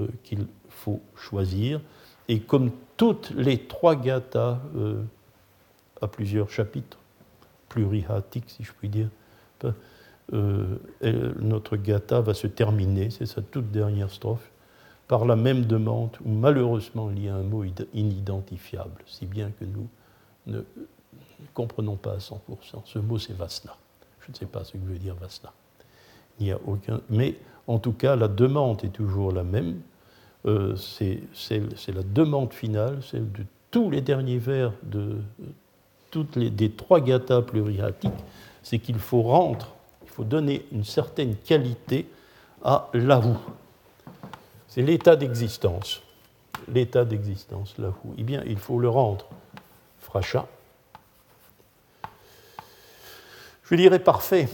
euh, 0.00 0.08
qu'il 0.22 0.46
faut 0.68 1.00
choisir. 1.14 1.80
Et 2.28 2.40
comme 2.40 2.72
toutes 2.96 3.30
les 3.30 3.58
trois 3.58 3.94
gathas 3.94 4.60
euh, 4.76 5.02
à 6.00 6.08
plusieurs 6.08 6.50
chapitres, 6.50 6.98
plurihatiques 7.68 8.50
si 8.50 8.64
je 8.64 8.72
puis 8.72 8.88
dire, 8.88 9.08
euh, 10.32 10.78
notre 11.38 11.76
gata 11.76 12.20
va 12.20 12.34
se 12.34 12.46
terminer, 12.46 13.10
c'est 13.10 13.26
sa 13.26 13.42
toute 13.42 13.70
dernière 13.70 14.10
strophe, 14.10 14.50
par 15.06 15.26
la 15.26 15.36
même 15.36 15.66
demande 15.66 16.16
où 16.24 16.30
malheureusement 16.30 17.10
il 17.10 17.24
y 17.24 17.28
a 17.28 17.36
un 17.36 17.42
mot 17.42 17.64
inidentifiable, 17.92 19.02
si 19.06 19.26
bien 19.26 19.52
que 19.60 19.64
nous 19.64 19.88
ne 20.46 20.62
comprenons 21.52 21.96
pas 21.96 22.14
à 22.14 22.18
100%. 22.18 22.38
Ce 22.84 22.98
mot 22.98 23.18
c'est 23.18 23.36
Vasna. 23.36 23.76
Je 24.26 24.32
ne 24.32 24.36
sais 24.36 24.46
pas 24.46 24.64
ce 24.64 24.72
que 24.72 24.78
veut 24.78 24.98
dire 24.98 25.14
Vasna. 25.14 25.52
Il 26.40 26.46
n'y 26.46 26.52
a 26.52 26.58
aucun. 26.66 27.00
Mais 27.10 27.36
en 27.66 27.78
tout 27.78 27.92
cas, 27.92 28.16
la 28.16 28.28
demande 28.28 28.84
est 28.84 28.88
toujours 28.88 29.32
la 29.32 29.44
même. 29.44 29.80
Euh, 30.46 30.76
c'est 30.76 31.20
la 31.88 32.02
demande 32.02 32.52
finale, 32.52 32.98
celle 33.02 33.30
de 33.32 33.44
tous 33.70 33.90
les 33.90 34.00
derniers 34.00 34.38
vers 34.38 34.72
de 34.82 35.16
toutes 36.10 36.36
les, 36.36 36.50
des 36.50 36.70
trois 36.70 37.00
gathas 37.00 37.42
plurihatiques, 37.42 38.12
c'est 38.62 38.78
qu'il 38.78 38.98
faut 38.98 39.22
rendre 39.22 39.74
il 40.14 40.16
faut 40.16 40.24
donner 40.24 40.64
une 40.70 40.84
certaine 40.84 41.34
qualité 41.34 42.08
à 42.62 42.88
l'ahou. 42.94 43.36
C'est 44.68 44.82
l'état 44.82 45.16
d'existence. 45.16 46.02
L'état 46.68 47.04
d'existence, 47.04 47.74
l'ahou. 47.78 48.14
Eh 48.16 48.22
bien, 48.22 48.44
il 48.46 48.58
faut 48.58 48.78
le 48.78 48.88
rendre 48.88 49.26
fracha. 49.98 50.46
Je 53.64 53.74
dirais 53.74 53.98
parfait. 53.98 54.48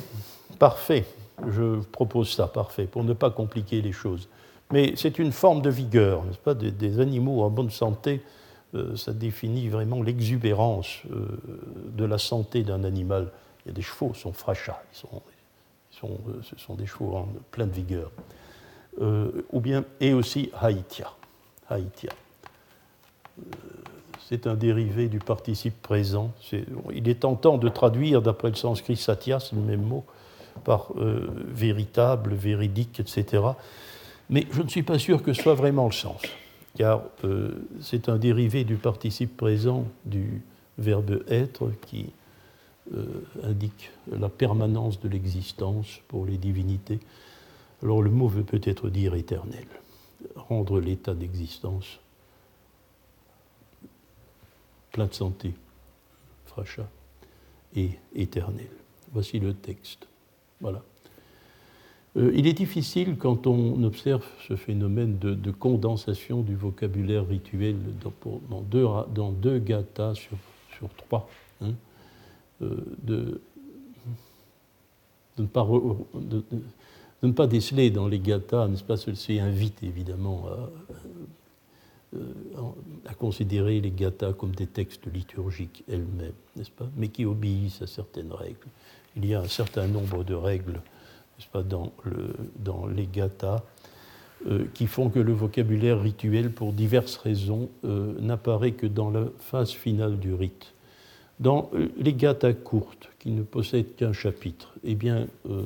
Parfait. 0.58 1.04
Je 1.48 1.80
propose 1.80 2.30
ça, 2.30 2.46
parfait, 2.46 2.86
pour 2.86 3.04
ne 3.04 3.12
pas 3.12 3.30
compliquer 3.30 3.80
les 3.80 3.92
choses. 3.92 4.28
Mais 4.72 4.92
c'est 4.96 5.18
une 5.18 5.32
forme 5.32 5.62
de 5.62 5.70
vigueur, 5.70 6.24
n'est-ce 6.24 6.38
pas? 6.38 6.54
Des, 6.54 7.00
animaux 7.00 7.42
en 7.42 7.50
bonne 7.50 7.70
santé, 7.70 8.22
euh, 8.74 8.96
ça 8.96 9.12
définit 9.12 9.68
vraiment 9.68 10.02
l'exubérance 10.02 11.02
euh, 11.10 11.26
de 11.86 12.04
la 12.04 12.18
santé 12.18 12.62
d'un 12.62 12.84
animal. 12.84 13.32
Il 13.64 13.68
y 13.68 13.70
a 13.72 13.74
des 13.74 13.82
chevaux, 13.82 14.10
qui 14.10 14.20
sont 14.20 14.32
frachats, 14.32 14.82
ils 14.92 14.98
sont 14.98 15.22
euh, 16.04 16.40
ce 16.42 16.56
sont 16.56 16.74
des 16.74 16.86
chevaux 16.86 17.14
en 17.16 17.28
pleine 17.50 17.70
vigueur. 17.70 18.10
Ou 19.52 19.60
bien, 19.60 19.84
et 20.00 20.12
aussi 20.12 20.50
haïtia. 20.60 21.12
haïtia. 21.68 22.10
C'est 24.28 24.46
un 24.46 24.54
dérivé 24.54 25.08
du 25.08 25.18
participe 25.18 25.80
présent. 25.80 26.32
il 26.92 27.08
est 27.08 27.20
tentant 27.20 27.56
de 27.56 27.68
traduire, 27.68 28.20
d'après 28.20 28.48
le 28.48 28.56
sanskrit 28.56 28.96
satyas, 28.96 29.50
le 29.52 29.60
même 29.60 29.82
mot, 29.82 30.04
par 30.64 30.92
véritable, 30.96 32.34
véridique, 32.34 33.00
etc. 33.00 33.42
Mais 34.28 34.46
je 34.52 34.62
ne 34.62 34.68
suis 34.68 34.82
pas 34.82 34.98
sûr 34.98 35.22
que 35.22 35.32
ce 35.32 35.42
soit 35.42 35.54
vraiment 35.54 35.86
le 35.86 35.92
sens, 35.92 36.22
car 36.76 37.02
c'est 37.80 38.08
un 38.08 38.16
dérivé 38.16 38.64
du 38.64 38.76
participe 38.76 39.36
présent 39.36 39.86
du 40.04 40.42
verbe 40.78 41.22
être 41.28 41.70
qui 41.86 42.06
euh, 42.94 43.04
indique 43.44 43.90
la 44.10 44.28
permanence 44.28 45.00
de 45.00 45.08
l'existence 45.08 46.00
pour 46.08 46.26
les 46.26 46.38
divinités. 46.38 46.98
Alors 47.82 48.02
le 48.02 48.10
mot 48.10 48.26
veut 48.26 48.42
peut-être 48.42 48.88
dire 48.88 49.14
éternel, 49.14 49.66
rendre 50.34 50.80
l'état 50.80 51.14
d'existence 51.14 52.00
plein 54.90 55.06
de 55.06 55.14
santé, 55.14 55.54
fracha, 56.46 56.88
et 57.76 57.90
éternel. 58.14 58.70
Voici 59.12 59.38
le 59.38 59.54
texte. 59.54 60.08
Voilà. 60.60 60.82
Euh, 62.16 62.32
il 62.34 62.46
est 62.46 62.52
difficile, 62.52 63.16
quand 63.16 63.46
on 63.46 63.82
observe 63.84 64.24
ce 64.48 64.56
phénomène 64.56 65.18
de, 65.18 65.50
condensation 65.52 66.42
du 66.42 66.56
vocabulaire 66.56 67.26
rituel 67.26 67.76
dans, 68.50 68.60
deux, 68.62 68.86
dans 69.14 69.30
deux 69.30 69.58
gathas 69.58 70.14
sur, 70.14 70.36
sur 70.76 70.88
trois, 70.94 71.28
hein, 71.60 71.72
euh, 72.62 72.76
de, 73.02 73.40
de, 75.36 75.42
ne 75.42 75.46
pas 75.46 75.66
ne 77.22 77.32
pas 77.32 77.46
déceler 77.46 77.90
dans 77.90 78.08
les 78.08 78.18
gathas, 78.18 78.66
n'est-ce 78.66 78.82
pas, 78.82 78.96
ceci 78.96 79.38
invite 79.38 79.82
évidemment 79.82 80.46
à, 80.48 80.70
euh, 82.16 82.18
à, 83.06 83.14
considérer 83.14 83.80
les 83.80 83.92
gathas 83.92 84.32
comme 84.32 84.52
des 84.52 84.66
textes 84.66 85.06
liturgiques 85.06 85.84
elles-mêmes, 85.88 86.32
n'est-ce 86.56 86.70
pas, 86.70 86.88
mais 86.96 87.06
qui 87.06 87.24
obéissent 87.24 87.82
à 87.82 87.86
certaines 87.86 88.32
règles. 88.32 88.66
Il 89.16 89.26
y 89.26 89.34
a 89.34 89.40
un 89.40 89.48
certain 89.48 89.86
nombre 89.86 90.24
de 90.24 90.34
règles, 90.34 90.80
pas, 91.52 91.62
dans, 91.62 91.92
le, 92.04 92.34
dans 92.56 92.86
les 92.86 93.06
gathas 93.06 93.62
euh, 94.46 94.66
qui 94.74 94.86
font 94.86 95.08
que 95.08 95.18
le 95.18 95.32
vocabulaire 95.32 96.00
rituel, 96.00 96.52
pour 96.52 96.72
diverses 96.72 97.16
raisons, 97.16 97.68
n'apparaît 97.82 98.72
que 98.72 98.86
dans 98.86 99.10
la 99.10 99.24
phase 99.38 99.70
finale 99.70 100.18
du 100.18 100.34
rite. 100.34 100.72
Dans 101.38 101.70
les 101.96 102.12
gathas 102.12 102.52
courtes, 102.52 103.10
qui 103.20 103.30
ne 103.30 103.42
possèdent 103.42 103.94
qu'un 103.94 104.12
chapitre, 104.12 104.72
eh 104.82 104.94
bien, 104.94 105.28
euh, 105.48 105.62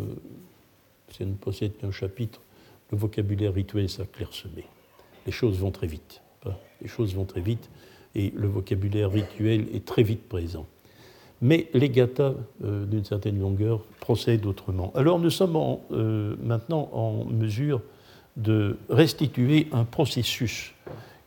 si 1.11 1.23
elles 1.23 1.31
ne 1.31 1.35
possèdent 1.35 1.77
qu'un 1.79 1.93
chapitre, 1.93 2.41
le 2.91 2.99
vocabulaire 2.99 3.55
rituel 3.55 3.89
s'acclairsemé. 3.89 4.65
Les 5.25 5.33
choses 5.33 5.59
vont 5.59 5.71
très 5.71 5.87
vite. 5.87 6.21
Les 6.83 6.89
choses 6.89 7.15
vont 7.15 7.25
très 7.25 7.41
vite 7.41 7.71
et 8.15 8.31
le 8.37 8.47
vocabulaire 8.49 9.11
rituel 9.11 9.69
est 9.73 9.87
très 9.87 10.03
vite 10.03 10.29
présent. 10.29 10.67
Mais 11.45 11.69
les 11.75 11.91
gathas, 11.91 12.33
euh, 12.65 12.87
d'une 12.87 13.05
certaine 13.05 13.39
longueur, 13.39 13.81
procèdent 14.01 14.47
autrement. 14.47 14.91
Alors 14.95 15.19
nous 15.19 15.29
sommes 15.29 15.59
euh, 15.93 16.37
maintenant 16.43 16.89
en 16.95 17.27
mesure 17.27 17.83
de 18.39 18.79
restituer 18.89 19.69
un 19.71 19.85
processus 19.85 20.73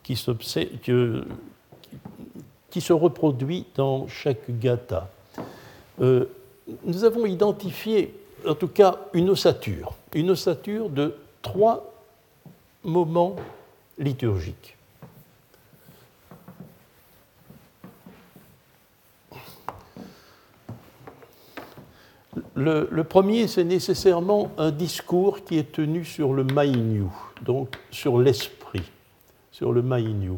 qui, 0.02 0.16
se 0.16 0.32
reproduit 2.92 3.64
dans 3.76 4.08
chaque 4.08 4.50
gatha. 4.58 5.08
Euh, 6.00 6.24
nous 6.84 7.04
avons 7.04 7.24
identifié, 7.24 8.12
en 8.44 8.56
tout 8.56 8.66
cas, 8.66 8.98
une 9.12 9.30
ossature, 9.30 9.94
une 10.14 10.30
ossature 10.30 10.90
de 10.90 11.14
trois 11.42 11.94
moments 12.82 13.36
liturgiques. 14.00 14.77
Le, 22.54 23.02
premier, 23.02 23.46
c'est 23.46 23.64
nécessairement 23.64 24.50
un 24.58 24.70
discours 24.70 25.44
qui 25.44 25.58
est 25.58 25.72
tenu 25.72 26.04
sur 26.04 26.32
le 26.32 26.44
maïniu, 26.44 27.04
donc 27.42 27.76
sur 27.90 28.18
l'esprit, 28.18 28.90
sur 29.52 29.72
le 29.72 29.82
maïniu. 29.82 30.32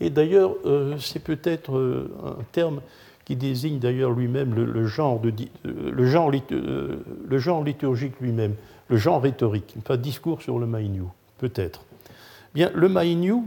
Et 0.00 0.10
d'ailleurs, 0.10 0.54
euh, 0.64 0.96
c'est 0.98 1.22
peut-être 1.22 1.76
euh, 1.76 2.10
un 2.24 2.42
terme 2.52 2.80
qui 3.24 3.36
désigne 3.36 3.78
d'ailleurs 3.78 4.10
lui-même 4.10 4.54
le, 4.54 4.86
genre 4.86 5.20
de, 5.20 5.32
genre, 6.04 6.32
le 6.50 7.38
genre 7.38 7.62
liturgique 7.62 8.18
lui-même, 8.20 8.54
le 8.88 8.96
genre 8.96 9.22
rhétorique, 9.22 9.76
pas 9.84 9.96
discours 9.96 10.42
sur 10.42 10.58
le 10.58 10.66
Maïniou, 10.66 11.10
peut-être. 11.38 11.84
Bien, 12.54 12.70
le 12.74 12.88
Maïniou, 12.88 13.46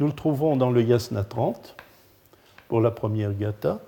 nous 0.00 0.06
le 0.06 0.12
trouvons 0.12 0.56
dans 0.56 0.70
le 0.70 0.82
Yasna 0.82 1.22
30, 1.22 1.76
pour 2.68 2.80
la 2.80 2.90
première 2.90 3.34
gata. 3.34 3.80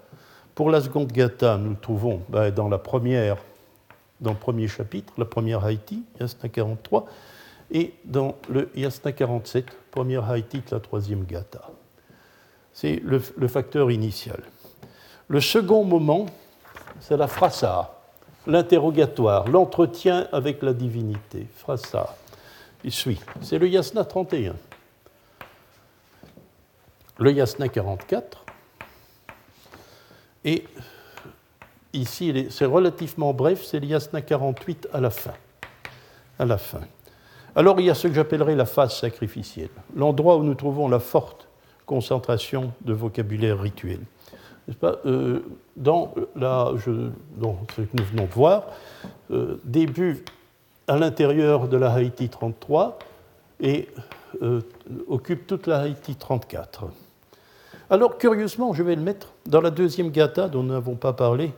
Pour 0.57 0.71
la 0.71 0.81
seconde 0.81 1.13
gata, 1.13 1.59
nous 1.59 1.69
le 1.69 1.77
trouvons 1.77 2.23
ben, 2.31 2.51
dans 2.51 2.71
la 2.71 2.79
première, 2.79 3.37
dans 4.23 4.31
le 4.31 4.39
premier 4.39 4.67
chapitre, 4.69 5.13
la 5.19 5.27
première 5.27 5.63
Haïti, 5.67 6.03
Yasna 6.19 6.49
43, 6.49 7.05
et 7.73 7.93
dans 8.07 8.37
le 8.49 8.71
Yasna 8.75 9.13
47, 9.13 9.67
première 9.91 10.31
Haïti, 10.31 10.63
la 10.71 10.81
troisième 10.81 11.25
gata. 11.25 11.61
C'est 12.73 13.03
le, 13.05 13.19
facteur 13.49 13.91
initial. 13.91 14.43
Le 15.29 15.43
second 15.43 15.85
moment, 15.85 16.25
c'est 17.01 17.19
la 17.19 17.29
frasa, 17.29 17.95
l'interrogatoire, 18.47 19.49
l'entretien 19.49 20.27
avec 20.33 20.63
la 20.63 20.73
divinité. 20.73 21.47
Frasa. 21.55 22.17
Il 22.83 22.93
suit. 22.93 23.21
C'est 23.43 23.59
le 23.59 23.69
Yasna 23.69 24.07
31. 24.07 24.55
Le 27.19 27.33
Yasna 27.33 27.69
44. 27.69 28.46
Et 30.47 30.65
ici, 31.93 32.47
c'est 32.51 32.65
relativement 32.65 33.35
bref, 33.35 33.65
c'est 33.65 33.81
le 33.81 33.87
Yasna 33.87 34.23
48 34.23 34.89
à 34.93 35.01
la 35.01 35.11
fin. 35.11 35.35
À 36.39 36.47
la 36.47 36.57
fin. 36.57 36.81
Alors 37.57 37.81
il 37.81 37.87
y 37.87 37.91
a 37.91 37.95
ce 37.95 38.07
que 38.07 38.15
j'appellerais 38.15 38.55
la 38.55 38.67
phase 38.67 38.97
sacrificielle, 38.97 39.71
l'endroit 39.95 40.37
où 40.37 40.45
nous 40.45 40.55
trouvons 40.55 40.89
la 40.89 41.01
forte 41.01 41.49
concentration 41.85 42.73
de 42.83 42.93
vocabulaire 42.93 43.59
rituel. 43.59 44.01
Pas? 44.81 44.97
Euh, 45.07 45.41
dans, 45.77 46.15
la, 46.35 46.73
je, 46.77 47.11
ce 47.75 47.83
que 47.83 47.89
nous 47.95 48.05
venons 48.05 48.27
de 48.27 48.33
voir, 48.33 48.65
euh, 49.31 49.61
début 49.65 50.25
à 50.87 50.97
l'intérieur 50.97 51.69
de 51.69 51.77
la 51.77 51.93
Haïti 51.93 52.29
33 52.29 52.99
et 53.61 53.89
euh, 54.43 54.61
occupe 55.09 55.47
toute 55.47 55.67
la 55.67 55.81
Haïti 55.81 56.15
34. 56.15 56.87
Alors, 57.91 58.19
curieusement, 58.19 58.73
je 58.73 58.83
vais 58.83 58.97
le 58.97 59.03
mettre 59.03 59.33
dans 59.47 59.61
la 59.61 59.71
deuxième 59.71 60.11
gata 60.11 60.49
dont 60.49 60.63
nous 60.63 60.73
n'avons 60.73 60.97
pas 60.97 61.13
parlé. 61.13 61.53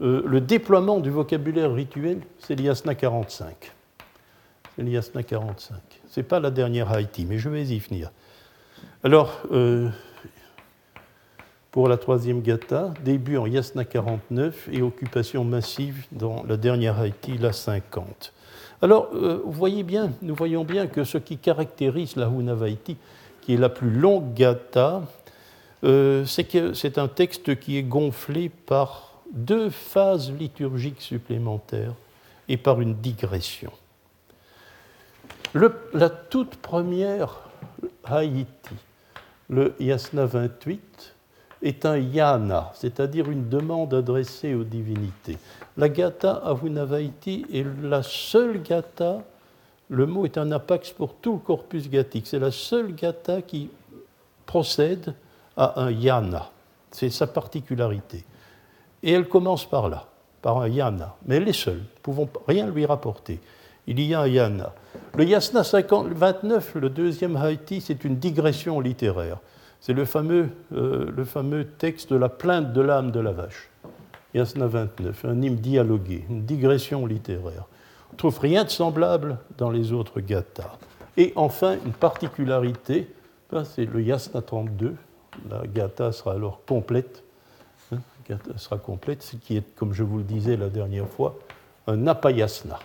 le 0.00 0.40
déploiement 0.40 1.00
du 1.00 1.10
vocabulaire 1.10 1.72
rituel, 1.72 2.20
c'est 2.38 2.54
l'Iasna 2.54 2.94
45 2.94 3.72
l'Iasna 4.82 5.22
45. 5.22 5.76
Ce 6.08 6.20
n'est 6.20 6.24
pas 6.24 6.40
la 6.40 6.50
dernière 6.50 6.90
Haïti, 6.92 7.26
mais 7.26 7.38
je 7.38 7.48
vais 7.48 7.64
y 7.64 7.78
venir. 7.78 8.10
Alors, 9.04 9.40
euh, 9.52 9.88
pour 11.70 11.88
la 11.88 11.96
troisième 11.96 12.42
gata, 12.42 12.92
début 13.04 13.36
en 13.36 13.46
Yasna 13.46 13.84
49 13.84 14.68
et 14.72 14.82
occupation 14.82 15.44
massive 15.44 16.06
dans 16.12 16.44
la 16.48 16.56
dernière 16.56 16.98
Haïti, 16.98 17.38
la 17.38 17.52
50. 17.52 18.32
Alors, 18.80 19.10
euh, 19.14 19.42
vous 19.44 19.52
voyez 19.52 19.82
bien, 19.82 20.12
nous 20.22 20.34
voyons 20.34 20.64
bien 20.64 20.86
que 20.86 21.04
ce 21.04 21.18
qui 21.18 21.38
caractérise 21.38 22.16
la 22.16 22.26
Hunavaiti, 22.26 22.96
qui 23.40 23.54
est 23.54 23.58
la 23.58 23.68
plus 23.68 23.90
longue 23.90 24.34
gata, 24.34 25.02
euh, 25.84 26.24
c'est 26.24 26.44
que 26.44 26.72
c'est 26.72 26.98
un 26.98 27.08
texte 27.08 27.58
qui 27.58 27.76
est 27.76 27.82
gonflé 27.82 28.48
par 28.48 29.22
deux 29.32 29.70
phases 29.70 30.32
liturgiques 30.32 31.02
supplémentaires 31.02 31.94
et 32.48 32.56
par 32.56 32.80
une 32.80 32.94
digression 32.94 33.72
la 35.94 36.10
toute 36.10 36.56
première 36.56 37.40
Haïti, 38.04 38.74
le 39.48 39.74
Yasna 39.80 40.26
28, 40.26 41.14
est 41.62 41.84
un 41.86 41.98
yana, 41.98 42.72
c'est-à-dire 42.74 43.30
une 43.30 43.48
demande 43.48 43.92
adressée 43.94 44.54
aux 44.54 44.64
divinités. 44.64 45.38
La 45.76 45.88
gata 45.88 46.32
Avunavaiti 46.32 47.46
est 47.52 47.66
la 47.82 48.02
seule 48.02 48.62
gata, 48.62 49.24
le 49.88 50.06
mot 50.06 50.24
est 50.24 50.38
un 50.38 50.52
apax 50.52 50.90
pour 50.90 51.14
tout 51.14 51.32
le 51.32 51.38
corpus 51.38 51.88
gathique, 51.88 52.26
c'est 52.26 52.38
la 52.38 52.52
seule 52.52 52.94
gata 52.94 53.42
qui 53.42 53.70
procède 54.46 55.14
à 55.58 55.82
un 55.82 55.90
yana. 55.90 56.50
C'est 56.90 57.10
sa 57.10 57.26
particularité. 57.26 58.24
Et 59.02 59.12
elle 59.12 59.28
commence 59.28 59.68
par 59.68 59.90
là, 59.90 60.06
par 60.40 60.58
un 60.62 60.68
yana, 60.68 61.16
mais 61.26 61.36
elle 61.36 61.48
est 61.48 61.52
seule, 61.52 61.76
nous 61.76 62.02
pouvons 62.02 62.28
rien 62.46 62.66
lui 62.66 62.86
rapporter 62.86 63.38
il 63.88 64.00
y 64.00 64.14
a 64.14 64.20
un 64.20 64.26
yana. 64.26 64.72
Le 65.16 65.24
yasna 65.24 65.62
29, 65.62 66.74
le 66.74 66.90
deuxième 66.90 67.36
Haïti, 67.36 67.80
c'est 67.80 68.04
une 68.04 68.16
digression 68.16 68.80
littéraire. 68.80 69.38
C'est 69.80 69.94
le 69.94 70.04
fameux, 70.04 70.50
euh, 70.74 71.10
le 71.16 71.24
fameux 71.24 71.64
texte 71.64 72.12
de 72.12 72.16
la 72.16 72.28
plainte 72.28 72.72
de 72.72 72.80
l'âme 72.82 73.10
de 73.10 73.20
la 73.20 73.32
vache. 73.32 73.70
Yasna 74.34 74.66
29, 74.66 75.24
un 75.24 75.40
hymne 75.40 75.56
dialogué, 75.56 76.26
une 76.28 76.44
digression 76.44 77.06
littéraire. 77.06 77.64
On 78.10 78.12
ne 78.12 78.18
trouve 78.18 78.38
rien 78.40 78.64
de 78.64 78.68
semblable 78.68 79.38
dans 79.56 79.70
les 79.70 79.92
autres 79.92 80.20
gathas. 80.20 80.76
Et 81.16 81.32
enfin, 81.34 81.76
une 81.84 81.92
particularité, 81.92 83.08
ben, 83.50 83.64
c'est 83.64 83.86
le 83.86 84.02
Yasna 84.02 84.42
32. 84.42 84.94
La 85.50 85.66
gatha 85.66 86.12
sera 86.12 86.32
alors 86.32 86.60
complète. 86.66 87.22
Hein, 87.92 87.98
sera 88.56 88.78
complète, 88.78 89.22
ce 89.22 89.36
qui 89.36 89.56
est, 89.56 89.74
comme 89.74 89.92
je 89.92 90.02
vous 90.02 90.18
le 90.18 90.24
disais 90.24 90.56
la 90.56 90.68
dernière 90.68 91.08
fois, 91.08 91.38
un 91.86 92.06
apayasna 92.06 92.78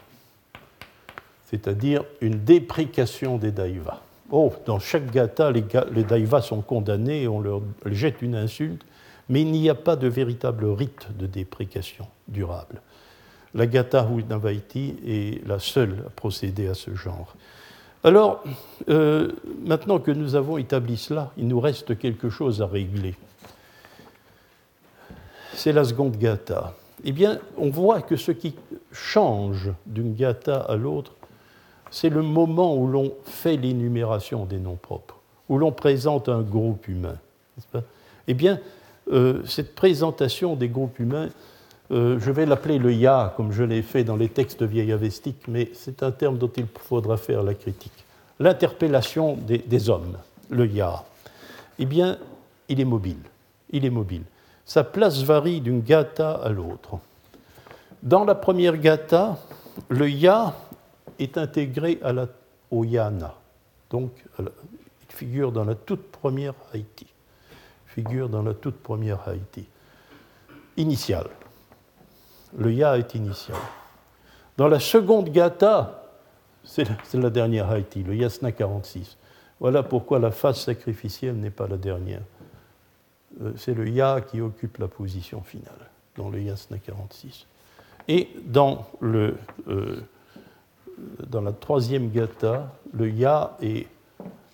c'est-à-dire 1.54 2.04
une 2.20 2.44
déprécation 2.44 3.38
des 3.38 3.52
daivas. 3.52 4.02
Oh, 4.32 4.52
dans 4.66 4.80
chaque 4.80 5.12
gata, 5.12 5.52
les, 5.52 5.62
daivas 6.04 6.42
sont 6.42 6.62
condamnés 6.62 7.28
on 7.28 7.40
leur 7.40 7.62
jette 7.86 8.24
une 8.24 8.34
insulte, 8.34 8.84
mais 9.30 9.42
il 9.42 9.52
n'y 9.52 9.70
a 9.70 9.76
pas 9.76 9.96
de 9.96 10.08
véritable 10.08 10.66
rite 10.66 11.10
de 11.16 11.28
déprécation 11.28 12.08
durable. 12.28 12.82
La 13.54 13.68
gata 13.68 14.04
Huinavaiti 14.10 14.96
est 15.06 15.48
la 15.48 15.60
seule 15.60 16.06
à 16.08 16.10
procéder 16.10 16.68
à 16.68 16.74
ce 16.74 16.96
genre. 16.96 17.36
Alors, 18.04 18.44
euh, 18.90 19.32
maintenant 19.64 20.00
que 20.00 20.12
nous 20.12 20.36
avons 20.36 20.58
établi 20.58 20.98
cela, 20.98 21.32
il 21.38 21.48
nous 21.48 21.62
reste 21.62 21.98
quelque 21.98 22.30
chose 22.30 22.62
à 22.62 22.68
régler. 22.68 23.16
C'est 25.54 25.72
la 25.72 25.86
seconde 25.86 26.18
gata. 26.18 26.74
Eh 27.06 27.14
bien, 27.14 27.40
on 27.58 27.70
voit 27.70 28.02
que 28.02 28.18
ce 28.18 28.32
qui 28.32 28.56
change 28.92 29.72
d'une 29.86 30.16
gata 30.16 30.58
à 30.58 30.76
l'autre, 30.76 31.14
c'est 31.92 32.10
le 32.10 32.22
moment 32.22 32.76
où 32.76 32.88
l'on 32.88 33.14
fait 33.24 33.56
l'énumération 33.56 34.46
des 34.46 34.58
noms 34.58 34.76
propres, 34.76 35.20
où 35.48 35.58
l'on 35.58 35.72
présente 35.72 36.28
un 36.28 36.42
groupe 36.42 36.88
humain. 36.88 37.18
eh 38.28 38.34
bien, 38.34 38.60
euh, 39.12 39.44
cette 39.46 39.76
présentation 39.76 40.56
des 40.56 40.70
groupes 40.70 41.00
humains, 41.00 41.30
euh, 41.94 42.20
je 42.20 42.32
vais 42.32 42.48
l'appeler 42.48 42.80
le 42.80 42.92
ya, 42.92 43.34
comme 43.38 43.52
je 43.52 43.64
l'ai 43.64 43.84
fait 43.84 44.04
dans 44.04 44.16
les 44.16 44.30
textes 44.30 44.64
vieillavestiques, 44.64 45.48
mais 45.48 45.70
c'est 45.74 46.02
un 46.02 46.12
terme 46.12 46.40
dont 46.40 46.52
il 46.58 46.66
faudra 46.66 47.18
faire 47.18 47.44
la 47.44 47.54
critique. 47.54 48.04
L'interpellation 48.40 49.38
des, 49.38 49.90
hommes, 49.90 50.18
le 50.50 50.66
ya, 50.66 51.04
eh 51.78 51.86
bien, 51.86 52.18
il 52.68 52.80
est 52.80 52.86
mobile. 52.86 53.22
Il 53.70 53.86
est 53.86 53.92
mobile. 53.92 54.24
Sa 54.66 54.84
place 54.84 55.22
varie 55.22 55.62
d'une 55.62 55.82
gata 55.82 56.32
à 56.32 56.50
l'autre. 56.50 56.98
Dans 58.02 58.26
la 58.26 58.34
première 58.34 58.78
gata, 58.78 59.38
le 59.90 60.10
ya 60.10 60.56
est 61.20 61.38
intégré 61.38 62.00
au 62.72 62.84
yana. 62.84 63.36
Donc, 63.92 64.12
il 64.40 64.48
figure 65.10 65.52
dans 65.52 65.64
la 65.64 65.76
toute 65.76 66.12
première 66.12 66.56
Haïti. 66.74 67.06
Figure 67.86 68.30
dans 68.30 68.42
la 68.42 68.56
toute 68.56 68.78
première 68.78 69.28
Haïti. 69.28 69.66
Initial. 70.78 71.28
Le 72.58 72.72
ya 72.72 72.98
est 72.98 73.16
initial. 73.16 73.58
Dans 74.58 74.68
la 74.68 74.80
seconde 74.80 75.30
gata, 75.30 76.04
c'est 76.64 76.88
la 77.14 77.30
dernière 77.30 77.70
Haïti, 77.70 78.04
le 78.04 78.16
yasna 78.16 78.52
46. 78.52 79.18
Voilà 79.60 79.84
pourquoi 79.84 80.20
la 80.20 80.32
phase 80.32 80.60
sacrificielle 80.60 81.36
n'est 81.36 81.50
pas 81.50 81.68
la 81.68 81.78
dernière. 81.78 82.22
Euh, 83.42 83.54
c'est 83.58 83.74
le 83.74 83.88
ya 83.90 84.22
qui 84.22 84.42
occupe 84.42 84.78
la 84.78 84.88
position 84.88 85.42
finale 85.42 85.90
dans 86.16 86.30
le 86.30 86.42
yasna 86.42 86.78
46. 86.78 87.48
Et 88.08 88.30
dans 88.46 88.86
le 89.00 89.36
euh, 89.68 90.02
dans 91.28 91.42
la 91.42 91.52
troisième 91.52 92.12
gata, 92.12 92.72
le 92.94 93.10
ya 93.10 93.58
est, 93.62 93.88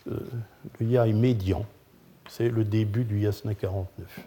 euh, 0.10 0.20
le 0.80 0.86
ya 0.86 1.08
est 1.08 1.14
médian. 1.14 1.66
C'est 2.28 2.50
le 2.50 2.64
début 2.64 3.04
du 3.04 3.20
yasna 3.20 3.56
49. 3.56 4.20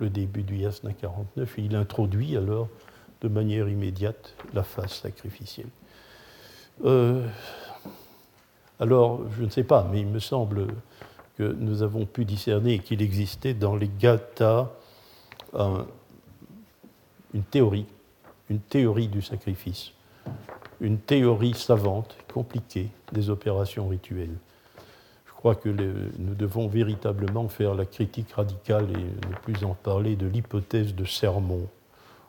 Le 0.00 0.10
début 0.10 0.42
du 0.42 0.56
yasna 0.56 0.92
49, 0.92 1.58
et 1.58 1.62
il 1.62 1.76
introduit 1.76 2.36
alors 2.36 2.68
de 3.24 3.28
manière 3.28 3.68
immédiate 3.68 4.34
la 4.52 4.62
phase 4.62 4.92
sacrificielle. 4.92 5.68
Euh, 6.84 7.26
alors, 8.78 9.22
je 9.36 9.42
ne 9.42 9.50
sais 9.50 9.64
pas, 9.64 9.88
mais 9.90 10.00
il 10.00 10.06
me 10.06 10.20
semble 10.20 10.68
que 11.36 11.42
nous 11.42 11.82
avons 11.82 12.06
pu 12.06 12.24
discerner 12.24 12.78
qu'il 12.78 13.02
existait 13.02 13.54
dans 13.54 13.74
les 13.74 13.90
gathas 13.98 14.70
une 17.32 17.42
théorie, 17.50 17.86
une 18.50 18.60
théorie 18.60 19.08
du 19.08 19.22
sacrifice 19.22 19.92
une 20.80 20.98
théorie 20.98 21.54
savante, 21.54 22.16
compliquée, 22.32 22.88
des 23.12 23.30
opérations 23.30 23.88
rituelles. 23.88 24.36
Je 25.26 25.32
crois 25.32 25.54
que 25.54 25.68
nous 25.68 26.34
devons 26.34 26.68
véritablement 26.68 27.48
faire 27.48 27.74
la 27.74 27.84
critique 27.84 28.32
radicale 28.32 28.88
et 28.90 29.28
ne 29.28 29.34
plus 29.42 29.64
en 29.64 29.74
parler 29.74 30.16
de 30.16 30.26
l'hypothèse 30.26 30.94
de 30.94 31.04
sermon 31.04 31.66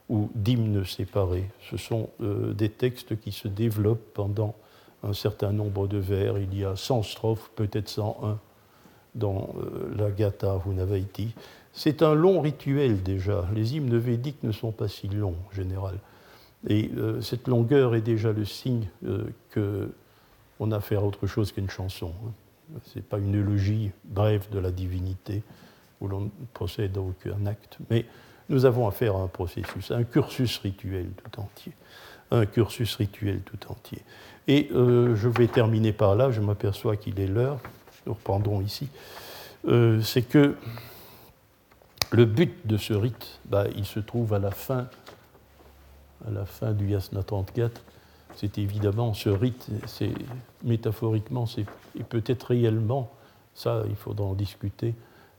ou 0.10 0.30
d'hymne 0.36 0.86
séparé. 0.86 1.50
Ce 1.70 1.78
sont 1.78 2.10
euh, 2.22 2.54
des 2.54 2.70
textes 2.70 3.20
qui 3.20 3.32
se 3.32 3.48
développent 3.48 4.14
pendant 4.14 4.56
un 5.04 5.14
certain 5.14 5.52
nombre 5.52 5.88
de 5.88 5.98
vers. 5.98 6.38
Il 6.38 6.58
y 6.58 6.64
a 6.64 6.76
100 6.76 7.04
strophes, 7.04 7.52
peut-être 7.56 7.90
101 7.90 8.40
dans 9.16 9.50
euh, 9.58 9.94
la 9.98 10.12
Gatha 10.12 10.62
Hunavaiti. 10.66 11.34
C'est 11.74 12.02
un 12.02 12.14
long 12.14 12.42
rituel 12.42 13.02
déjà. 13.02 13.46
Les 13.54 13.76
hymnes 13.76 13.98
védiques 13.98 14.44
ne 14.44 14.52
sont 14.52 14.72
pas 14.72 14.88
si 14.88 15.08
longs 15.08 15.36
en 15.50 15.56
général. 15.56 16.00
Et 16.68 16.92
euh, 16.98 17.22
cette 17.22 17.48
longueur 17.48 17.96
est 17.96 18.02
déjà 18.02 18.32
le 18.32 18.46
signe 18.46 18.88
qu'on 19.54 20.72
a 20.72 20.78
affaire 20.78 21.02
à 21.02 21.06
autre 21.06 21.28
chose 21.28 21.52
qu'une 21.52 21.70
chanson. 21.70 22.12
Hein. 22.26 22.32
Ce 22.84 22.98
n'est 22.98 23.04
pas 23.04 23.20
une 23.20 23.36
élogie 23.36 23.92
brève 24.06 24.50
de 24.52 24.60
la 24.60 24.72
divinité 24.72 25.44
où 26.02 26.08
l'on 26.08 26.32
procède 26.54 26.98
à 26.98 27.02
aucun 27.02 27.46
acte, 27.46 27.78
mais 27.90 28.06
nous 28.50 28.66
avons 28.66 28.88
affaire 28.88 29.16
à 29.16 29.20
un 29.20 29.28
processus, 29.28 29.92
à 29.92 29.96
un 29.96 30.04
cursus 30.04 30.58
rituel 30.60 31.08
tout 31.24 31.40
entier. 31.40 31.72
Un 32.32 32.46
cursus 32.46 32.96
rituel 32.96 33.42
tout 33.42 33.72
entier. 33.72 34.02
Et 34.48 34.70
euh, 34.74 35.16
je 35.16 35.30
vais 35.30 35.48
terminer 35.48 35.94
par 35.94 36.16
là, 36.16 36.32
je 36.32 36.42
m'aperçois 36.42 36.96
qu'il 36.96 37.20
est 37.20 37.28
l'heure, 37.28 37.60
nous 38.06 38.14
reprendrons 38.14 38.62
ici. 38.62 38.90
Euh, 39.68 40.02
c'est 40.02 40.22
que 40.22 40.56
le 42.12 42.26
but 42.26 42.66
de 42.66 42.78
ce 42.78 42.94
rite, 42.94 43.40
bah, 43.46 43.66
il 43.76 43.86
se 43.86 44.00
trouve 44.00 44.34
à 44.34 44.40
la 44.40 44.52
fin, 44.52 44.88
à 46.28 46.32
la 46.32 46.46
fin 46.46 46.72
du 46.72 46.90
Yasna 46.90 47.24
34. 47.24 47.82
C'est 48.36 48.58
évidemment 48.58 49.14
ce 49.14 49.30
rite, 49.30 49.68
c'est 49.88 50.12
métaphoriquement, 50.64 51.46
et 51.98 52.04
peut-être 52.04 52.48
réellement, 52.48 53.12
ça 53.54 53.84
il 53.88 53.96
faudra 53.96 54.26
en 54.26 54.34
discuter, 54.34 54.94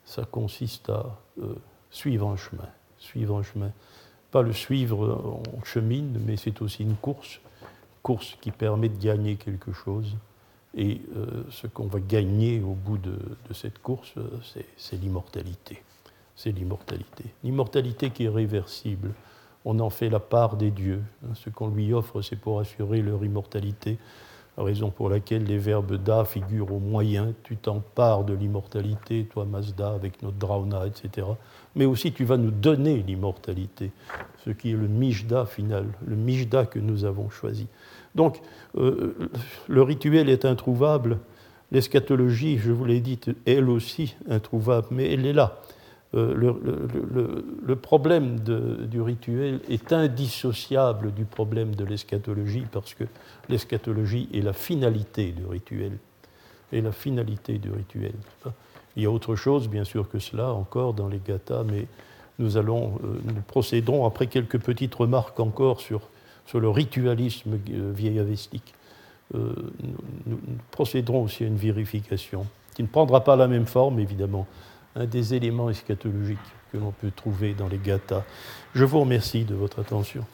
ça 0.04 0.24
consiste 0.24 0.88
à 0.88 1.18
euh, 1.40 1.54
suivre 1.90 2.28
un 2.28 2.36
chemin 2.36 2.68
suivre 2.98 3.38
un 3.38 3.42
chemin. 3.42 3.70
Pas 4.30 4.42
le 4.42 4.52
suivre 4.52 5.42
en 5.56 5.64
chemine, 5.64 6.20
mais 6.26 6.36
c'est 6.36 6.60
aussi 6.62 6.82
une 6.82 6.96
course, 6.96 7.40
course 8.02 8.36
qui 8.40 8.50
permet 8.50 8.88
de 8.88 8.98
gagner 8.98 9.36
quelque 9.36 9.72
chose. 9.72 10.16
Et 10.74 11.00
euh, 11.16 11.44
ce 11.50 11.66
qu'on 11.66 11.86
va 11.86 12.00
gagner 12.00 12.60
au 12.60 12.74
bout 12.74 12.98
de, 12.98 13.18
cette 13.52 13.78
course, 13.78 14.12
euh, 14.18 14.28
c'est 14.76 15.00
l'immortalité. 15.00 15.82
C'est 16.34 16.52
l'immortalité. 16.52 17.24
L'immortalité 17.42 18.10
qui 18.10 18.24
est 18.24 18.28
réversible. 18.28 19.12
On 19.64 19.80
en 19.80 19.88
fait 19.88 20.10
la 20.10 20.20
part 20.20 20.56
des 20.56 20.70
dieux. 20.70 21.02
Ce 21.34 21.48
qu'on 21.48 21.68
lui 21.68 21.94
offre, 21.94 22.20
c'est 22.20 22.36
pour 22.36 22.60
assurer 22.60 23.00
leur 23.00 23.24
immortalité 23.24 23.98
raison 24.62 24.90
pour 24.90 25.10
laquelle 25.10 25.44
les 25.44 25.58
verbes 25.58 26.02
da 26.02 26.24
figurent 26.24 26.72
au 26.72 26.78
moyen. 26.78 27.34
Tu 27.42 27.56
t'empares 27.56 28.24
de 28.24 28.34
l'immortalité, 28.34 29.26
toi 29.30 29.44
Mazda, 29.44 29.90
avec 29.90 30.22
notre 30.22 30.36
Drauna, 30.36 30.86
etc. 30.86 31.26
Mais 31.74 31.84
aussi 31.84 32.12
tu 32.12 32.24
vas 32.24 32.36
nous 32.36 32.50
donner 32.50 33.04
l'immortalité, 33.06 33.90
ce 34.44 34.50
qui 34.50 34.70
est 34.70 34.76
le 34.76 34.88
Mijda 34.88 35.44
final, 35.44 35.86
le 36.06 36.16
Mijda 36.16 36.64
que 36.64 36.78
nous 36.78 37.04
avons 37.04 37.28
choisi. 37.28 37.66
Donc 38.14 38.40
euh, 38.78 39.14
le 39.68 39.82
rituel 39.82 40.30
est 40.30 40.44
introuvable, 40.46 41.18
l'eschatologie, 41.70 42.58
je 42.58 42.72
vous 42.72 42.84
l'ai 42.84 43.00
dit, 43.00 43.20
elle 43.44 43.68
aussi 43.68 44.16
introuvable, 44.28 44.86
mais 44.90 45.12
elle 45.12 45.26
est 45.26 45.32
là. 45.34 45.60
Euh, 46.16 46.34
le, 47.66 47.76
problème 47.76 48.40
du 48.40 49.00
rituel 49.00 49.60
est 49.68 49.92
indissociable 49.92 51.12
du 51.12 51.24
problème 51.24 51.74
de 51.74 51.84
l'eschatologie 51.84 52.64
parce 52.72 52.94
que 52.94 53.04
l'eschatologie 53.48 54.28
est 54.32 54.40
la 54.40 54.54
finalité 54.54 55.32
du 55.32 55.44
rituel. 55.44 55.98
Et 56.72 56.80
la 56.80 56.92
finalité 56.92 57.58
du 57.58 57.70
rituel. 57.70 58.14
Il 58.96 59.02
y 59.02 59.06
a 59.06 59.10
autre 59.10 59.36
chose, 59.36 59.68
bien 59.68 59.84
sûr, 59.84 60.08
que 60.08 60.18
cela 60.18 60.52
encore 60.52 60.94
dans 60.94 61.06
les 61.06 61.20
gathas, 61.24 61.64
mais 61.64 61.86
nous 62.38 62.56
allons, 62.56 62.98
euh, 63.04 63.20
nous 63.24 63.42
procéderons 63.46 64.06
après 64.06 64.26
quelques 64.26 64.58
petites 64.58 64.94
remarques 64.94 65.38
encore 65.38 65.80
sur, 65.80 66.00
sur 66.46 66.60
le 66.60 66.70
ritualisme 66.70 67.58
euh, 67.70 67.92
vieillavestique. 67.94 68.74
nous, 69.34 69.50
nous 70.26 70.38
procéderons 70.70 71.24
aussi 71.24 71.44
à 71.44 71.46
une 71.46 71.56
vérification 71.56 72.46
qui 72.74 72.82
ne 72.82 72.88
prendra 72.88 73.22
pas 73.22 73.36
la 73.36 73.48
même 73.48 73.66
forme, 73.66 73.98
évidemment, 73.98 74.46
un 74.96 75.06
des 75.06 75.34
éléments 75.34 75.70
eschatologiques 75.70 76.38
que 76.72 76.78
l'on 76.78 76.90
peut 76.90 77.12
trouver 77.14 77.54
dans 77.54 77.68
les 77.68 77.78
gathas. 77.78 78.24
Je 78.74 78.82
vous 78.84 78.98
remercie 79.00 79.44
de 79.44 79.54
votre 79.54 79.80
attention. 79.80 80.24